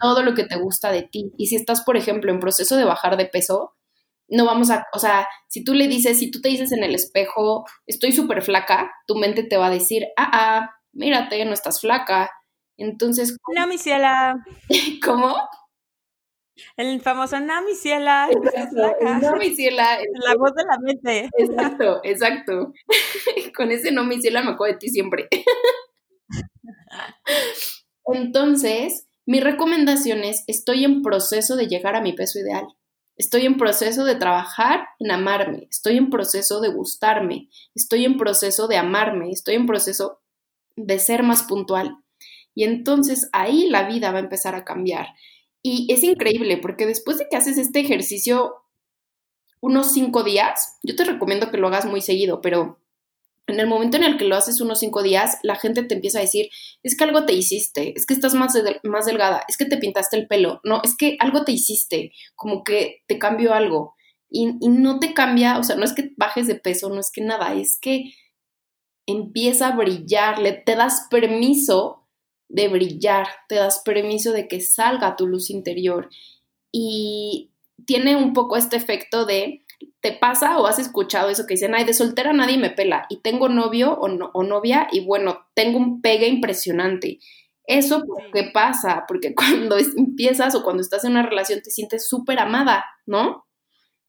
todo 0.00 0.22
lo 0.22 0.34
que 0.34 0.44
te 0.44 0.56
gusta 0.56 0.90
de 0.90 1.02
ti. 1.02 1.32
Y 1.38 1.46
si 1.46 1.56
estás, 1.56 1.82
por 1.82 1.96
ejemplo, 1.96 2.32
en 2.32 2.40
proceso 2.40 2.76
de 2.76 2.84
bajar 2.84 3.16
de 3.16 3.26
peso, 3.26 3.74
no 4.28 4.44
vamos 4.44 4.70
a, 4.70 4.86
o 4.92 4.98
sea, 4.98 5.28
si 5.48 5.64
tú 5.64 5.74
le 5.74 5.86
dices, 5.86 6.18
si 6.18 6.30
tú 6.30 6.40
te 6.40 6.48
dices 6.48 6.72
en 6.72 6.82
el 6.82 6.94
espejo, 6.94 7.64
estoy 7.86 8.12
súper 8.12 8.42
flaca, 8.42 8.90
tu 9.06 9.16
mente 9.16 9.44
te 9.44 9.56
va 9.56 9.66
a 9.66 9.70
decir, 9.70 10.06
ah, 10.16 10.30
ah, 10.32 10.70
mírate, 10.92 11.44
no 11.44 11.52
estás 11.52 11.80
flaca. 11.80 12.30
Entonces... 12.76 13.36
No, 13.56 13.66
mi 13.66 13.78
ciela. 13.78 14.44
¿Cómo? 15.04 15.36
El 16.76 17.00
famoso 17.00 17.40
no, 17.40 17.62
mi 17.62 17.74
ciela. 17.74 18.28
ciela. 19.54 19.98
La 20.24 20.36
voz 20.36 20.54
de 20.54 20.64
la 20.64 20.78
mente. 20.80 21.28
Exacto, 21.36 22.00
exacto. 22.04 22.72
Con 23.56 23.72
ese 23.72 23.92
no, 23.92 24.04
mi 24.04 24.20
ciela 24.20 24.42
me 24.42 24.52
acuerdo 24.52 24.74
de 24.74 24.78
ti 24.78 24.88
siempre. 24.88 25.28
Entonces, 28.12 29.06
mi 29.26 29.40
recomendación 29.40 30.24
es, 30.24 30.44
estoy 30.46 30.84
en 30.84 31.02
proceso 31.02 31.56
de 31.56 31.66
llegar 31.66 31.96
a 31.96 32.02
mi 32.02 32.12
peso 32.12 32.38
ideal. 32.38 32.66
Estoy 33.16 33.46
en 33.46 33.56
proceso 33.56 34.04
de 34.04 34.16
trabajar 34.16 34.86
en 34.98 35.12
amarme. 35.12 35.68
Estoy 35.70 35.96
en 35.96 36.10
proceso 36.10 36.60
de 36.60 36.68
gustarme. 36.68 37.48
Estoy 37.74 38.04
en 38.04 38.16
proceso 38.16 38.66
de 38.66 38.76
amarme. 38.76 39.30
Estoy 39.30 39.54
en 39.54 39.66
proceso 39.66 40.20
de 40.76 40.98
ser 40.98 41.22
más 41.22 41.44
puntual. 41.44 41.96
Y 42.54 42.64
entonces 42.64 43.28
ahí 43.32 43.68
la 43.68 43.88
vida 43.88 44.10
va 44.10 44.18
a 44.18 44.22
empezar 44.22 44.54
a 44.54 44.64
cambiar. 44.64 45.08
Y 45.66 45.90
es 45.90 46.04
increíble 46.04 46.58
porque 46.58 46.86
después 46.86 47.16
de 47.16 47.26
que 47.30 47.36
haces 47.36 47.56
este 47.56 47.80
ejercicio 47.80 48.54
unos 49.60 49.92
cinco 49.92 50.22
días, 50.22 50.76
yo 50.82 50.94
te 50.94 51.04
recomiendo 51.04 51.50
que 51.50 51.56
lo 51.56 51.68
hagas 51.68 51.86
muy 51.86 52.02
seguido, 52.02 52.42
pero 52.42 52.78
en 53.46 53.60
el 53.60 53.66
momento 53.66 53.96
en 53.96 54.04
el 54.04 54.18
que 54.18 54.26
lo 54.26 54.36
haces 54.36 54.60
unos 54.60 54.78
cinco 54.78 55.02
días, 55.02 55.38
la 55.42 55.56
gente 55.56 55.82
te 55.82 55.94
empieza 55.94 56.18
a 56.18 56.20
decir, 56.20 56.50
es 56.82 56.94
que 56.94 57.04
algo 57.04 57.24
te 57.24 57.32
hiciste, 57.32 57.94
es 57.96 58.04
que 58.04 58.12
estás 58.12 58.34
más, 58.34 58.52
más 58.82 59.06
delgada, 59.06 59.42
es 59.48 59.56
que 59.56 59.64
te 59.64 59.78
pintaste 59.78 60.18
el 60.18 60.26
pelo, 60.26 60.60
no, 60.64 60.82
es 60.84 60.94
que 60.94 61.16
algo 61.18 61.44
te 61.44 61.52
hiciste, 61.52 62.12
como 62.34 62.62
que 62.62 63.02
te 63.06 63.18
cambió 63.18 63.54
algo. 63.54 63.94
Y, 64.28 64.56
y 64.60 64.68
no 64.68 64.98
te 64.98 65.14
cambia, 65.14 65.58
o 65.58 65.62
sea, 65.62 65.76
no 65.76 65.84
es 65.84 65.94
que 65.94 66.10
bajes 66.18 66.46
de 66.46 66.56
peso, 66.56 66.90
no 66.90 67.00
es 67.00 67.10
que 67.10 67.22
nada, 67.22 67.54
es 67.54 67.78
que 67.80 68.12
empieza 69.06 69.68
a 69.68 69.76
brillar, 69.76 70.40
le, 70.40 70.52
te 70.52 70.76
das 70.76 71.06
permiso 71.10 72.03
de 72.48 72.68
brillar, 72.68 73.26
te 73.48 73.56
das 73.56 73.80
permiso 73.84 74.32
de 74.32 74.48
que 74.48 74.60
salga 74.60 75.16
tu 75.16 75.26
luz 75.26 75.50
interior 75.50 76.08
y 76.70 77.50
tiene 77.86 78.16
un 78.16 78.32
poco 78.32 78.56
este 78.56 78.76
efecto 78.76 79.26
de 79.26 79.64
te 80.00 80.12
pasa 80.12 80.58
o 80.58 80.66
has 80.66 80.78
escuchado 80.78 81.30
eso 81.30 81.46
que 81.46 81.54
dicen, 81.54 81.74
ay, 81.74 81.84
de 81.84 81.94
soltera 81.94 82.32
nadie 82.32 82.58
me 82.58 82.70
pela 82.70 83.06
y 83.08 83.18
tengo 83.18 83.48
novio 83.48 83.92
o, 83.92 84.06
o 84.06 84.42
novia 84.42 84.88
y 84.92 85.00
bueno, 85.00 85.46
tengo 85.54 85.78
un 85.78 86.00
pegue 86.00 86.28
impresionante. 86.28 87.18
Eso, 87.66 88.02
¿qué 88.32 88.50
pasa? 88.52 89.04
Porque 89.08 89.34
cuando 89.36 89.76
empiezas 89.78 90.54
o 90.54 90.62
cuando 90.62 90.82
estás 90.82 91.04
en 91.04 91.12
una 91.12 91.22
relación 91.22 91.60
te 91.62 91.70
sientes 91.70 92.08
súper 92.08 92.38
amada, 92.38 92.84
¿no? 93.06 93.46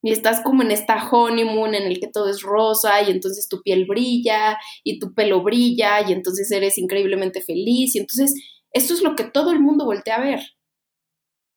Y 0.05 0.11
estás 0.11 0.41
como 0.41 0.61
en 0.61 0.69
esta 0.69 1.03
honeymoon 1.09 1.73
en 1.73 1.87
el 1.87 1.99
que 1.99 2.05
todo 2.05 2.29
es 2.29 2.43
rosa 2.43 3.01
y 3.01 3.09
entonces 3.09 3.49
tu 3.49 3.63
piel 3.63 3.85
brilla 3.87 4.55
y 4.83 4.99
tu 4.99 5.15
pelo 5.15 5.41
brilla 5.41 6.07
y 6.07 6.13
entonces 6.13 6.51
eres 6.51 6.77
increíblemente 6.77 7.41
feliz 7.41 7.95
y 7.95 7.99
entonces 8.01 8.35
esto 8.71 8.93
es 8.93 9.01
lo 9.01 9.15
que 9.15 9.23
todo 9.23 9.51
el 9.51 9.59
mundo 9.59 9.83
voltea 9.83 10.17
a 10.17 10.23
ver. 10.23 10.41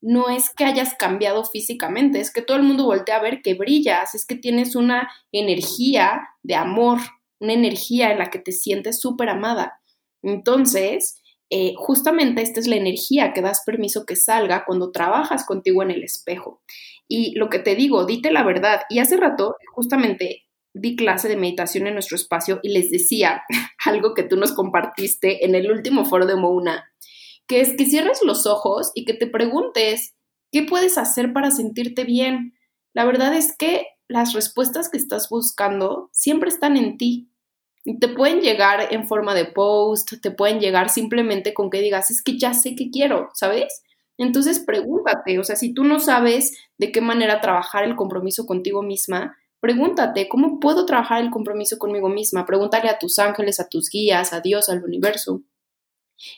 No 0.01 0.30
es 0.30 0.49
que 0.49 0.64
hayas 0.64 0.94
cambiado 0.94 1.44
físicamente, 1.44 2.20
es 2.20 2.32
que 2.32 2.40
todo 2.40 2.57
el 2.57 2.62
mundo 2.62 2.86
voltea 2.86 3.16
a 3.16 3.22
ver 3.22 3.42
que 3.42 3.53
brillas, 3.53 4.14
es 4.14 4.24
que 4.24 4.36
tienes 4.36 4.74
una 4.74 5.11
energía 5.30 6.22
de 6.42 6.55
amor, 6.55 7.01
una 7.40 7.53
energía 7.53 8.12
en 8.12 8.18
la 8.18 8.30
que 8.30 8.38
te 8.38 8.53
sientes 8.53 8.99
súper 8.99 9.28
amada. 9.28 9.82
Entonces, 10.22 11.20
eh, 11.51 11.74
justamente 11.76 12.40
esta 12.40 12.61
es 12.61 12.66
la 12.66 12.76
energía 12.76 13.34
que 13.34 13.42
das 13.42 13.62
permiso 13.66 14.07
que 14.07 14.16
salga 14.16 14.64
cuando 14.64 14.90
trabajas 14.90 15.44
contigo 15.44 15.82
en 15.82 15.90
el 15.90 16.03
espejo. 16.03 16.62
Y 17.09 17.36
lo 17.38 17.48
que 17.48 17.59
te 17.59 17.74
digo, 17.74 18.04
dite 18.04 18.30
la 18.30 18.44
verdad. 18.44 18.82
Y 18.90 18.98
hace 18.98 19.16
rato, 19.16 19.56
justamente, 19.72 20.44
di 20.74 20.94
clase 20.94 21.28
de 21.28 21.36
meditación 21.36 21.86
en 21.86 21.94
nuestro 21.94 22.16
espacio 22.16 22.61
y 22.62 22.70
les 22.70 22.90
decía 22.90 23.42
algo 23.84 24.14
que 24.14 24.22
tú 24.22 24.36
nos 24.36 24.52
compartiste 24.52 25.44
en 25.44 25.54
el 25.54 25.70
último 25.70 26.04
foro 26.04 26.26
de 26.26 26.36
Mouna, 26.36 26.90
que 27.46 27.61
es 27.61 27.74
que 27.76 27.86
cierres 27.86 28.20
los 28.22 28.46
ojos 28.46 28.92
y 28.94 29.04
que 29.04 29.14
te 29.14 29.26
preguntes, 29.26 30.14
¿qué 30.52 30.62
puedes 30.62 30.98
hacer 30.98 31.32
para 31.32 31.50
sentirte 31.50 32.04
bien? 32.04 32.54
La 32.92 33.04
verdad 33.04 33.34
es 33.34 33.56
que 33.56 33.86
las 34.06 34.32
respuestas 34.32 34.88
que 34.88 34.98
estás 34.98 35.28
buscando 35.28 36.11
siempre 36.12 36.48
están 36.48 36.76
en 36.76 36.96
ti. 36.96 37.30
Y 37.84 37.98
te 37.98 38.09
pueden 38.09 38.40
llegar 38.40 38.88
en 38.92 39.06
forma 39.06 39.34
de 39.34 39.46
post, 39.46 40.20
te 40.20 40.30
pueden 40.30 40.61
llegar 40.61 40.90
simplemente 40.90 41.54
con 41.54 41.70
que 41.70 41.80
digas, 41.80 42.11
es 42.11 42.22
que 42.22 42.38
ya 42.38 42.52
sé 42.52 42.74
qué 42.74 42.90
quiero, 42.90 43.30
¿sabes? 43.34 43.82
Entonces 44.18 44.58
pregúntate, 44.58 45.38
o 45.38 45.44
sea, 45.44 45.56
si 45.56 45.72
tú 45.72 45.84
no 45.84 46.00
sabes 46.00 46.58
de 46.76 46.90
qué 46.90 47.00
manera 47.00 47.40
trabajar 47.40 47.84
el 47.84 47.94
compromiso 47.94 48.46
contigo 48.46 48.82
misma, 48.82 49.36
pregúntate, 49.60 50.28
¿cómo 50.28 50.58
puedo 50.60 50.86
trabajar 50.86 51.22
el 51.22 51.30
compromiso 51.30 51.78
conmigo 51.78 52.08
misma? 52.08 52.44
Pregúntale 52.44 52.88
a 52.88 52.98
tus 52.98 53.18
ángeles, 53.20 53.60
a 53.60 53.68
tus 53.68 53.88
guías, 53.90 54.32
a 54.32 54.40
Dios, 54.40 54.68
al 54.68 54.84
universo. 54.84 55.42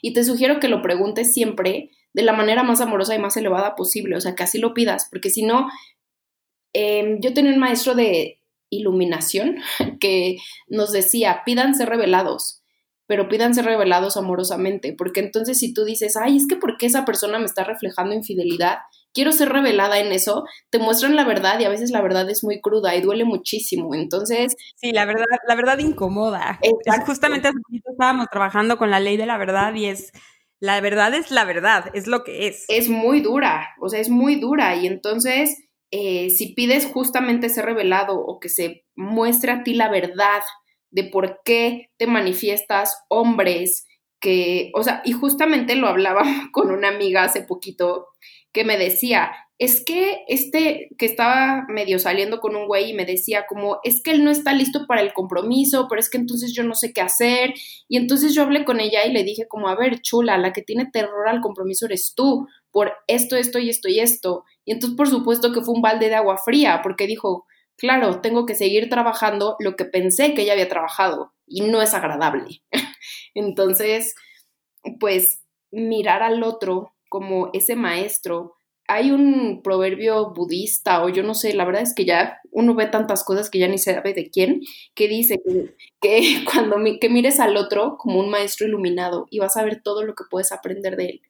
Y 0.03 0.13
te 0.13 0.25
sugiero 0.25 0.61
que 0.61 0.69
lo 0.69 0.83
preguntes 0.83 1.33
siempre 1.33 1.91
de 2.13 2.23
la 2.23 2.35
manera 2.35 2.63
más 2.63 2.81
amorosa 2.81 3.15
y 3.15 3.19
más 3.19 3.37
elevada 3.37 3.75
posible, 3.77 4.17
o 4.17 4.21
sea, 4.21 4.35
que 4.35 4.43
así 4.43 4.59
lo 4.59 4.75
pidas, 4.75 5.09
porque 5.11 5.31
si 5.31 5.43
no, 5.43 5.69
em, 6.75 7.21
yo 7.21 7.33
tenía 7.33 7.53
un 7.53 7.59
maestro 7.59 7.95
de 7.95 8.41
iluminación 8.69 9.57
que 10.01 10.37
nos 10.69 10.93
decía, 10.93 11.43
pídanse 11.45 11.87
revelados, 11.87 12.60
pero 13.11 13.29
pídanse 13.29 13.63
revelados 13.63 14.17
amorosamente, 14.17 14.95
porque 14.97 15.19
entonces 15.19 15.59
si 15.59 15.75
tú 15.75 15.85
dices, 15.85 16.17
ay, 16.17 16.37
es 16.37 16.47
que 16.47 16.55
¿por 16.55 16.77
qué 16.77 16.87
esa 16.87 17.05
persona 17.05 17.41
me 17.41 17.45
está 17.45 17.65
reflejando 17.65 18.15
infidelidad? 18.15 18.79
Quiero 19.13 19.33
ser 19.33 19.49
revelada 19.49 19.99
en 19.99 20.13
eso, 20.13 20.45
te 20.71 20.79
muestran 20.79 21.17
la 21.17 21.25
verdad 21.25 21.59
y 21.59 21.65
a 21.65 21.71
veces 21.71 21.91
la 21.91 22.03
verdad 22.03 22.31
es 22.31 22.45
muy 22.45 22.61
cruda 22.61 22.95
y 22.95 23.01
duele 23.01 23.25
muchísimo, 23.25 23.97
entonces... 23.97 24.55
Sí, 24.77 24.93
la 24.93 25.07
verdad, 25.07 25.25
la 25.49 25.57
verdad 25.57 25.79
incomoda. 25.79 26.61
Justamente 27.05 27.49
hace 27.49 27.59
poquito 27.59 27.91
estábamos 27.91 28.29
trabajando 28.31 28.79
con 28.79 28.93
la 28.93 29.01
ley 29.01 29.17
de 29.17 29.27
la 29.27 29.39
verdad 29.39 29.75
y 29.75 29.87
es 29.87 30.13
la 30.61 30.81
verdad 30.81 31.13
es 31.13 31.33
la 31.33 31.45
verdad, 31.45 31.87
es 31.95 32.07
lo 32.07 32.23
que 32.23 32.47
es. 32.47 32.65
Es 32.69 32.89
muy 32.89 33.23
dura, 33.23 33.71
o 33.81 33.89
sea, 33.89 33.99
es 33.99 34.09
muy 34.09 34.37
dura 34.37 34.77
y 34.77 34.87
entonces 34.87 35.59
eh, 35.91 36.31
si 36.31 36.55
pides 36.55 36.87
justamente 36.87 37.49
ser 37.49 37.65
revelado 37.65 38.21
o 38.21 38.39
que 38.39 38.49
se 38.49 38.85
muestre 38.95 39.51
a 39.51 39.65
ti 39.65 39.75
la 39.75 39.91
verdad 39.91 40.43
de 40.91 41.05
por 41.05 41.41
qué 41.45 41.91
te 41.97 42.07
manifiestas 42.07 43.05
hombres 43.09 43.87
que, 44.21 44.71
o 44.75 44.83
sea, 44.83 45.03
y 45.05 45.13
justamente 45.13 45.75
lo 45.75 45.89
hablaba 45.89 46.23
con 46.53 46.71
una 46.71 46.89
amiga 46.89 47.25
hace 47.25 47.43
poquito 47.43 48.09
que 48.53 48.65
me 48.65 48.77
decía, 48.77 49.31
es 49.61 49.85
que 49.85 50.25
este 50.27 50.89
que 50.97 51.05
estaba 51.05 51.67
medio 51.69 51.99
saliendo 51.99 52.41
con 52.41 52.57
un 52.57 52.67
güey 52.67 52.91
y 52.91 52.95
me 52.95 53.05
decía 53.05 53.45
como, 53.47 53.79
es 53.85 54.03
que 54.03 54.11
él 54.11 54.25
no 54.25 54.31
está 54.31 54.55
listo 54.55 54.87
para 54.87 55.03
el 55.03 55.13
compromiso, 55.13 55.87
pero 55.89 56.01
es 56.01 56.09
que 56.09 56.17
entonces 56.17 56.55
yo 56.55 56.65
no 56.65 56.75
sé 56.75 56.95
qué 56.95 57.03
hacer. 57.03 57.53
Y 57.87 57.99
entonces 57.99 58.35
yo 58.35 58.43
hablé 58.43 58.65
con 58.65 58.81
ella 58.81 59.05
y 59.05 59.13
le 59.13 59.23
dije 59.23 59.47
como, 59.47 59.69
a 59.69 59.77
ver, 59.77 60.01
chula, 60.01 60.39
la 60.39 60.55
que 60.55 60.63
tiene 60.63 60.91
terror 60.91 61.29
al 61.29 61.43
compromiso 61.43 61.85
eres 61.85 62.15
tú, 62.17 62.49
por 62.71 62.95
esto, 63.07 63.37
esto 63.37 63.59
y 63.59 63.69
esto 63.69 63.89
y 63.91 64.01
esto. 64.01 64.45
Y 64.65 64.73
entonces 64.73 64.97
por 64.97 65.11
supuesto 65.11 65.53
que 65.53 65.61
fue 65.61 65.75
un 65.75 65.83
balde 65.83 66.09
de 66.09 66.15
agua 66.15 66.39
fría, 66.39 66.81
porque 66.83 67.07
dijo, 67.07 67.45
claro, 67.81 68.21
tengo 68.21 68.45
que 68.45 68.55
seguir 68.55 68.91
trabajando 68.91 69.57
lo 69.59 69.75
que 69.75 69.87
pensé 69.87 70.35
que 70.35 70.43
ella 70.43 70.53
había 70.53 70.69
trabajado 70.69 71.33
y 71.47 71.63
no 71.63 71.81
es 71.81 71.95
agradable. 71.95 72.63
entonces, 73.35 74.15
pues 75.01 75.43
mirar 75.71 76.23
al 76.23 76.43
otro 76.43 76.93
como 77.09 77.51
ese 77.55 77.77
maestro 77.77 78.57
hay 78.87 79.13
un 79.13 79.63
proverbio 79.63 80.35
budista 80.35 81.05
o 81.05 81.09
yo 81.09 81.23
no 81.23 81.35
sé, 81.35 81.55
la 81.55 81.65
verdad 81.65 81.83
es 81.83 81.95
que 81.95 82.05
ya 82.05 82.41
uno 82.51 82.75
ve 82.75 82.87
tantas 82.87 83.25
cosas 83.25 83.49
que 83.49 83.61
ya 83.61 83.69
ni 83.69 83.79
sabe 83.79 84.13
de 84.15 84.31
quién, 84.31 84.63
que 84.95 85.09
dice 85.09 85.41
que, 86.01 86.45
cuando 86.53 86.77
que 87.01 87.09
mires 87.09 87.41
al 87.41 87.57
otro 87.57 87.97
como 87.99 88.19
un 88.19 88.31
maestro 88.31 88.67
iluminado 88.67 89.27
y 89.31 89.39
vas 89.39 89.57
a 89.57 89.65
ver 89.65 89.81
todo 89.83 90.05
lo 90.05 90.15
que 90.15 90.25
puedes 90.29 90.53
aprender 90.53 90.97
de 90.97 91.07
él. 91.07 91.23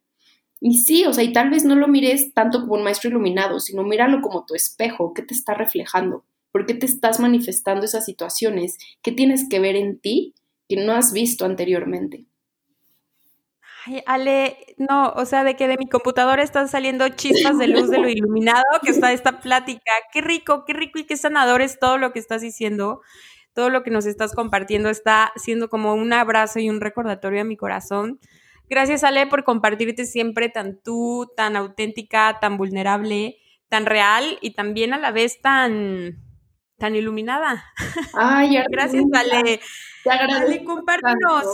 Y 0.60 0.78
sí, 0.78 1.04
o 1.06 1.12
sea, 1.12 1.22
y 1.22 1.32
tal 1.32 1.50
vez 1.50 1.64
no 1.64 1.74
lo 1.74 1.86
mires 1.86 2.34
tanto 2.34 2.60
como 2.60 2.74
un 2.74 2.82
maestro 2.82 3.10
iluminado, 3.10 3.60
sino 3.60 3.82
míralo 3.82 4.20
como 4.20 4.44
tu 4.46 4.54
espejo, 4.54 5.14
¿qué 5.14 5.22
te 5.22 5.34
está 5.34 5.54
reflejando? 5.54 6.24
¿Por 6.52 6.66
qué 6.66 6.74
te 6.74 6.86
estás 6.86 7.20
manifestando 7.20 7.84
esas 7.84 8.04
situaciones? 8.04 8.76
¿Qué 9.02 9.12
tienes 9.12 9.48
que 9.48 9.60
ver 9.60 9.76
en 9.76 10.00
ti 10.00 10.34
que 10.68 10.76
no 10.76 10.92
has 10.92 11.12
visto 11.12 11.44
anteriormente? 11.44 12.26
Ay, 13.86 14.02
Ale, 14.06 14.56
no, 14.76 15.10
o 15.10 15.24
sea, 15.24 15.42
de 15.42 15.56
que 15.56 15.66
de 15.66 15.78
mi 15.78 15.88
computadora 15.88 16.42
están 16.42 16.68
saliendo 16.68 17.08
chispas 17.08 17.56
de 17.56 17.66
luz 17.66 17.88
de 17.88 17.98
lo 17.98 18.08
iluminado 18.10 18.64
que 18.82 18.90
está 18.90 19.12
esta 19.12 19.40
plática. 19.40 19.92
Qué 20.12 20.20
rico, 20.20 20.64
qué 20.66 20.74
rico 20.74 20.98
y 20.98 21.04
qué 21.04 21.16
sanador 21.16 21.62
es 21.62 21.78
todo 21.78 21.96
lo 21.96 22.12
que 22.12 22.18
estás 22.18 22.42
diciendo. 22.42 23.00
Todo 23.54 23.70
lo 23.70 23.82
que 23.82 23.90
nos 23.90 24.06
estás 24.06 24.34
compartiendo 24.34 24.90
está 24.90 25.32
siendo 25.36 25.68
como 25.68 25.94
un 25.94 26.12
abrazo 26.12 26.60
y 26.60 26.68
un 26.68 26.80
recordatorio 26.80 27.40
a 27.40 27.44
mi 27.44 27.56
corazón. 27.56 28.20
Gracias, 28.68 29.02
Ale, 29.02 29.26
por 29.26 29.44
compartirte 29.44 30.04
siempre 30.04 30.48
tan 30.48 30.80
tú, 30.80 31.28
tan 31.36 31.56
auténtica, 31.56 32.38
tan 32.40 32.56
vulnerable, 32.56 33.38
tan 33.68 33.86
real 33.86 34.38
y 34.40 34.52
también 34.52 34.94
a 34.94 34.98
la 34.98 35.10
vez 35.10 35.40
tan, 35.40 36.18
tan 36.80 36.96
iluminada. 36.96 37.64
Ay, 38.14 38.56
gracias, 38.70 39.04
Ale. 39.12 39.60
Te 40.02 40.10
agradezco. 40.10 40.46
Ale, 40.46 40.64
compártenos. 40.64 41.46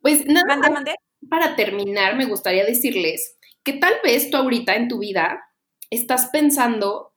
Pues 0.00 0.26
nada, 0.26 0.56
mande, 0.56 0.94
para 1.28 1.56
terminar, 1.56 2.14
me 2.16 2.26
gustaría 2.26 2.64
decirles 2.64 3.36
que 3.64 3.72
tal 3.72 3.94
vez 4.04 4.30
tú 4.30 4.36
ahorita 4.36 4.76
en 4.76 4.86
tu 4.86 5.00
vida 5.00 5.42
estás 5.90 6.26
pensando, 6.26 7.14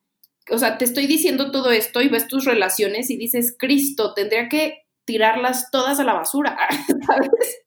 o 0.50 0.58
sea, 0.58 0.80
te 0.80 0.86
estoy 0.86 1.06
diciendo 1.06 1.52
todo 1.52 1.70
esto 1.72 2.02
y 2.02 2.10
ves 2.10 2.28
tus 2.28 2.46
relaciones 2.46 3.12
y 3.12 3.18
dices, 3.18 3.56
Cristo, 3.60 4.16
tendría 4.16 4.50
que 4.50 4.88
tirarlas 5.06 5.70
todas 5.72 6.00
a 6.00 6.04
la 6.04 6.14
basura, 6.14 6.58
¿sabes? 7.06 7.62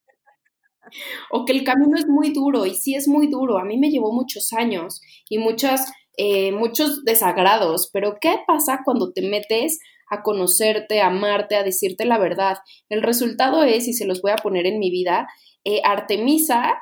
O 1.30 1.44
que 1.44 1.52
el 1.52 1.64
camino 1.64 1.96
es 1.96 2.06
muy 2.06 2.32
duro 2.32 2.66
y 2.66 2.74
sí 2.74 2.94
es 2.94 3.08
muy 3.08 3.28
duro. 3.28 3.58
A 3.58 3.64
mí 3.64 3.78
me 3.78 3.90
llevó 3.90 4.12
muchos 4.12 4.52
años 4.52 5.00
y 5.28 5.38
muchas, 5.38 5.92
eh, 6.16 6.52
muchos 6.52 7.04
desagrados, 7.04 7.88
pero 7.92 8.16
¿qué 8.20 8.36
pasa 8.46 8.80
cuando 8.84 9.12
te 9.12 9.22
metes 9.22 9.78
a 10.10 10.22
conocerte, 10.22 11.00
a 11.00 11.06
amarte, 11.06 11.56
a 11.56 11.62
decirte 11.62 12.04
la 12.04 12.18
verdad? 12.18 12.58
El 12.88 13.02
resultado 13.02 13.64
es, 13.64 13.88
y 13.88 13.92
se 13.92 14.06
los 14.06 14.20
voy 14.20 14.32
a 14.32 14.36
poner 14.36 14.66
en 14.66 14.78
mi 14.78 14.90
vida, 14.90 15.26
eh, 15.64 15.80
Artemisa, 15.84 16.74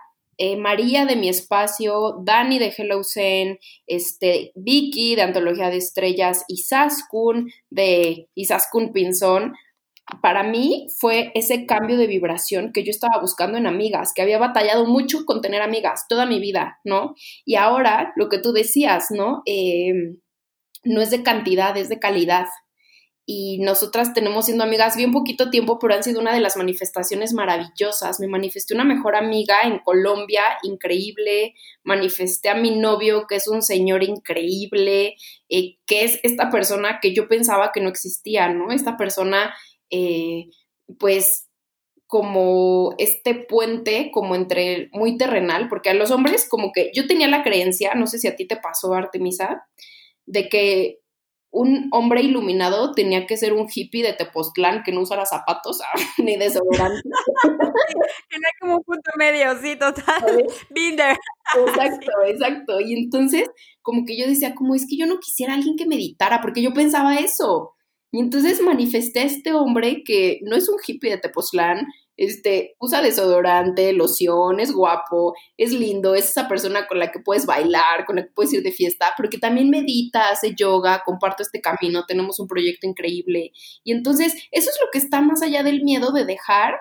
eh, 0.42 0.56
María 0.56 1.04
de 1.04 1.16
Mi 1.16 1.28
Espacio, 1.28 2.22
Dani 2.24 2.58
de 2.58 2.72
Hello 2.74 3.02
Zen, 3.04 3.58
este, 3.86 4.52
Vicky 4.54 5.14
de 5.14 5.20
Antología 5.20 5.68
de 5.68 5.76
Estrellas, 5.76 6.44
Isaskun 6.48 7.50
de 7.68 8.26
Isaskun 8.34 8.90
Pinzón. 8.92 9.52
Para 10.22 10.42
mí 10.42 10.86
fue 10.98 11.32
ese 11.34 11.66
cambio 11.66 11.96
de 11.96 12.06
vibración 12.06 12.72
que 12.72 12.84
yo 12.84 12.90
estaba 12.90 13.20
buscando 13.20 13.58
en 13.58 13.66
amigas, 13.66 14.12
que 14.14 14.22
había 14.22 14.38
batallado 14.38 14.86
mucho 14.86 15.24
con 15.24 15.40
tener 15.40 15.62
amigas 15.62 16.06
toda 16.08 16.26
mi 16.26 16.40
vida, 16.40 16.78
¿no? 16.84 17.14
Y 17.44 17.56
ahora 17.56 18.12
lo 18.16 18.28
que 18.28 18.38
tú 18.38 18.52
decías, 18.52 19.06
¿no? 19.10 19.42
Eh, 19.46 19.92
no 20.84 21.00
es 21.00 21.10
de 21.10 21.22
cantidad, 21.22 21.76
es 21.76 21.88
de 21.88 21.98
calidad, 21.98 22.46
y 23.32 23.58
nosotras 23.60 24.12
tenemos 24.12 24.46
siendo 24.46 24.64
amigas 24.64 24.96
bien 24.96 25.12
poquito 25.12 25.50
tiempo, 25.50 25.78
pero 25.78 25.94
han 25.94 26.02
sido 26.02 26.20
una 26.20 26.34
de 26.34 26.40
las 26.40 26.56
manifestaciones 26.56 27.32
maravillosas. 27.32 28.18
Me 28.18 28.26
manifesté 28.26 28.74
una 28.74 28.82
mejor 28.82 29.14
amiga 29.14 29.62
en 29.62 29.78
Colombia, 29.78 30.42
increíble. 30.64 31.54
Manifesté 31.84 32.48
a 32.48 32.56
mi 32.56 32.76
novio, 32.76 33.28
que 33.28 33.36
es 33.36 33.46
un 33.46 33.62
señor 33.62 34.02
increíble, 34.02 35.14
eh, 35.48 35.76
que 35.86 36.02
es 36.02 36.18
esta 36.24 36.50
persona 36.50 36.98
que 37.00 37.14
yo 37.14 37.28
pensaba 37.28 37.70
que 37.72 37.80
no 37.80 37.88
existía, 37.88 38.48
¿no? 38.48 38.72
Esta 38.72 38.96
persona, 38.96 39.54
eh, 39.90 40.46
pues 40.98 41.48
como 42.06 42.94
este 42.98 43.34
puente 43.34 44.10
como 44.12 44.34
entre 44.34 44.88
muy 44.92 45.16
terrenal, 45.16 45.68
porque 45.68 45.90
a 45.90 45.94
los 45.94 46.10
hombres 46.10 46.48
como 46.48 46.72
que 46.72 46.90
yo 46.92 47.06
tenía 47.06 47.28
la 47.28 47.44
creencia, 47.44 47.94
no 47.94 48.08
sé 48.08 48.18
si 48.18 48.26
a 48.26 48.34
ti 48.34 48.46
te 48.46 48.56
pasó, 48.56 48.94
Artemisa, 48.94 49.68
de 50.26 50.48
que 50.48 51.00
un 51.52 51.88
hombre 51.92 52.22
iluminado 52.22 52.92
tenía 52.92 53.26
que 53.26 53.36
ser 53.36 53.52
un 53.52 53.68
hippie 53.72 54.04
de 54.04 54.12
Tepoztlán 54.12 54.82
que 54.84 54.92
no 54.92 55.00
usara 55.00 55.26
zapatos 55.26 55.80
ni 56.18 56.36
desodorante. 56.36 57.00
hay 58.30 58.52
como 58.60 58.76
un 58.76 58.82
punto 58.82 59.10
medio, 59.16 59.56
sí, 59.60 59.76
total. 59.76 60.46
Binder. 60.70 61.16
Exacto, 61.66 62.12
exacto. 62.26 62.80
Y 62.80 62.94
entonces, 62.94 63.48
como 63.82 64.04
que 64.04 64.16
yo 64.16 64.26
decía, 64.26 64.54
como 64.54 64.74
es 64.74 64.86
que 64.88 64.96
yo 64.96 65.06
no 65.06 65.18
quisiera 65.18 65.52
a 65.52 65.56
alguien 65.56 65.76
que 65.76 65.86
meditara, 65.86 66.40
porque 66.40 66.62
yo 66.62 66.72
pensaba 66.72 67.16
eso. 67.16 67.74
Y 68.12 68.20
entonces 68.20 68.60
manifesté 68.60 69.20
a 69.20 69.24
este 69.24 69.52
hombre 69.52 70.02
que 70.04 70.40
no 70.42 70.56
es 70.56 70.68
un 70.68 70.76
hippie 70.84 71.10
de 71.10 71.18
Tepoztlán, 71.18 71.86
este, 72.16 72.76
usa 72.78 73.00
desodorante, 73.00 73.94
loción, 73.94 74.60
es 74.60 74.72
guapo, 74.72 75.32
es 75.56 75.72
lindo, 75.72 76.14
es 76.14 76.28
esa 76.28 76.48
persona 76.48 76.86
con 76.86 76.98
la 76.98 77.10
que 77.10 77.20
puedes 77.20 77.46
bailar, 77.46 78.04
con 78.04 78.16
la 78.16 78.24
que 78.24 78.32
puedes 78.34 78.52
ir 78.52 78.62
de 78.62 78.72
fiesta, 78.72 79.14
porque 79.16 79.38
también 79.38 79.70
medita, 79.70 80.28
hace 80.28 80.54
yoga, 80.54 81.02
comparto 81.06 81.42
este 81.42 81.62
camino, 81.62 82.04
tenemos 82.06 82.38
un 82.38 82.46
proyecto 82.46 82.86
increíble. 82.86 83.52
Y 83.84 83.92
entonces, 83.92 84.34
eso 84.50 84.68
es 84.68 84.78
lo 84.84 84.90
que 84.92 84.98
está 84.98 85.22
más 85.22 85.40
allá 85.40 85.62
del 85.62 85.82
miedo 85.82 86.12
de 86.12 86.26
dejar 86.26 86.74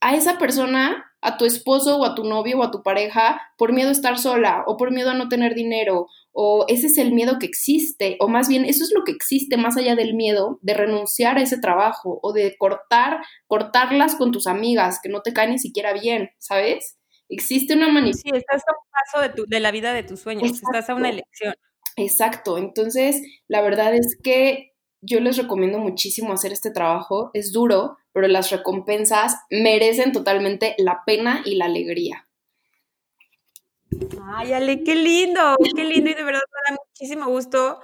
a 0.00 0.14
esa 0.14 0.38
persona, 0.38 1.04
a 1.20 1.36
tu 1.36 1.44
esposo 1.44 1.98
o 1.98 2.04
a 2.04 2.14
tu 2.14 2.24
novio 2.24 2.58
o 2.58 2.62
a 2.62 2.70
tu 2.70 2.82
pareja, 2.82 3.40
por 3.56 3.72
miedo 3.72 3.88
a 3.88 3.92
estar 3.92 4.18
sola 4.18 4.64
o 4.66 4.76
por 4.76 4.92
miedo 4.92 5.10
a 5.10 5.14
no 5.14 5.28
tener 5.28 5.54
dinero 5.54 6.06
o 6.40 6.64
ese 6.68 6.86
es 6.86 6.98
el 6.98 7.12
miedo 7.12 7.40
que 7.40 7.46
existe, 7.46 8.16
o 8.20 8.28
más 8.28 8.46
bien 8.46 8.64
eso 8.64 8.84
es 8.84 8.92
lo 8.94 9.02
que 9.02 9.10
existe 9.10 9.56
más 9.56 9.76
allá 9.76 9.96
del 9.96 10.14
miedo 10.14 10.60
de 10.62 10.74
renunciar 10.74 11.36
a 11.36 11.42
ese 11.42 11.58
trabajo 11.58 12.20
o 12.22 12.32
de 12.32 12.56
cortar, 12.56 13.18
cortarlas 13.48 14.14
con 14.14 14.30
tus 14.30 14.46
amigas 14.46 15.00
que 15.02 15.08
no 15.08 15.20
te 15.20 15.32
caen 15.32 15.50
ni 15.50 15.58
siquiera 15.58 15.92
bien, 15.92 16.30
¿sabes? 16.38 16.96
Existe 17.28 17.74
una 17.74 17.88
manifestación. 17.88 18.34
Sí, 18.34 18.38
estás 18.38 18.62
a 18.68 18.72
un 18.72 19.26
paso 19.28 19.42
de, 19.42 19.44
de 19.48 19.60
la 19.60 19.72
vida 19.72 19.92
de 19.92 20.04
tus 20.04 20.20
sueños, 20.20 20.52
estás 20.52 20.88
a 20.88 20.94
una 20.94 21.08
elección. 21.08 21.54
Exacto, 21.96 22.56
entonces 22.56 23.20
la 23.48 23.60
verdad 23.60 23.92
es 23.96 24.16
que 24.22 24.76
yo 25.00 25.18
les 25.18 25.36
recomiendo 25.38 25.80
muchísimo 25.80 26.32
hacer 26.32 26.52
este 26.52 26.70
trabajo, 26.70 27.30
es 27.34 27.52
duro, 27.52 27.96
pero 28.18 28.26
las 28.26 28.50
recompensas 28.50 29.36
merecen 29.48 30.10
totalmente 30.10 30.74
la 30.76 31.04
pena 31.06 31.40
y 31.44 31.54
la 31.54 31.66
alegría. 31.66 32.26
Ay, 34.34 34.52
Ale, 34.52 34.82
qué 34.82 34.96
lindo, 34.96 35.54
qué 35.76 35.84
lindo 35.84 36.10
y 36.10 36.14
de 36.14 36.24
verdad 36.24 36.40
me 36.40 36.74
da 36.74 36.82
muchísimo 36.84 37.26
gusto 37.26 37.78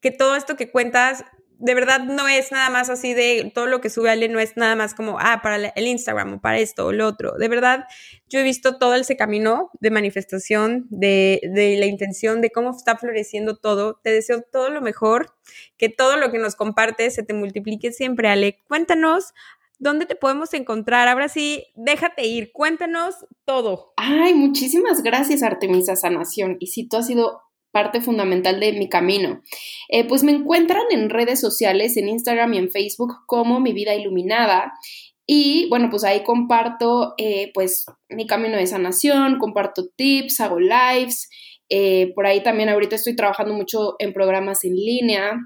que 0.00 0.12
todo 0.12 0.34
esto 0.34 0.56
que 0.56 0.70
cuentas 0.70 1.26
de 1.58 1.74
verdad 1.74 2.00
no 2.00 2.28
es 2.28 2.52
nada 2.52 2.68
más 2.70 2.90
así 2.90 3.14
de 3.14 3.50
todo 3.54 3.66
lo 3.66 3.80
que 3.80 3.88
sube 3.88 4.10
Ale, 4.10 4.28
no 4.28 4.38
es 4.38 4.56
nada 4.56 4.76
más 4.76 4.94
como, 4.94 5.18
ah, 5.18 5.40
para 5.42 5.56
el 5.56 5.86
Instagram 5.86 6.34
o 6.34 6.40
para 6.40 6.58
esto 6.58 6.86
o 6.86 6.92
lo 6.92 7.06
otro. 7.06 7.32
De 7.38 7.48
verdad, 7.48 7.84
yo 8.28 8.40
he 8.40 8.42
visto 8.42 8.78
todo 8.78 8.94
ese 8.94 9.16
camino 9.16 9.70
de 9.80 9.90
manifestación, 9.90 10.86
de, 10.90 11.40
de 11.54 11.76
la 11.78 11.86
intención, 11.86 12.40
de 12.40 12.50
cómo 12.50 12.70
está 12.76 12.96
floreciendo 12.96 13.56
todo. 13.56 14.00
Te 14.02 14.10
deseo 14.10 14.42
todo 14.42 14.68
lo 14.68 14.82
mejor, 14.82 15.34
que 15.78 15.88
todo 15.88 16.16
lo 16.16 16.30
que 16.30 16.38
nos 16.38 16.56
compartes 16.56 17.14
se 17.14 17.22
te 17.22 17.32
multiplique 17.32 17.92
siempre, 17.92 18.28
Ale. 18.28 18.60
Cuéntanos 18.68 19.32
¿Dónde 19.78 20.06
te 20.06 20.16
podemos 20.16 20.54
encontrar? 20.54 21.08
Ahora 21.08 21.28
sí, 21.28 21.64
déjate 21.74 22.26
ir, 22.26 22.52
cuéntanos 22.52 23.14
todo. 23.44 23.92
Ay, 23.96 24.34
muchísimas 24.34 25.02
gracias, 25.02 25.42
Artemisa 25.42 25.96
Sanación. 25.96 26.56
Y 26.60 26.68
si 26.68 26.88
tú 26.88 26.96
has 26.96 27.06
sido 27.06 27.42
parte 27.76 28.00
fundamental 28.00 28.58
de 28.58 28.72
mi 28.72 28.88
camino. 28.88 29.42
Eh, 29.90 30.08
pues 30.08 30.22
me 30.22 30.32
encuentran 30.32 30.84
en 30.92 31.10
redes 31.10 31.40
sociales, 31.40 31.98
en 31.98 32.08
Instagram 32.08 32.54
y 32.54 32.58
en 32.58 32.70
Facebook 32.70 33.12
como 33.26 33.60
Mi 33.60 33.74
Vida 33.74 33.94
Iluminada. 33.94 34.72
Y 35.26 35.68
bueno, 35.68 35.90
pues 35.90 36.02
ahí 36.04 36.22
comparto 36.22 37.12
eh, 37.18 37.50
pues 37.52 37.84
mi 38.08 38.26
camino 38.26 38.56
de 38.56 38.66
sanación, 38.66 39.38
comparto 39.38 39.88
tips, 39.94 40.40
hago 40.40 40.58
lives. 40.58 41.28
Eh, 41.68 42.12
por 42.14 42.26
ahí 42.26 42.42
también 42.42 42.70
ahorita 42.70 42.96
estoy 42.96 43.14
trabajando 43.14 43.52
mucho 43.52 43.96
en 43.98 44.14
programas 44.14 44.64
en 44.64 44.74
línea, 44.74 45.36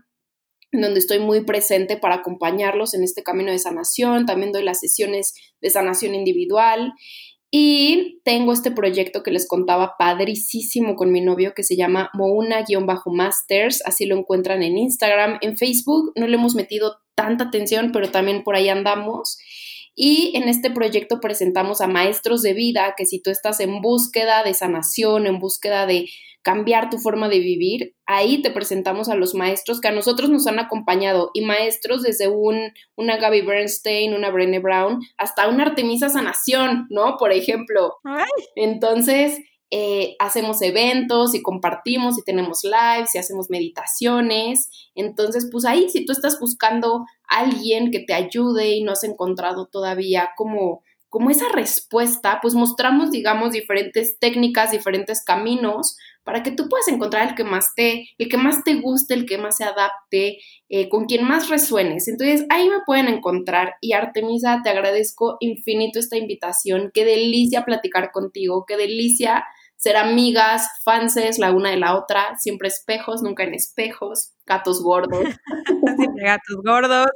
donde 0.72 1.00
estoy 1.00 1.18
muy 1.18 1.44
presente 1.44 1.96
para 1.96 2.16
acompañarlos 2.16 2.94
en 2.94 3.02
este 3.02 3.22
camino 3.22 3.50
de 3.50 3.58
sanación. 3.58 4.26
También 4.26 4.52
doy 4.52 4.62
las 4.62 4.80
sesiones 4.80 5.34
de 5.60 5.70
sanación 5.70 6.14
individual. 6.14 6.92
Y 7.52 8.20
tengo 8.24 8.52
este 8.52 8.70
proyecto 8.70 9.24
que 9.24 9.32
les 9.32 9.48
contaba 9.48 9.96
padricísimo 9.98 10.94
con 10.94 11.10
mi 11.10 11.20
novio 11.20 11.52
que 11.52 11.64
se 11.64 11.76
llama 11.76 12.08
Mouna-Masters, 12.14 13.82
así 13.84 14.06
lo 14.06 14.16
encuentran 14.16 14.62
en 14.62 14.78
Instagram, 14.78 15.38
en 15.40 15.56
Facebook, 15.56 16.12
no 16.14 16.28
le 16.28 16.36
hemos 16.36 16.54
metido 16.54 16.98
tanta 17.16 17.44
atención, 17.44 17.90
pero 17.90 18.12
también 18.12 18.44
por 18.44 18.54
ahí 18.54 18.68
andamos. 18.68 19.38
Y 19.96 20.30
en 20.36 20.48
este 20.48 20.70
proyecto 20.70 21.18
presentamos 21.20 21.80
a 21.80 21.88
maestros 21.88 22.42
de 22.42 22.54
vida 22.54 22.94
que 22.96 23.04
si 23.04 23.20
tú 23.20 23.30
estás 23.30 23.58
en 23.58 23.80
búsqueda 23.80 24.44
de 24.44 24.54
sanación, 24.54 25.26
en 25.26 25.40
búsqueda 25.40 25.86
de 25.86 26.08
cambiar 26.42 26.90
tu 26.90 26.98
forma 26.98 27.28
de 27.28 27.38
vivir, 27.38 27.94
ahí 28.06 28.42
te 28.42 28.50
presentamos 28.50 29.08
a 29.08 29.14
los 29.14 29.34
maestros 29.34 29.80
que 29.80 29.88
a 29.88 29.92
nosotros 29.92 30.30
nos 30.30 30.46
han 30.46 30.58
acompañado 30.58 31.30
y 31.34 31.42
maestros 31.42 32.02
desde 32.02 32.28
un, 32.28 32.72
una 32.96 33.18
Gaby 33.18 33.42
Bernstein, 33.42 34.14
una 34.14 34.30
Brené 34.30 34.58
Brown, 34.58 35.00
hasta 35.18 35.48
una 35.48 35.64
Artemisa 35.64 36.08
Sanación, 36.08 36.86
¿no? 36.88 37.16
Por 37.18 37.32
ejemplo. 37.32 37.98
Entonces, 38.56 39.38
eh, 39.70 40.16
hacemos 40.18 40.62
eventos 40.62 41.34
y 41.34 41.42
compartimos 41.42 42.18
y 42.18 42.22
tenemos 42.22 42.64
lives 42.64 43.14
y 43.14 43.18
hacemos 43.18 43.50
meditaciones. 43.50 44.70
Entonces, 44.94 45.48
pues 45.52 45.64
ahí, 45.64 45.88
si 45.90 46.04
tú 46.04 46.12
estás 46.12 46.40
buscando 46.40 47.04
a 47.28 47.40
alguien 47.40 47.90
que 47.90 48.00
te 48.00 48.14
ayude 48.14 48.70
y 48.70 48.82
no 48.82 48.92
has 48.92 49.04
encontrado 49.04 49.66
todavía 49.66 50.30
como 50.36 50.82
como 51.10 51.28
esa 51.28 51.48
respuesta, 51.48 52.38
pues 52.40 52.54
mostramos, 52.54 53.10
digamos, 53.10 53.50
diferentes 53.50 54.20
técnicas, 54.20 54.70
diferentes 54.70 55.24
caminos 55.24 55.96
para 56.30 56.44
que 56.44 56.52
tú 56.52 56.68
puedas 56.68 56.86
encontrar 56.86 57.28
el 57.28 57.34
que 57.34 57.42
más 57.42 57.74
te, 57.74 58.08
el 58.16 58.28
que 58.28 58.36
más 58.36 58.62
te 58.62 58.76
guste, 58.76 59.14
el 59.14 59.26
que 59.26 59.36
más 59.36 59.56
se 59.56 59.64
adapte, 59.64 60.38
eh, 60.68 60.88
con 60.88 61.06
quien 61.06 61.26
más 61.26 61.48
resuenes. 61.48 62.06
Entonces 62.06 62.46
ahí 62.50 62.68
me 62.68 62.78
pueden 62.86 63.08
encontrar 63.08 63.74
y 63.80 63.94
Artemisa, 63.94 64.60
te 64.62 64.70
agradezco 64.70 65.38
infinito 65.40 65.98
esta 65.98 66.16
invitación. 66.16 66.92
Qué 66.94 67.04
delicia 67.04 67.64
platicar 67.64 68.12
contigo, 68.12 68.64
qué 68.64 68.76
delicia 68.76 69.44
ser 69.74 69.96
amigas, 69.96 70.68
fanses 70.84 71.40
la 71.40 71.50
una 71.50 71.70
de 71.70 71.78
la 71.78 71.96
otra, 71.96 72.36
siempre 72.38 72.68
espejos, 72.68 73.22
nunca 73.22 73.42
en 73.42 73.54
espejos, 73.54 74.34
gatos 74.46 74.84
gordos. 74.84 75.26
siempre 75.98 76.26
gatos 76.26 76.56
gordos. 76.64 77.08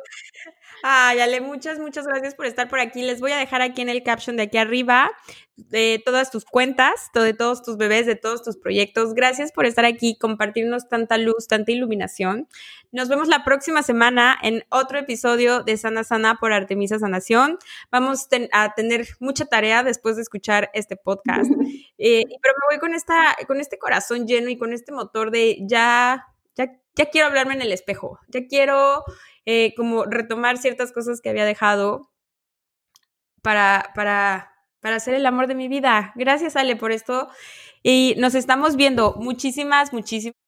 Ay, 0.87 1.19
Ale, 1.21 1.41
muchas, 1.41 1.79
muchas 1.79 2.07
gracias 2.07 2.35
por 2.35 2.45
estar 2.45 2.69
por 2.69 2.79
aquí. 2.79 3.01
Les 3.01 3.19
voy 3.19 3.33
a 3.33 3.39
dejar 3.39 3.63
aquí 3.63 3.81
en 3.81 3.89
el 3.89 4.03
caption 4.03 4.37
de 4.37 4.43
aquí 4.43 4.59
arriba 4.59 5.11
de 5.57 6.03
todas 6.05 6.31
tus 6.31 6.45
cuentas, 6.45 7.11
de 7.15 7.33
todos 7.33 7.63
tus 7.63 7.79
bebés, 7.79 8.05
de 8.05 8.17
todos 8.17 8.43
tus 8.43 8.59
proyectos. 8.59 9.15
Gracias 9.15 9.51
por 9.51 9.65
estar 9.65 9.87
aquí, 9.87 10.19
compartirnos 10.19 10.87
tanta 10.91 11.17
luz, 11.17 11.49
tanta 11.49 11.73
iluminación. 11.73 12.49
Nos 12.93 13.09
vemos 13.09 13.29
la 13.29 13.45
próxima 13.45 13.83
semana 13.83 14.37
en 14.43 14.67
otro 14.69 14.99
episodio 14.99 15.63
de 15.63 15.79
Sana 15.79 16.05
Sana 16.05 16.37
por 16.39 16.53
Artemisa 16.53 16.99
Sanación. 16.99 17.57
Vamos 17.91 18.29
a 18.53 18.75
tener 18.75 19.09
mucha 19.21 19.47
tarea 19.47 19.85
después 19.85 20.17
de 20.17 20.23
escuchar 20.23 20.71
este 20.75 20.97
podcast. 20.97 21.51
Eh, 21.97 22.25
pero 22.43 22.55
me 22.55 22.75
voy 22.75 22.81
con, 22.81 22.93
esta, 22.93 23.37
con 23.47 23.61
este 23.61 23.79
corazón 23.79 24.27
lleno 24.27 24.51
y 24.51 24.59
con 24.59 24.73
este 24.73 24.91
motor 24.91 25.31
de 25.31 25.59
ya, 25.63 26.27
ya, 26.57 26.77
ya 26.97 27.07
quiero 27.07 27.29
hablarme 27.29 27.55
en 27.55 27.63
el 27.63 27.73
espejo, 27.73 28.19
ya 28.29 28.47
quiero 28.49 29.05
eh, 29.47 29.75
como 29.77 30.05
retomar 30.05 30.59
ciertas 30.59 30.93
cosas 30.93 31.21
que 31.21 31.31
había 31.31 31.45
dejado 31.45 32.11
para, 33.43 33.91
para, 33.95 34.53
para 34.81 34.97
hacer 34.97 35.15
el 35.15 35.27
amor 35.27 35.47
de 35.47 35.55
mi 35.55 35.69
vida. 35.69 36.13
Gracias, 36.17 36.57
Ale, 36.57 36.77
por 36.77 36.93
esto. 36.93 37.29
Y 37.83 38.15
nos 38.19 38.35
estamos 38.35 38.77
viendo. 38.77 39.15
Muchísimas, 39.19 39.93
muchísimas. 39.93 40.44